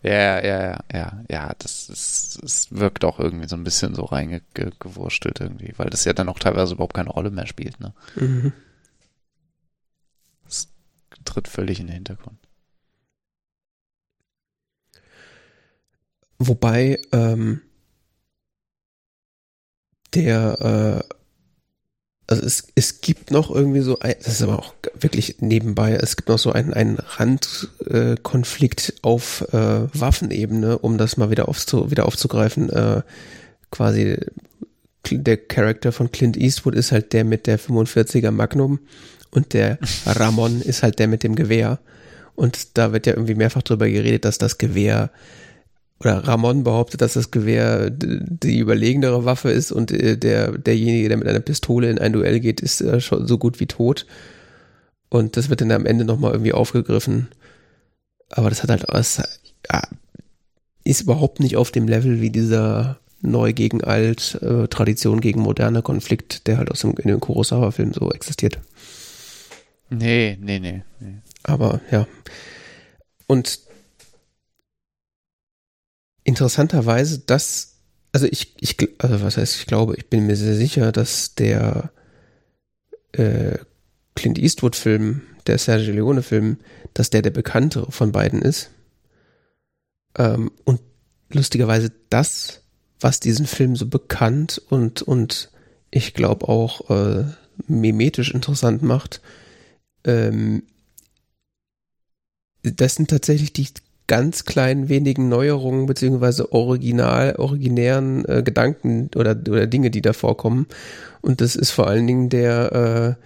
[0.02, 0.12] Ja,
[0.42, 5.42] ja, ja, ja, ja, das, ist, das wirkt auch irgendwie so ein bisschen so reingewurstelt
[5.42, 7.94] irgendwie, weil das ja dann auch teilweise überhaupt keine Rolle mehr spielt, ne?
[8.16, 8.54] Mhm.
[10.46, 10.70] Das
[11.26, 12.38] tritt völlig in den Hintergrund.
[16.40, 17.62] Wobei ähm,
[20.14, 21.16] der, äh,
[22.28, 26.16] also es, es gibt noch irgendwie so, ein, das ist aber auch wirklich nebenbei, es
[26.16, 31.92] gibt noch so einen, einen Randkonflikt äh, auf äh, Waffenebene, um das mal wieder, aufzu,
[31.92, 32.70] wieder aufzugreifen.
[32.70, 33.02] Äh,
[33.72, 34.18] quasi
[35.12, 38.80] der Charakter von Clint Eastwood ist halt der mit der 45er Magnum
[39.32, 41.80] und der Ramon ist halt der mit dem Gewehr.
[42.36, 45.12] Und da wird ja irgendwie mehrfach drüber geredet, dass das Gewehr
[46.00, 51.18] oder Ramon behauptet, dass das Gewehr die überlegenere Waffe ist und äh, der, derjenige, der
[51.18, 54.06] mit einer Pistole in ein Duell geht, ist äh, schon so gut wie tot.
[55.10, 57.28] Und das wird dann am Ende nochmal irgendwie aufgegriffen.
[58.30, 59.22] Aber das hat halt, das,
[59.70, 59.82] ja,
[60.84, 65.82] ist überhaupt nicht auf dem Level wie dieser neu gegen alt, äh, Tradition gegen moderne
[65.82, 68.60] Konflikt, der halt aus dem, in den Kurosawa-Filmen so existiert.
[69.90, 71.16] Nee, nee, nee, nee.
[71.44, 72.08] Aber ja.
[73.28, 73.60] Und
[76.24, 77.78] interessanterweise, dass,
[78.12, 81.92] also ich, ich, also was heißt, ich glaube, ich bin mir sehr sicher, dass der
[83.14, 83.58] äh,
[84.16, 86.58] Clint Eastwood-Film, der Sergio Leone-Film,
[86.94, 88.72] dass der der bekanntere von beiden ist.
[90.18, 90.82] Ähm, und
[91.32, 92.62] lustigerweise das,
[93.00, 95.52] was diesen Film so bekannt und, und
[95.92, 97.26] ich glaube auch äh,
[97.68, 99.22] mimetisch interessant macht,
[100.04, 100.64] ähm,
[102.62, 103.68] das sind tatsächlich die
[104.10, 110.68] ganz kleinen wenigen Neuerungen beziehungsweise original, originären äh, Gedanken oder, oder Dinge, die da vorkommen.
[111.22, 113.24] Und das ist vor allen Dingen der, äh,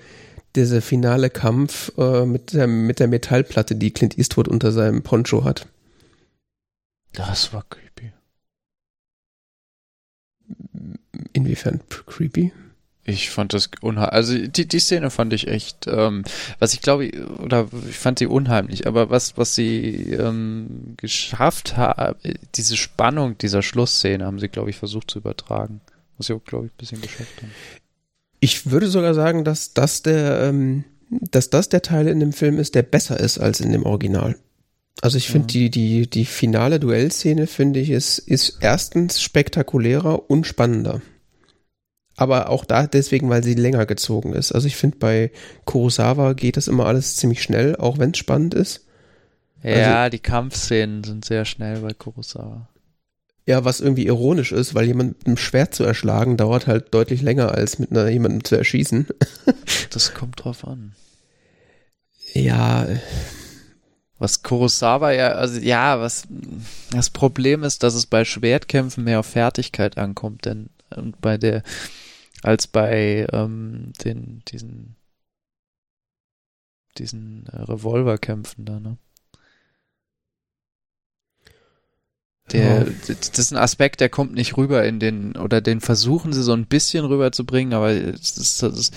[0.55, 5.45] dieser finale Kampf äh, mit, der, mit der Metallplatte, die Clint Eastwood unter seinem Poncho
[5.45, 5.67] hat.
[7.13, 8.11] Das war creepy.
[11.31, 12.51] Inwiefern creepy?
[13.05, 14.13] Ich fand das unheimlich.
[14.13, 16.23] Also die, die Szene fand ich echt, ähm,
[16.59, 22.17] was ich glaube, oder ich fand sie unheimlich, aber was, was sie ähm, geschafft haben,
[22.55, 25.81] diese Spannung dieser Schlussszene haben sie, glaube ich, versucht zu übertragen.
[26.17, 27.51] Was sie auch, glaube ich, ein bisschen geschafft haben.
[28.39, 32.57] Ich würde sogar sagen, dass das der, ähm, dass das der Teil in dem Film
[32.57, 34.37] ist, der besser ist als in dem Original.
[35.01, 35.67] Also ich finde ja.
[35.67, 41.01] die, die, die finale Duellszene, finde ich, ist, ist erstens spektakulärer und spannender
[42.15, 44.51] aber auch da deswegen, weil sie länger gezogen ist.
[44.51, 45.31] Also ich finde, bei
[45.65, 48.85] Kurosawa geht das immer alles ziemlich schnell, auch wenn es spannend ist.
[49.63, 52.67] Ja, also, die Kampfszenen sind sehr schnell bei Kurosawa.
[53.45, 57.21] Ja, was irgendwie ironisch ist, weil jemand mit einem Schwert zu erschlagen dauert halt deutlich
[57.21, 59.07] länger als mit einer jemandem zu erschießen.
[59.89, 60.93] das kommt drauf an.
[62.33, 62.87] Ja.
[64.17, 66.27] Was Kurosawa ja, also ja, was
[66.91, 71.63] das Problem ist, dass es bei Schwertkämpfen mehr auf Fertigkeit ankommt, denn und bei der
[72.43, 74.95] als bei ähm, den, diesen,
[76.97, 78.97] diesen äh, Revolverkämpfen da, ne?
[82.51, 86.43] Der, das ist ein Aspekt, der kommt nicht rüber in den, oder den versuchen sie
[86.43, 88.91] so ein bisschen rüberzubringen, aber es, ist, es,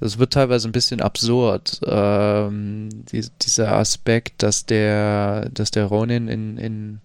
[0.00, 1.80] es wird teilweise ein bisschen absurd.
[1.84, 7.00] Ähm, die, dieser Aspekt, dass der, dass der Ronin in, in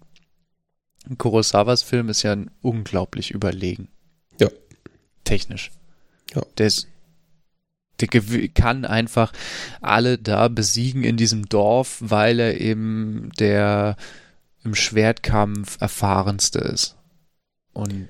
[1.18, 3.88] Kurosawas Film ist ja unglaublich überlegen.
[4.40, 4.48] Ja.
[5.24, 5.72] Technisch.
[6.34, 6.42] Ja.
[6.58, 6.70] Der
[8.00, 9.32] der kann einfach
[9.80, 13.96] alle da besiegen in diesem Dorf, weil er eben der
[14.62, 16.96] im Schwertkampf erfahrenste ist.
[17.72, 18.08] Und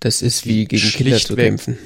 [0.00, 1.78] das ist wie gegen Kinder zu kämpfen.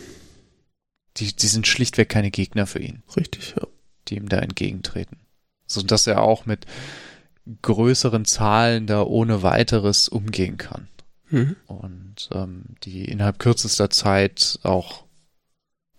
[1.16, 3.02] Die, die sind schlichtweg keine Gegner für ihn.
[3.16, 3.66] Richtig, ja.
[4.09, 5.19] Die ihm da entgegentreten.
[5.66, 6.66] So dass er auch mit
[7.62, 10.89] größeren Zahlen da ohne weiteres umgehen kann.
[11.31, 11.56] Mhm.
[11.66, 15.03] Und ähm, die innerhalb kürzester Zeit auch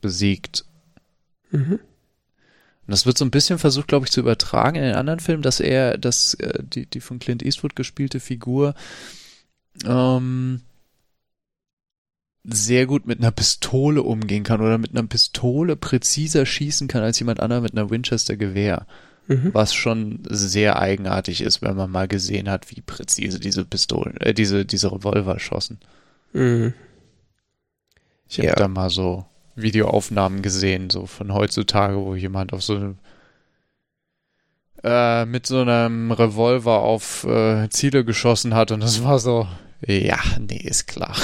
[0.06, 0.65] besiegt.
[1.49, 1.80] Mhm.
[2.88, 5.41] Und das wird so ein bisschen versucht, glaube ich, zu übertragen in den anderen Filmen,
[5.41, 8.76] dass er, dass äh, die, die von Clint Eastwood gespielte Figur
[9.84, 10.61] ähm,
[12.44, 17.18] sehr gut mit einer Pistole umgehen kann oder mit einer Pistole präziser schießen kann als
[17.18, 18.86] jemand anderer mit einer Winchester Gewehr.
[19.27, 19.56] Mhm.
[19.56, 24.36] Was schon sehr eigenartig ist, wenn man mal gesehen hat, wie präzise diese Pistolen, äh,
[24.36, 25.80] diese, diese Revolver schossen.
[26.34, 26.76] Mhm.
[28.30, 28.56] Ich habe ja.
[28.56, 29.26] da mal so
[29.56, 32.98] Videoaufnahmen gesehen, so von heutzutage, wo jemand auf so einem
[34.84, 39.48] äh, mit so einem Revolver auf äh, Ziele geschossen hat und das war so,
[39.86, 41.15] ja, nee, ist klar.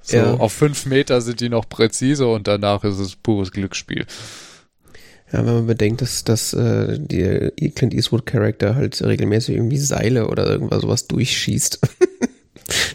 [0.00, 0.34] so, ja.
[0.34, 4.06] auf fünf Meter sind die noch präzise und danach ist es pures Glücksspiel.
[5.32, 10.28] Ja, wenn man bedenkt, dass, dass äh, die Clint Eastwood Charakter halt regelmäßig irgendwie Seile
[10.28, 11.80] oder irgendwas sowas durchschießt.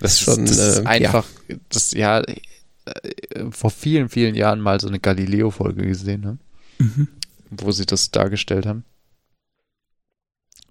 [0.01, 1.55] Das, ist schon das ist äh, einfach, ja.
[1.69, 6.37] das ja äh, vor vielen, vielen Jahren mal so eine Galileo-Folge gesehen, ne?
[6.79, 7.07] Mhm.
[7.49, 8.83] wo sie das dargestellt haben.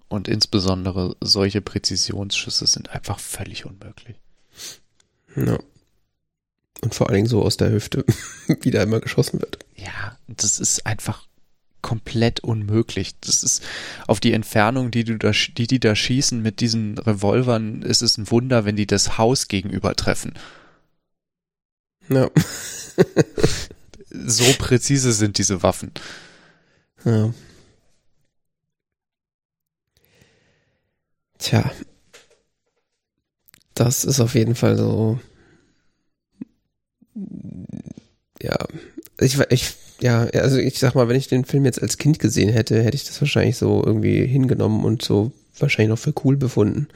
[0.07, 4.17] Und insbesondere solche Präzisionsschüsse sind einfach völlig unmöglich.
[5.35, 5.57] Ja.
[6.81, 8.05] Und vor allen Dingen so aus der Hüfte,
[8.61, 9.57] wie da immer geschossen wird.
[9.75, 11.25] Ja, das ist einfach
[11.83, 13.11] komplett unmöglich.
[13.21, 13.63] Das ist
[14.07, 18.17] auf die Entfernung, die du da, die die da schießen mit diesen Revolvern, ist es
[18.17, 20.33] ein Wunder, wenn die das Haus gegenüber treffen.
[22.09, 22.31] Ja.
[24.09, 25.91] so präzise sind diese Waffen.
[27.05, 27.31] Ja.
[31.37, 31.71] Tja.
[33.73, 35.19] Das ist auf jeden Fall so.
[38.41, 38.57] Ja.
[39.19, 42.49] Ich, ich ja, also ich sag mal, wenn ich den Film jetzt als Kind gesehen
[42.49, 46.89] hätte, hätte ich das wahrscheinlich so irgendwie hingenommen und so wahrscheinlich noch für cool befunden.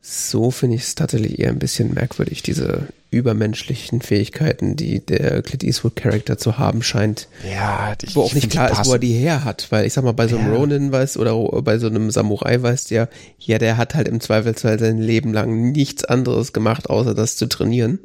[0.00, 5.62] So finde ich es tatsächlich eher ein bisschen merkwürdig, diese übermenschlichen Fähigkeiten, die der Clint
[5.62, 7.28] Eastwood Charakter zu haben scheint.
[7.46, 10.02] Ja, ich, wo auch nicht klar ist, wo er die her hat, weil ich sag
[10.02, 10.58] mal, bei so einem ja.
[10.58, 13.08] Ronin weiß oder bei so einem Samurai weißt ja,
[13.38, 17.46] ja, der hat halt im Zweifelsfall sein Leben lang nichts anderes gemacht, außer das zu
[17.46, 17.98] trainieren.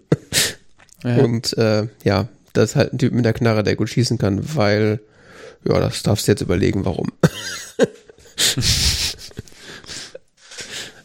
[1.05, 1.17] Ja.
[1.17, 4.55] Und äh, ja, das ist halt ein Typ mit der Knarre, der gut schießen kann,
[4.55, 4.99] weil,
[5.67, 7.11] ja, das darfst du jetzt überlegen, warum.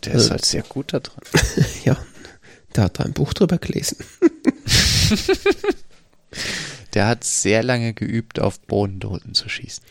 [0.04, 1.22] der ist halt sehr gut da dran.
[1.84, 1.96] ja,
[2.76, 3.96] der hat da ein Buch drüber gelesen.
[6.94, 9.82] der hat sehr lange geübt, auf Bodendoten zu schießen.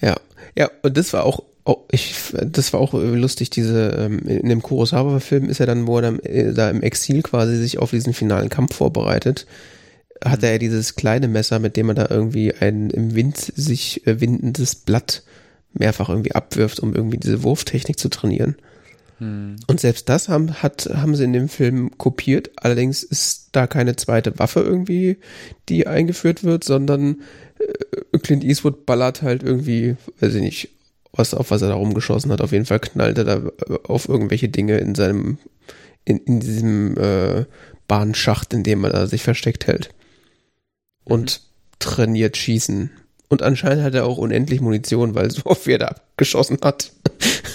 [0.00, 0.16] Ja,
[0.54, 4.62] ja, und das war auch Oh, ich, das war auch lustig, diese, ähm, in dem
[4.62, 8.14] Kurosawa-Film ist er dann, wo er dann, äh, da im Exil quasi sich auf diesen
[8.14, 9.46] finalen Kampf vorbereitet
[10.24, 14.06] hat er ja dieses kleine Messer, mit dem man da irgendwie ein im Wind sich
[14.06, 15.22] äh, windendes Blatt
[15.72, 18.56] mehrfach irgendwie abwirft, um irgendwie diese Wurftechnik zu trainieren.
[19.18, 19.56] Hm.
[19.66, 22.50] Und selbst das haben, hat, haben sie in dem Film kopiert.
[22.56, 25.18] Allerdings ist da keine zweite Waffe irgendwie,
[25.68, 27.22] die eingeführt wird, sondern
[27.58, 30.68] äh, Clint Eastwood ballert halt irgendwie, weiß ich nicht,
[31.12, 32.40] was auf was er da rumgeschossen hat.
[32.40, 35.38] Auf jeden Fall knallt er da äh, auf irgendwelche Dinge in seinem,
[36.04, 37.44] in, in diesem äh,
[37.86, 39.90] Bahnschacht, in dem er da sich versteckt hält
[41.08, 41.76] und mhm.
[41.78, 42.90] trainiert schießen.
[43.28, 46.92] Und anscheinend hat er auch unendlich Munition, weil so oft er da geschossen hat.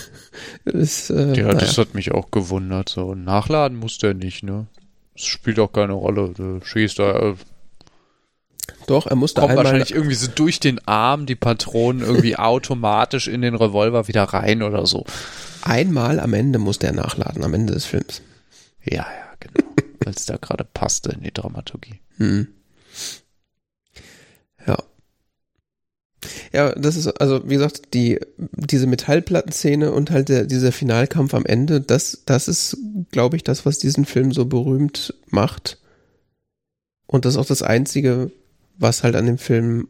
[0.65, 1.53] das, äh, ja, naja.
[1.53, 2.89] das hat mich auch gewundert.
[2.89, 4.67] So nachladen musste er nicht, ne?
[5.15, 6.33] Das spielt auch keine Rolle.
[6.35, 7.19] Du schießt da.
[7.19, 7.35] Äh,
[8.87, 13.27] Doch, er musste kommt einmal wahrscheinlich irgendwie so durch den Arm die Patronen irgendwie automatisch
[13.27, 15.05] in den Revolver wieder rein oder so.
[15.61, 18.21] Einmal am Ende musste er nachladen, am Ende des Films.
[18.83, 19.69] Ja, ja, genau.
[20.03, 22.01] Weil es da gerade passte in die Dramaturgie.
[22.17, 22.47] Hm.
[26.51, 31.45] Ja, das ist, also wie gesagt, die, diese Metallplattenszene und halt der, dieser Finalkampf am
[31.45, 32.77] Ende, das, das ist,
[33.11, 35.79] glaube ich, das, was diesen Film so berühmt macht.
[37.07, 38.31] Und das ist auch das Einzige,
[38.77, 39.87] was halt an dem Film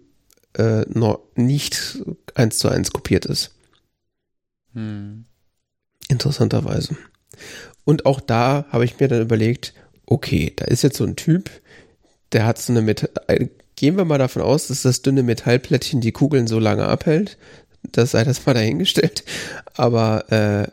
[0.58, 2.00] äh, noch nicht
[2.36, 3.52] eins zu eins kopiert ist.
[4.74, 5.26] Hm.
[6.10, 6.98] Interessanterweise.
[7.86, 9.74] Und auch da habe ich mir dann überlegt,
[10.06, 11.50] okay, da ist jetzt so ein Typ,
[12.32, 13.50] der hat so eine Metall,
[13.84, 17.38] gehen wir mal davon aus, dass das dünne Metallplättchen die Kugeln so lange abhält.
[17.92, 19.26] Das sei das mal dahingestellt.
[19.74, 20.72] Aber äh,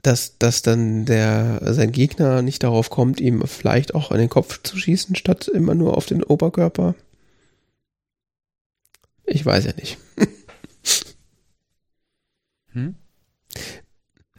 [0.00, 4.62] dass, dass dann der sein Gegner nicht darauf kommt, ihm vielleicht auch an den Kopf
[4.62, 6.94] zu schießen, statt immer nur auf den Oberkörper.
[9.26, 9.98] Ich weiß ja nicht.
[12.72, 12.94] hm?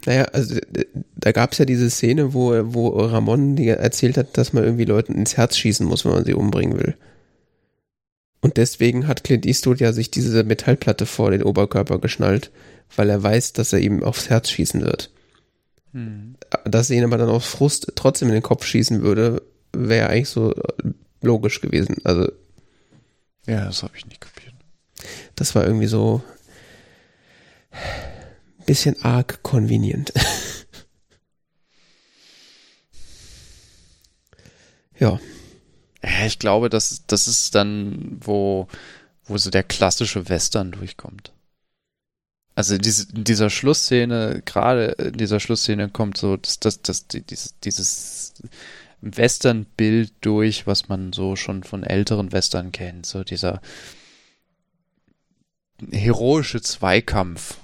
[0.06, 0.56] Naja, also
[1.14, 5.14] da gab es ja diese Szene, wo, wo Ramon erzählt hat, dass man irgendwie Leuten
[5.14, 6.96] ins Herz schießen muss, wenn man sie umbringen will.
[8.40, 12.50] Und deswegen hat Clint Eastwood ja sich diese Metallplatte vor den Oberkörper geschnallt,
[12.96, 15.10] weil er weiß, dass er ihm aufs Herz schießen wird.
[15.92, 16.36] Hm.
[16.64, 19.42] Dass er ihn aber dann aus Frust trotzdem in den Kopf schießen würde,
[19.72, 20.54] wäre eigentlich so
[21.20, 21.96] logisch gewesen.
[22.04, 22.32] Also.
[23.46, 24.54] Ja, das habe ich nicht kapiert.
[25.34, 26.22] Das war irgendwie so
[28.70, 30.12] bisschen arg convenient.
[34.98, 35.18] ja.
[36.02, 38.68] Ich glaube, das, das ist dann, wo,
[39.24, 41.32] wo so der klassische Western durchkommt.
[42.54, 47.58] Also diese, in dieser Schlussszene, gerade in dieser Schlussszene kommt so das, das, das, dieses,
[47.60, 48.34] dieses
[49.02, 53.06] Western-Bild durch, was man so schon von älteren Western kennt.
[53.06, 53.60] So dieser
[55.90, 57.56] heroische Zweikampf.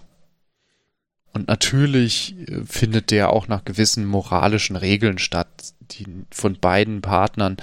[1.32, 2.34] Und natürlich
[2.64, 7.58] findet der auch nach gewissen moralischen Regeln statt, die von beiden Partnern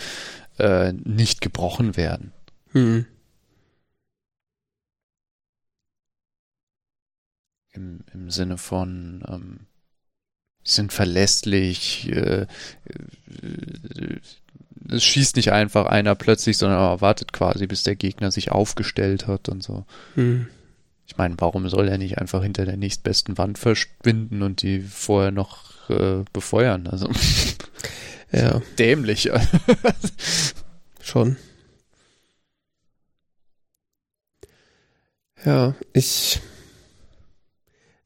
[0.59, 2.31] äh, nicht gebrochen werden.
[2.71, 3.05] Hm.
[7.71, 9.59] Im, Im Sinne von, ähm,
[10.63, 12.47] sind verlässlich, äh, äh,
[14.89, 19.49] es schießt nicht einfach einer plötzlich, sondern wartet quasi, bis der Gegner sich aufgestellt hat
[19.49, 19.85] und so.
[20.15, 20.47] Hm.
[21.05, 25.31] Ich meine, warum soll er nicht einfach hinter der nächstbesten Wand verschwinden und die vorher
[25.31, 26.87] noch äh, befeuern?
[26.87, 27.09] Also.
[28.33, 28.61] Ja.
[28.79, 29.29] Dämlich.
[31.01, 31.37] Schon.
[35.45, 36.41] Ja, ich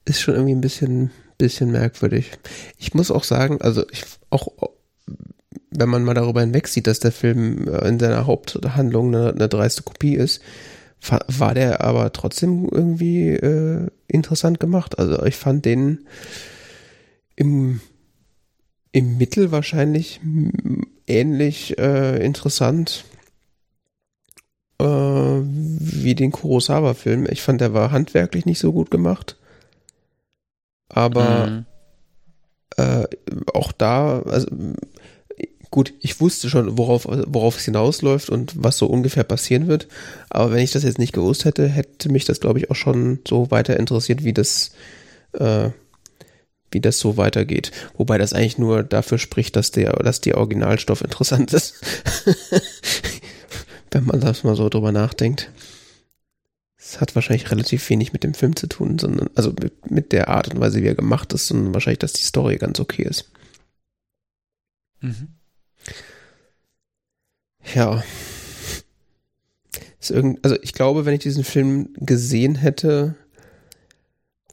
[0.05, 2.31] ist schon irgendwie ein bisschen, bisschen merkwürdig.
[2.77, 4.47] Ich muss auch sagen, also ich auch,
[5.69, 9.49] wenn man mal darüber hinweg sieht, dass der Film äh, in seiner Haupthandlung eine, eine
[9.49, 10.41] dreiste Kopie ist,
[11.27, 14.97] war der aber trotzdem irgendwie äh, interessant gemacht.
[14.97, 16.07] Also ich fand den
[17.35, 17.81] im,
[18.97, 20.19] im Mittel wahrscheinlich
[21.05, 23.05] ähnlich äh, interessant
[24.79, 27.27] äh, wie den Kurosawa-Film.
[27.29, 29.37] Ich fand, der war handwerklich nicht so gut gemacht.
[30.89, 31.65] Aber mhm.
[32.77, 33.05] äh,
[33.53, 34.47] auch da, also
[35.69, 39.87] gut, ich wusste schon, worauf, worauf es hinausläuft und was so ungefähr passieren wird.
[40.31, 43.19] Aber wenn ich das jetzt nicht gewusst hätte, hätte mich das, glaube ich, auch schon
[43.27, 44.71] so weiter interessiert, wie das,
[45.33, 45.69] äh,
[46.71, 47.71] wie das so weitergeht.
[47.95, 51.75] Wobei das eigentlich nur dafür spricht, dass der, dass der Originalstoff interessant ist.
[53.91, 55.51] wenn man das mal so drüber nachdenkt.
[56.77, 60.29] Es hat wahrscheinlich relativ wenig mit dem Film zu tun, sondern, also mit, mit der
[60.29, 63.29] Art und Weise, wie er gemacht ist, sondern wahrscheinlich, dass die Story ganz okay ist.
[65.01, 65.29] Mhm.
[67.75, 68.03] Ja.
[69.99, 73.15] Ist irgend, also ich glaube, wenn ich diesen Film gesehen hätte,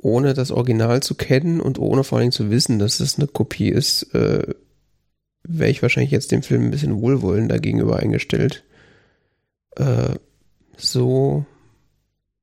[0.00, 3.26] ohne das Original zu kennen und ohne vor allen Dingen zu wissen, dass es eine
[3.26, 4.54] Kopie ist, äh,
[5.44, 8.64] wäre ich wahrscheinlich jetzt dem Film ein bisschen wohlwollender gegenüber eingestellt.
[9.76, 10.16] Äh,
[10.76, 11.44] so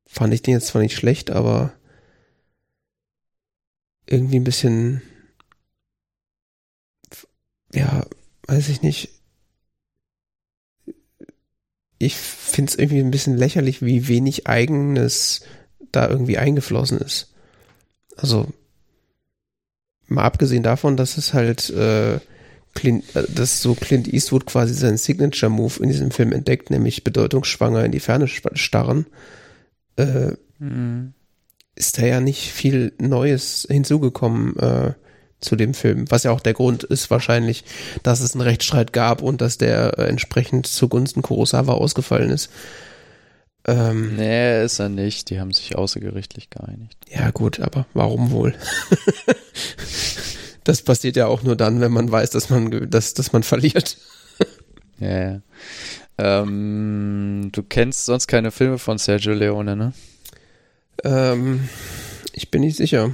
[0.06, 1.74] fand ich den jetzt zwar nicht schlecht, aber
[4.06, 5.02] irgendwie ein bisschen,
[7.74, 8.06] ja,
[8.48, 9.10] weiß ich nicht.
[11.98, 15.42] Ich finde es irgendwie ein bisschen lächerlich, wie wenig eigenes
[15.92, 17.31] da irgendwie eingeflossen ist.
[18.18, 18.48] Also,
[20.08, 22.20] mal abgesehen davon, dass es halt äh,
[22.74, 27.84] Clint, äh, dass so Clint Eastwood quasi seinen Signature-Move in diesem Film entdeckt, nämlich bedeutungsschwanger
[27.86, 29.06] in die Ferne starren,
[29.98, 31.14] äh, mhm.
[31.76, 34.94] ist da ja nicht viel Neues hinzugekommen äh,
[35.42, 37.64] zu dem Film, was ja auch der Grund ist wahrscheinlich,
[38.04, 42.50] dass es einen Rechtsstreit gab und dass der äh, entsprechend zugunsten Kurosawa ausgefallen ist.
[43.68, 45.30] Ähm, nee, ist er nicht.
[45.30, 46.98] Die haben sich außergerichtlich geeinigt.
[47.10, 48.56] Ja, gut, aber warum wohl?
[50.64, 53.98] das passiert ja auch nur dann, wenn man weiß, dass man, dass, dass man verliert.
[55.00, 55.42] ja, ja.
[56.18, 59.94] Ähm, du kennst sonst keine Filme von Sergio Leone, ne?
[61.04, 61.68] Ähm,
[62.34, 63.12] ich bin nicht sicher.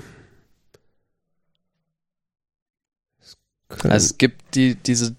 [3.70, 5.16] Also es gibt die, diese,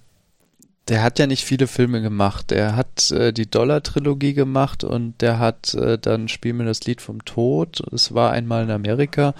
[0.89, 2.51] der hat ja nicht viele Filme gemacht.
[2.51, 7.01] Der hat äh, die Dollar-Trilogie gemacht und der hat äh, dann Spiel mir das Lied
[7.01, 7.81] vom Tod.
[7.93, 9.35] Es war einmal in Amerika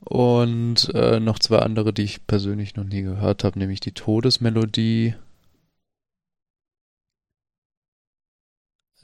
[0.00, 5.14] und äh, noch zwei andere, die ich persönlich noch nie gehört habe, nämlich die Todesmelodie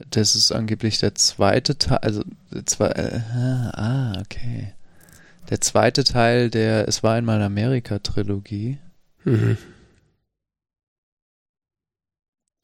[0.09, 2.23] Das ist angeblich der zweite Teil, also
[2.65, 4.73] zwei, äh, ah, okay.
[5.49, 8.77] Der zweite Teil der Es war einmal Amerika Trilogie.
[9.23, 9.57] Mhm.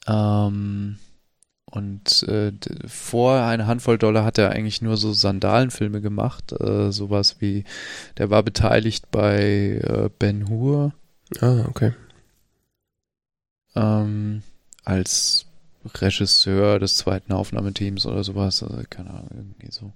[0.08, 0.98] Ähm,
[1.66, 2.52] und äh,
[2.86, 7.64] vor eine Handvoll Dollar hat er eigentlich nur so Sandalenfilme gemacht, äh, sowas wie,
[8.18, 10.94] der war beteiligt bei äh, Ben Hur.
[11.40, 11.94] Ah, okay.
[13.76, 14.44] Ähm,
[14.84, 15.46] als
[15.86, 19.94] Regisseur des zweiten Aufnahmeteams oder sowas, also, keine Ahnung, irgendwie so.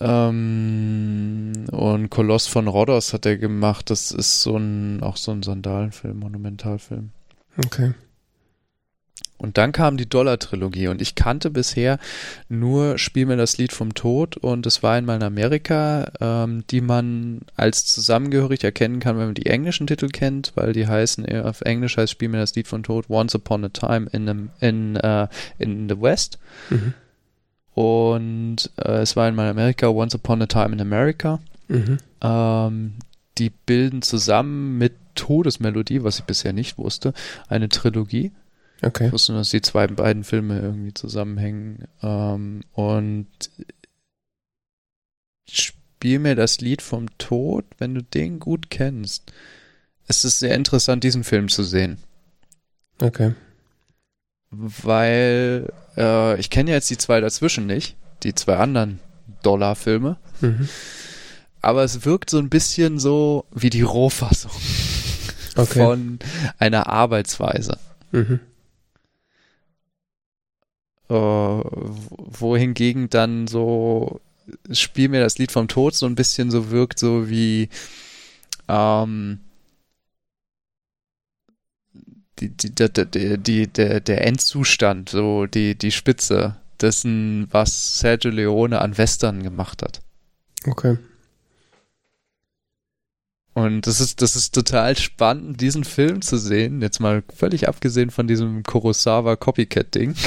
[0.00, 5.42] Ähm, und Koloss von Rhodos hat er gemacht, das ist so ein, auch so ein
[5.42, 7.10] Sandalenfilm, Monumentalfilm.
[7.58, 7.92] Okay.
[9.38, 11.98] Und dann kam die Dollar-Trilogie und ich kannte bisher
[12.48, 16.80] nur Spiel mir das Lied vom Tod und es war einmal in Amerika, ähm, die
[16.80, 21.42] man als zusammengehörig erkennen kann, wenn man die englischen Titel kennt, weil die heißen, äh,
[21.42, 24.66] auf Englisch heißt Spiel mir das Lied vom Tod Once Upon a Time in, the,
[24.66, 25.28] in, uh,
[25.58, 26.38] in the West.
[26.70, 26.94] Mhm.
[27.74, 31.38] Und äh, es war einmal in Amerika, Once Upon a Time in America.
[31.68, 31.98] Mhm.
[32.20, 32.94] Ähm,
[33.38, 37.14] die bilden zusammen mit Todesmelodie, was ich bisher nicht wusste,
[37.48, 38.32] eine Trilogie.
[38.82, 39.06] Okay.
[39.06, 41.88] Ich wusste nur, dass die zwei beiden Filme irgendwie zusammenhängen.
[42.02, 43.26] Ähm, und
[45.50, 49.32] spiel mir das Lied vom Tod, wenn du den gut kennst.
[50.06, 51.98] Es ist sehr interessant, diesen Film zu sehen.
[53.00, 53.34] Okay.
[54.50, 59.00] Weil äh, ich kenne ja jetzt die zwei dazwischen nicht, die zwei anderen
[59.42, 60.16] Dollar-Filme.
[60.40, 60.68] Mhm.
[61.60, 64.52] Aber es wirkt so ein bisschen so wie die Rohfassung
[65.56, 65.84] okay.
[65.84, 66.20] von
[66.58, 67.78] einer Arbeitsweise.
[68.12, 68.40] Mhm
[71.08, 74.20] äh, wohingegen dann so
[74.72, 77.68] Spiel mir das Lied vom Tod so ein bisschen so wirkt, so wie
[78.68, 79.40] ähm,
[82.38, 88.80] die, die, die, die, der, der Endzustand, so die, die Spitze dessen, was Sergio Leone
[88.80, 90.00] an Western gemacht hat.
[90.66, 90.98] Okay.
[93.58, 96.80] Und das ist, das ist total spannend, diesen Film zu sehen.
[96.80, 100.14] Jetzt mal völlig abgesehen von diesem Kurosawa Copycat-Ding.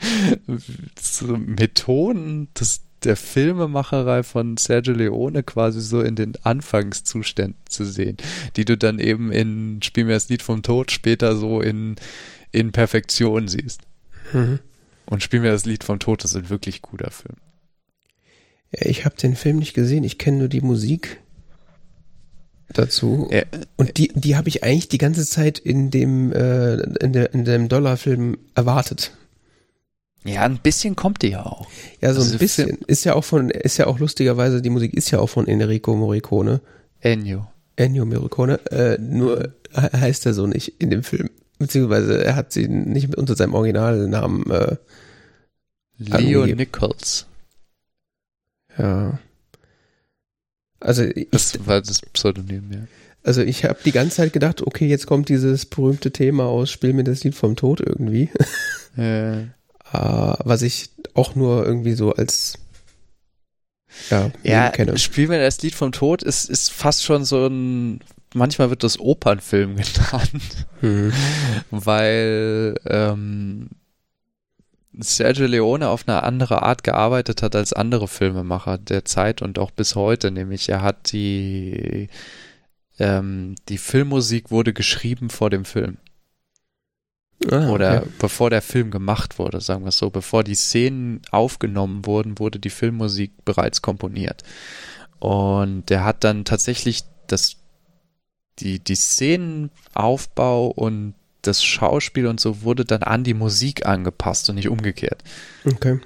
[1.00, 8.16] so Methoden des, der Filmemacherei von Sergio Leone quasi so in den Anfangszuständen zu sehen,
[8.56, 11.94] die du dann eben in Spiel mir das Lied vom Tod später so in,
[12.50, 13.82] in Perfektion siehst.
[14.32, 14.58] Mhm.
[15.06, 17.36] Und Spiel mir das Lied vom Tod ist ein wirklich guter Film.
[18.72, 21.20] Ja, ich habe den Film nicht gesehen, ich kenne nur die Musik
[22.72, 23.28] dazu.
[23.30, 23.42] Ja.
[23.76, 27.44] Und die, die habe ich eigentlich die ganze Zeit in dem, äh, in, der, in
[27.44, 29.12] dem Dollarfilm erwartet.
[30.24, 31.68] Ja, ein bisschen kommt die ja auch.
[32.00, 32.68] Ja, so also ein bisschen.
[32.68, 35.46] Film ist ja auch von, ist ja auch lustigerweise, die Musik ist ja auch von
[35.46, 36.60] Enrico Morricone.
[37.00, 37.46] Ennio.
[37.76, 41.28] Ennio Morricone, äh, nur heißt er so nicht in dem Film.
[41.58, 44.76] Beziehungsweise er hat sie nicht unter seinem Originalnamen äh,
[45.98, 46.58] Leo angegeben.
[46.58, 47.26] Nichols.
[48.78, 49.18] Ja.
[50.84, 52.80] Also ich, das war das Pseudonym, ja.
[53.22, 56.92] Also ich habe die ganze Zeit gedacht, okay, jetzt kommt dieses berühmte Thema aus Spiel
[56.92, 58.28] mir das Lied vom Tod irgendwie.
[58.96, 59.38] Ja.
[59.94, 62.58] uh, was ich auch nur irgendwie so als
[64.10, 64.98] ja, ja kenne.
[64.98, 68.00] Spiel mir das Lied vom Tod ist, ist fast schon so ein
[68.34, 71.12] manchmal wird das Opernfilm genannt, mhm.
[71.70, 73.70] weil ähm,
[74.98, 79.70] Sergio Leone auf eine andere Art gearbeitet hat als andere Filmemacher der Zeit und auch
[79.70, 82.08] bis heute, nämlich er hat die
[82.98, 85.96] ähm, die Filmmusik wurde geschrieben vor dem Film.
[87.50, 88.10] Ah, Oder okay.
[88.20, 92.58] bevor der Film gemacht wurde, sagen wir es so, bevor die Szenen aufgenommen wurden, wurde
[92.58, 94.42] die Filmmusik bereits komponiert.
[95.18, 97.56] Und der hat dann tatsächlich das
[98.60, 101.14] die, die Szenenaufbau und
[101.46, 105.22] das Schauspiel und so wurde dann an die Musik angepasst und nicht umgekehrt.
[105.64, 106.00] Okay.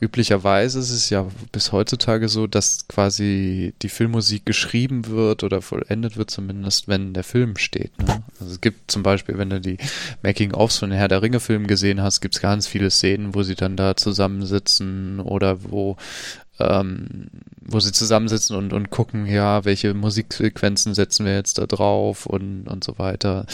[0.00, 6.16] Üblicherweise ist es ja bis heutzutage so, dass quasi die Filmmusik geschrieben wird oder vollendet
[6.16, 7.98] wird, zumindest wenn der Film steht.
[7.98, 8.22] Ne?
[8.38, 9.78] Also es gibt zum Beispiel, wenn du die
[10.22, 13.76] Making-ofs von Herr der Ringe-Filmen gesehen hast, gibt es ganz viele Szenen, wo sie dann
[13.76, 15.96] da zusammensitzen oder wo
[16.60, 17.26] ähm,
[17.60, 22.66] wo sie zusammensitzen und, und gucken, ja, welche Musiksequenzen setzen wir jetzt da drauf und,
[22.66, 23.46] und so weiter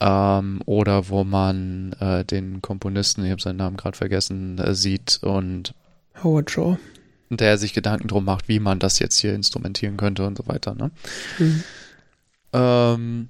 [0.00, 5.20] ähm, oder wo man äh, den Komponisten, ich habe seinen Namen gerade vergessen, äh, sieht
[5.22, 5.74] und
[6.22, 6.78] Howard Shaw.
[7.28, 10.74] Der sich Gedanken drum macht, wie man das jetzt hier instrumentieren könnte und so weiter.
[10.74, 10.90] Ne?
[11.38, 11.64] Mhm.
[12.52, 13.28] Ähm,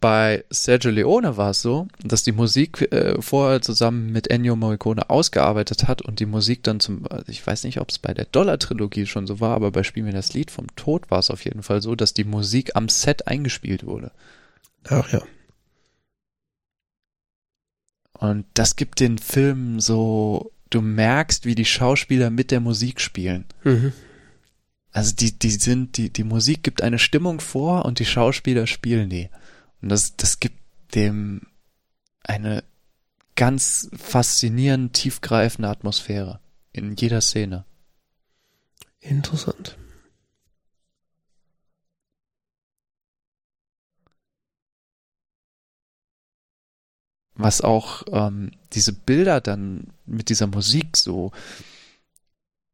[0.00, 5.08] bei Sergio Leone war es so, dass die Musik äh, vorher zusammen mit Ennio Morricone
[5.08, 9.06] ausgearbeitet hat und die Musik dann zum, ich weiß nicht, ob es bei der Dollar-Trilogie
[9.06, 11.62] schon so war, aber bei Spiel mir das Lied vom Tod war es auf jeden
[11.62, 14.10] Fall so, dass die Musik am Set eingespielt wurde.
[14.88, 15.22] Ach ja.
[18.20, 23.46] Und das gibt den Film so, du merkst, wie die Schauspieler mit der Musik spielen.
[23.64, 23.94] Mhm.
[24.92, 29.08] Also die, die sind, die, die Musik gibt eine Stimmung vor und die Schauspieler spielen
[29.08, 29.30] die.
[29.80, 30.58] Und das, das gibt
[30.94, 31.46] dem
[32.22, 32.62] eine
[33.36, 36.40] ganz faszinierend tiefgreifende Atmosphäre
[36.72, 37.64] in jeder Szene.
[39.00, 39.78] Interessant.
[47.42, 51.32] Was auch ähm, diese Bilder dann mit dieser Musik so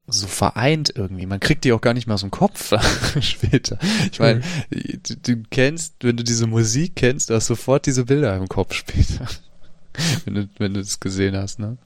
[0.09, 1.26] so vereint irgendwie.
[1.26, 2.72] Man kriegt die auch gar nicht mehr aus dem Kopf
[3.20, 3.78] später.
[4.12, 4.40] Ich meine,
[4.70, 5.01] mhm.
[5.02, 8.72] du, du, kennst, wenn du diese Musik kennst, du hast sofort diese Bilder im Kopf
[8.72, 9.26] später.
[10.24, 11.76] wenn du, wenn du das gesehen hast, ne?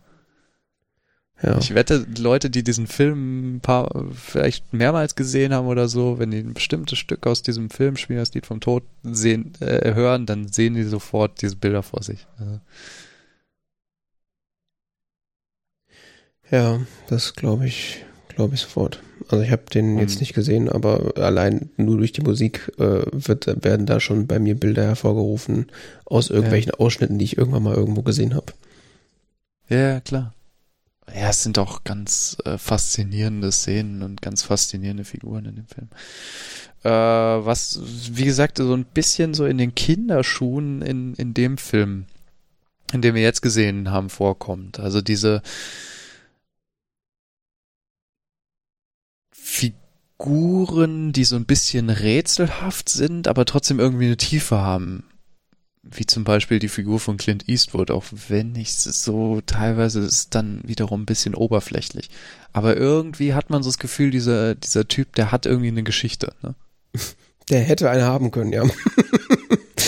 [1.43, 1.57] Ja.
[1.59, 6.31] Ich wette, Leute, die diesen Film ein paar, vielleicht mehrmals gesehen haben oder so, wenn
[6.31, 10.27] die ein bestimmtes Stück aus diesem Film spielen, das Lied vom Tod sehen, äh, hören,
[10.27, 12.27] dann sehen die sofort diese Bilder vor sich.
[12.39, 12.61] Also.
[16.51, 19.01] Ja, das glaube ich, glaube ich sofort.
[19.29, 20.21] Also ich habe den jetzt hm.
[20.21, 24.57] nicht gesehen, aber allein nur durch die Musik äh, wird, werden da schon bei mir
[24.57, 25.67] Bilder hervorgerufen
[26.05, 26.81] aus irgendwelchen ja.
[26.81, 28.53] Ausschnitten, die ich irgendwann mal irgendwo gesehen habe.
[29.69, 30.35] Ja, klar
[31.15, 35.89] ja, es sind auch ganz äh, faszinierende Szenen und ganz faszinierende Figuren in dem Film.
[36.82, 37.81] Äh, was,
[38.12, 42.07] wie gesagt, so ein bisschen so in den Kinderschuhen in, in dem Film,
[42.93, 44.81] in dem wir jetzt gesehen haben, vorkommt.
[44.81, 45.43] Also diese
[49.32, 55.10] Figuren, die so ein bisschen rätselhaft sind, aber trotzdem irgendwie eine Tiefe haben
[55.82, 60.61] wie zum Beispiel die Figur von Clint Eastwood, auch wenn ich so teilweise ist dann
[60.62, 62.11] wiederum ein bisschen oberflächlich.
[62.52, 66.35] Aber irgendwie hat man so das Gefühl, dieser, dieser Typ, der hat irgendwie eine Geschichte,
[66.43, 66.55] ne?
[67.48, 68.65] Der hätte eine haben können, ja.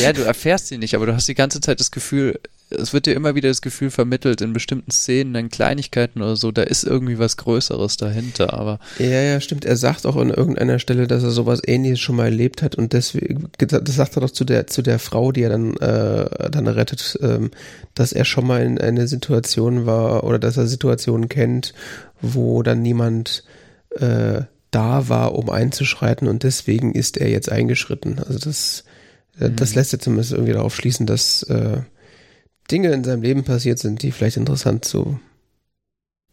[0.00, 2.40] Ja, du erfährst sie nicht, aber du hast die ganze Zeit das Gefühl,
[2.78, 6.50] es wird dir immer wieder das Gefühl vermittelt in bestimmten Szenen, in Kleinigkeiten oder so,
[6.50, 8.78] da ist irgendwie was Größeres dahinter, aber.
[8.98, 9.64] Ja, ja, stimmt.
[9.64, 12.92] Er sagt auch an irgendeiner Stelle, dass er sowas ähnliches schon mal erlebt hat und
[12.92, 16.66] deswegen, das sagt er doch zu der, zu der Frau, die er dann, äh, dann
[16.66, 17.50] rettet, ähm,
[17.94, 21.74] dass er schon mal in einer Situation war oder dass er Situationen kennt,
[22.20, 23.44] wo dann niemand,
[23.90, 28.18] äh, da war, um einzuschreiten und deswegen ist er jetzt eingeschritten.
[28.18, 28.84] Also das,
[29.38, 29.76] äh, das mhm.
[29.76, 31.78] lässt jetzt zumindest irgendwie darauf schließen, dass äh,
[32.70, 35.20] Dinge in seinem Leben passiert sind, die vielleicht interessant zu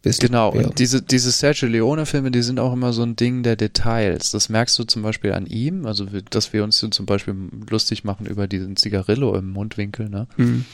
[0.02, 0.20] wissen.
[0.20, 0.66] Genau, wären.
[0.66, 4.30] und diese, diese Sergio Leone-Filme, die sind auch immer so ein Ding der Details.
[4.30, 7.34] Das merkst du zum Beispiel an ihm, also dass wir uns zum Beispiel
[7.68, 10.26] lustig machen über diesen Zigarillo im Mundwinkel, ne?
[10.36, 10.64] Mhm.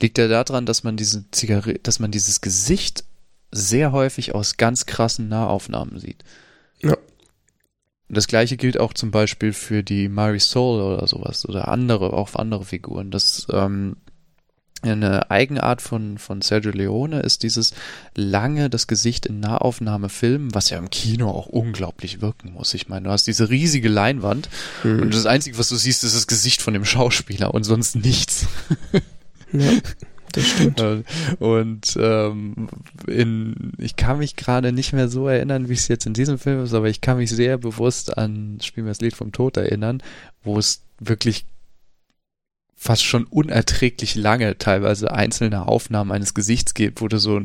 [0.00, 3.04] Liegt ja daran, dass man diese Zigarre dass man dieses Gesicht
[3.50, 6.24] sehr häufig aus ganz krassen Nahaufnahmen sieht.
[6.82, 6.96] Ja.
[8.08, 12.64] Das gleiche gilt auch zum Beispiel für die Marisol oder sowas oder andere, auch andere
[12.64, 13.10] Figuren.
[13.10, 13.96] Das ähm,
[14.82, 17.72] eine Eigenart von, von Sergio Leone ist dieses
[18.14, 22.74] lange das Gesicht in Nahaufnahme filmen, was ja im Kino auch unglaublich wirken muss.
[22.74, 24.48] Ich meine, du hast diese riesige Leinwand
[24.82, 25.02] mhm.
[25.02, 28.46] und das Einzige, was du siehst, ist das Gesicht von dem Schauspieler und sonst nichts.
[29.54, 29.70] Ja.
[30.32, 30.80] Das stimmt.
[30.80, 31.02] Äh,
[31.38, 32.68] und ähm,
[33.06, 36.64] in, ich kann mich gerade nicht mehr so erinnern, wie es jetzt in diesem Film
[36.64, 40.02] ist, aber ich kann mich sehr bewusst an Spiel mir das Lied vom Tod erinnern,
[40.42, 41.44] wo es wirklich
[42.82, 47.40] fast schon unerträglich lange teilweise einzelne Aufnahmen eines Gesichts gibt, wo du so,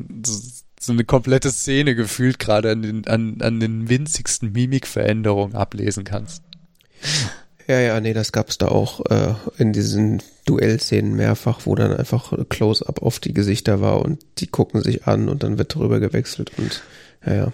[0.80, 6.42] so eine komplette Szene gefühlt gerade an den, an, an den winzigsten Mimikveränderungen ablesen kannst.
[7.68, 12.34] Ja, ja, nee, das gab's da auch äh, in diesen Duellszenen mehrfach, wo dann einfach
[12.50, 16.52] Close-up auf die Gesichter war und die gucken sich an und dann wird drüber gewechselt
[16.58, 16.82] und
[17.24, 17.54] ja, ja.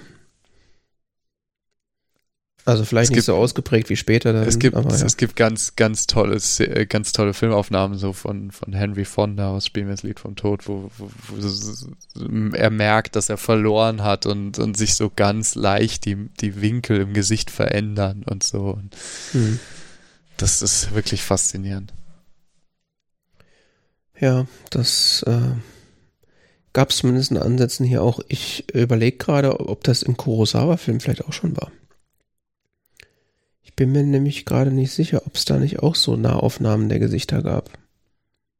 [2.66, 4.32] Also vielleicht es nicht gibt, so ausgeprägt wie später.
[4.32, 5.06] Dann, es gibt, aber, ja.
[5.06, 9.66] es gibt ganz, ganz tolles, äh, ganz tolle Filmaufnahmen so von, von Henry Fonda aus
[9.66, 14.26] Spielen wir das Lied vom Tod, wo, wo, wo er merkt, dass er verloren hat
[14.26, 18.70] und, und sich so ganz leicht die, die Winkel im Gesicht verändern und so.
[18.70, 18.96] Und
[19.34, 19.60] hm.
[20.38, 21.94] Das ist wirklich faszinierend.
[24.20, 25.52] Ja, das äh,
[26.72, 28.20] gab es zumindest in Ansätzen hier auch.
[28.28, 31.72] Ich überlege gerade, ob das im Kurosawa-Film vielleicht auch schon war.
[33.74, 37.00] Ich bin mir nämlich gerade nicht sicher, ob es da nicht auch so Nahaufnahmen der
[37.00, 37.72] Gesichter gab.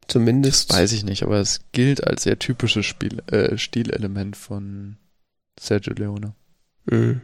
[0.08, 0.72] Zumindest.
[0.72, 4.98] Das weiß ich nicht, aber es gilt als sehr typisches Spiel, äh, Stilelement von
[5.60, 6.34] Sergio Leone.
[6.86, 7.22] Mhm.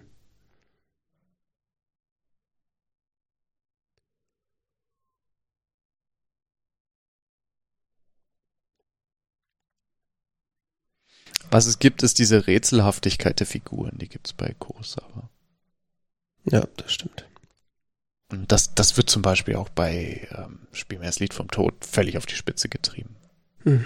[11.49, 15.27] Was es gibt, ist diese Rätselhaftigkeit der Figuren, die gibt's bei Kurosawa.
[16.45, 17.28] Ja, das stimmt.
[18.31, 21.73] Und das, das wird zum Beispiel auch bei ähm, Spiel mir das Lied vom Tod
[21.83, 23.15] völlig auf die Spitze getrieben.
[23.63, 23.85] Hm.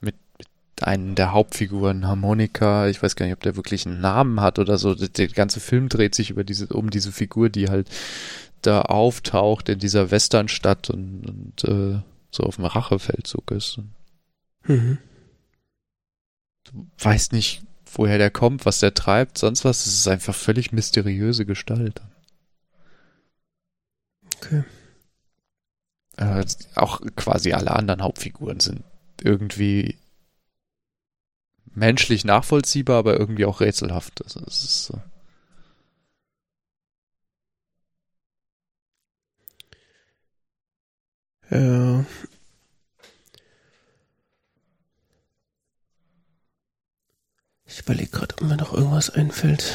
[0.00, 0.48] Mit, mit
[0.82, 4.76] einem der Hauptfiguren, Harmonika, ich weiß gar nicht, ob der wirklich einen Namen hat oder
[4.76, 4.94] so.
[4.94, 7.88] Der, der ganze Film dreht sich über diese, um diese Figur, die halt
[8.62, 12.00] da auftaucht in dieser Westernstadt und, und äh,
[12.30, 13.78] so auf dem Rachefeldzug ist.
[14.66, 14.98] Mhm
[16.64, 17.62] du weißt nicht,
[17.92, 19.86] woher der kommt, was der treibt, sonst was.
[19.86, 22.00] Es ist einfach völlig mysteriöse Gestalt.
[24.44, 24.64] Okay.
[26.16, 26.44] Äh,
[26.76, 28.84] auch quasi alle anderen Hauptfiguren sind
[29.22, 29.98] irgendwie
[31.74, 34.22] menschlich nachvollziehbar, aber irgendwie auch rätselhaft.
[34.22, 35.00] Also es ist so.
[41.50, 42.04] Ja,
[47.66, 49.74] Ich überlege gerade, ob mir noch irgendwas einfällt.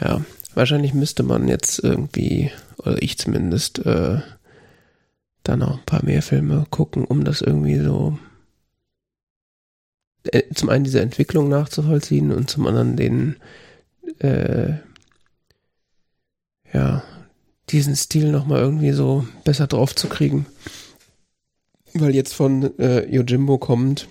[0.00, 0.24] Ja,
[0.54, 4.20] wahrscheinlich müsste man jetzt irgendwie, oder ich zumindest, äh,
[5.44, 8.18] da noch ein paar mehr Filme gucken, um das irgendwie so
[10.24, 13.36] äh, zum einen diese Entwicklung nachzuvollziehen und zum anderen den
[14.18, 14.74] äh,
[16.72, 17.02] ja,
[17.68, 20.46] diesen Stil nochmal irgendwie so besser drauf zu kriegen.
[21.94, 24.08] Weil jetzt von äh, Yojimbo kommt,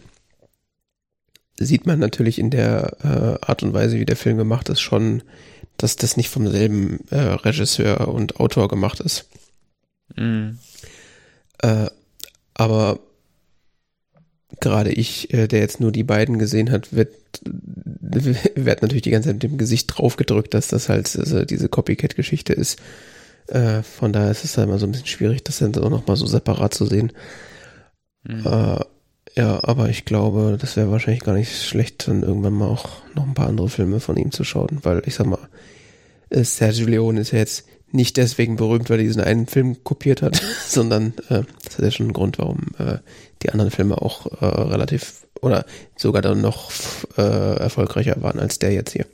[1.57, 5.23] sieht man natürlich in der äh, Art und Weise, wie der Film gemacht ist, schon,
[5.77, 9.27] dass das nicht vom selben äh, Regisseur und Autor gemacht ist.
[10.15, 10.59] Mhm.
[11.59, 11.87] Äh,
[12.53, 12.99] aber
[14.59, 19.29] gerade ich, äh, der jetzt nur die beiden gesehen hat, wird, wird natürlich die ganze
[19.29, 22.79] Zeit mit dem Gesicht draufgedrückt, dass das halt also diese Copycat-Geschichte ist.
[23.47, 26.17] Äh, von daher ist es halt immer so ein bisschen schwierig, das dann auch nochmal
[26.17, 27.11] so separat zu sehen.
[28.23, 28.45] Mhm.
[28.45, 28.79] Äh,
[29.35, 33.25] Ja, aber ich glaube, das wäre wahrscheinlich gar nicht schlecht, dann irgendwann mal auch noch
[33.25, 35.39] ein paar andere Filme von ihm zu schauen, weil ich sag mal,
[36.29, 40.21] äh, Sergio Leone ist ja jetzt nicht deswegen berühmt, weil er diesen einen Film kopiert
[40.21, 40.35] hat,
[40.67, 42.97] sondern äh, das hat ja schon einen Grund, warum äh,
[43.41, 46.71] die anderen Filme auch äh, relativ oder sogar dann noch
[47.17, 49.05] äh, erfolgreicher waren als der jetzt hier.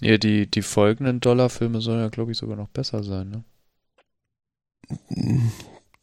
[0.00, 3.44] Ja, die, die folgenden Dollarfilme sollen ja, glaube ich, sogar noch besser sein, ne?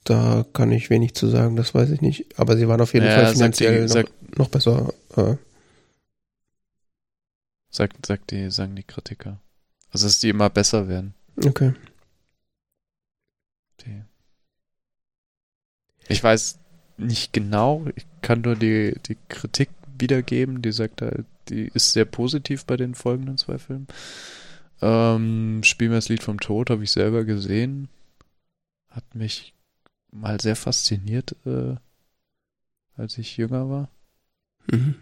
[0.04, 2.40] Da kann ich wenig zu sagen, das weiß ich nicht.
[2.40, 4.94] Aber sie waren auf jeden Ja, Fall finanziell die- sagt- noch, noch besser.
[5.16, 5.36] Äh,
[7.72, 9.40] Sagt, sagt die, sagen die Kritiker.
[9.92, 11.14] Also, dass die immer besser werden.
[11.46, 11.74] okay.
[13.86, 14.02] Die.
[16.08, 16.58] Ich weiß
[16.98, 22.06] nicht genau, ich kann nur die, die Kritik wiedergeben, die sagt halt, die ist sehr
[22.06, 23.88] positiv bei den folgenden zwei Filmen.
[24.82, 27.90] Ähm, Spiel mir das Lied vom Tod habe ich selber gesehen.
[28.90, 29.54] Hat mich
[30.12, 31.76] mal sehr fasziniert, äh,
[32.96, 33.90] als ich jünger war.
[34.72, 34.96] Mhm.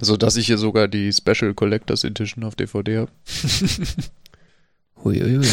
[0.00, 3.12] So dass ich hier sogar die Special Collectors Edition auf DVD habe.
[5.04, 5.46] Huiuiui.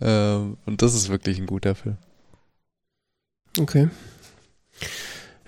[0.00, 1.96] ähm, und das ist wirklich ein guter Film.
[3.58, 3.88] Okay.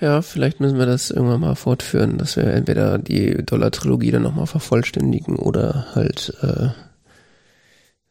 [0.00, 4.46] Ja, vielleicht müssen wir das irgendwann mal fortführen, dass wir entweder die Dollar-Trilogie dann nochmal
[4.46, 6.68] vervollständigen oder halt äh,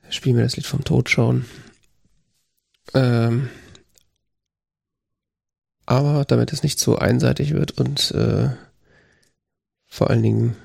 [0.10, 1.46] spielen wir das Lied vom Tod schauen.
[2.94, 3.50] Ähm,
[5.86, 8.50] aber damit es nicht so einseitig wird und äh,
[9.88, 10.56] vor allen Dingen,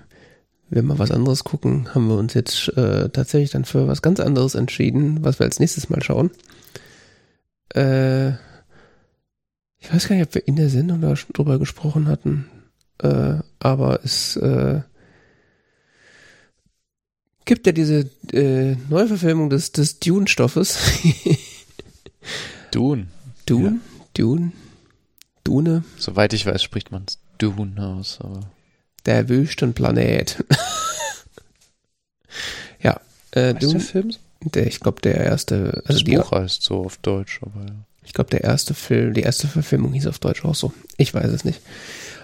[0.71, 4.21] wenn wir was anderes gucken, haben wir uns jetzt äh, tatsächlich dann für was ganz
[4.21, 6.31] anderes entschieden, was wir als nächstes mal schauen.
[7.75, 8.31] Äh,
[9.81, 12.47] ich weiß gar nicht, ob wir in der Sendung da schon drüber gesprochen hatten,
[13.03, 14.81] äh, aber es äh,
[17.45, 20.79] gibt ja diese äh, Neuverfilmung des, des Dune-Stoffes.
[22.71, 23.09] Dune.
[23.47, 23.81] Dune?
[24.15, 24.53] Dune?
[25.45, 25.85] Dune?
[25.97, 27.05] Soweit ich weiß, spricht man
[27.39, 28.51] Dune aus, aber.
[29.07, 30.45] Der Wüstenplanet.
[32.83, 33.01] ja,
[33.31, 34.11] äh, Heißt der Dune, Film?
[34.43, 37.75] der, ich glaube, der erste, also Das die, Buch heißt so auf Deutsch, aber ja.
[38.05, 40.73] ich glaube, der erste Film, die erste Verfilmung hieß auf Deutsch auch so.
[40.97, 41.61] Ich weiß es nicht.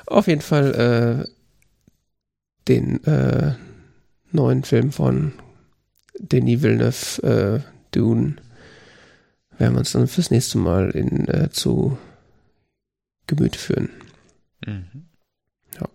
[0.06, 1.30] Auf jeden Fall, äh,
[2.68, 3.54] den äh,
[4.32, 5.32] neuen Film von
[6.18, 8.36] Denis Villeneuve, äh, Dune,
[9.58, 11.98] werden wir uns dann fürs nächste Mal in, äh, zu
[13.26, 13.90] Gemüte führen.
[14.66, 15.06] Mhm.
[15.78, 15.88] Ja.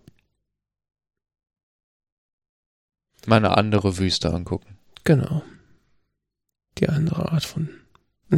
[3.26, 4.78] Mal eine andere Wüste angucken.
[5.04, 5.42] Genau.
[6.78, 7.68] Die andere Art von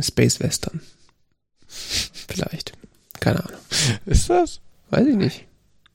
[0.00, 0.80] Space Western.
[1.66, 2.72] Vielleicht.
[3.20, 3.60] Keine Ahnung.
[4.06, 4.60] Ist das?
[4.90, 5.46] Weiß ich nicht.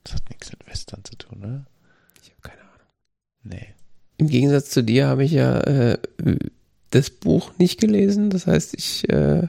[0.04, 1.66] Das hat nichts mit Western zu tun, oder?
[2.22, 2.86] Ich habe keine Ahnung.
[3.42, 3.74] Nee.
[4.16, 5.98] Im Gegensatz zu dir habe ich ja äh,
[6.90, 8.30] das Buch nicht gelesen.
[8.30, 9.48] Das heißt, ich äh,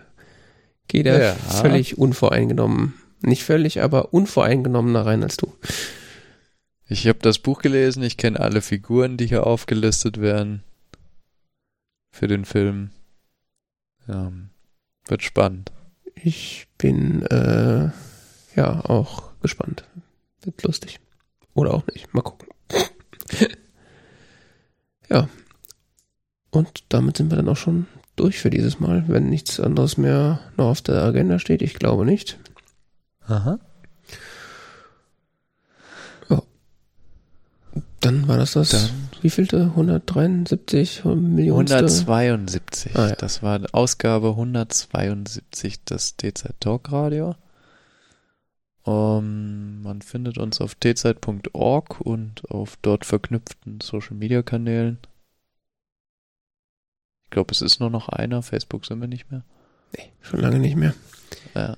[0.87, 1.33] gehe da Ja.
[1.35, 2.93] völlig unvoreingenommen.
[3.21, 5.53] Nicht völlig, aber unvoreingenommener rein als du.
[6.87, 10.63] Ich habe das Buch gelesen, ich kenne alle Figuren, die hier aufgelistet werden.
[12.11, 12.89] Für den Film.
[14.07, 14.49] Ähm,
[15.05, 15.71] wird spannend.
[16.15, 17.89] Ich bin äh,
[18.55, 19.83] ja auch gespannt.
[20.41, 20.99] Wird lustig.
[21.53, 22.13] Oder auch nicht.
[22.13, 22.47] Mal gucken.
[25.09, 25.27] ja.
[26.51, 30.39] Und damit sind wir dann auch schon durch für dieses Mal, wenn nichts anderes mehr
[30.57, 31.61] noch auf der Agenda steht.
[31.61, 32.37] Ich glaube nicht.
[33.27, 33.59] Aha.
[37.99, 38.69] Dann war das das.
[38.69, 39.61] Dann Wie vielte?
[39.61, 41.67] 173 Millionen?
[41.67, 42.95] 172.
[42.95, 43.15] Ah, ja.
[43.15, 47.35] Das war Ausgabe 172 des DZ Talk Radio.
[48.83, 54.97] Um, man findet uns auf dzeit.org und auf dort verknüpften Social Media Kanälen.
[57.29, 58.41] Ich glaube, es ist nur noch einer.
[58.41, 59.43] Facebook sind wir nicht mehr.
[59.95, 60.95] Nee, schon lange nicht mehr.
[61.53, 61.77] Ja.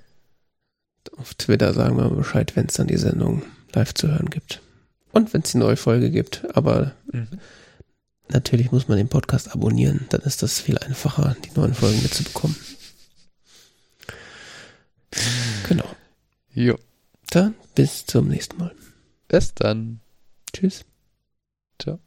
[1.18, 4.61] Auf Twitter sagen wir Bescheid, wenn es dann die Sendung live zu hören gibt.
[5.11, 6.45] Und wenn es die neue Folge gibt.
[6.56, 7.28] Aber Mhm.
[8.30, 10.06] natürlich muss man den Podcast abonnieren.
[10.10, 12.56] Dann ist das viel einfacher, die neuen Folgen mitzubekommen.
[15.68, 15.90] Genau.
[16.53, 16.78] Jo.
[17.30, 18.73] Dann bis zum nächsten Mal.
[19.28, 19.99] Bis dann.
[20.53, 20.86] Tschüss.
[21.78, 21.99] Ciao.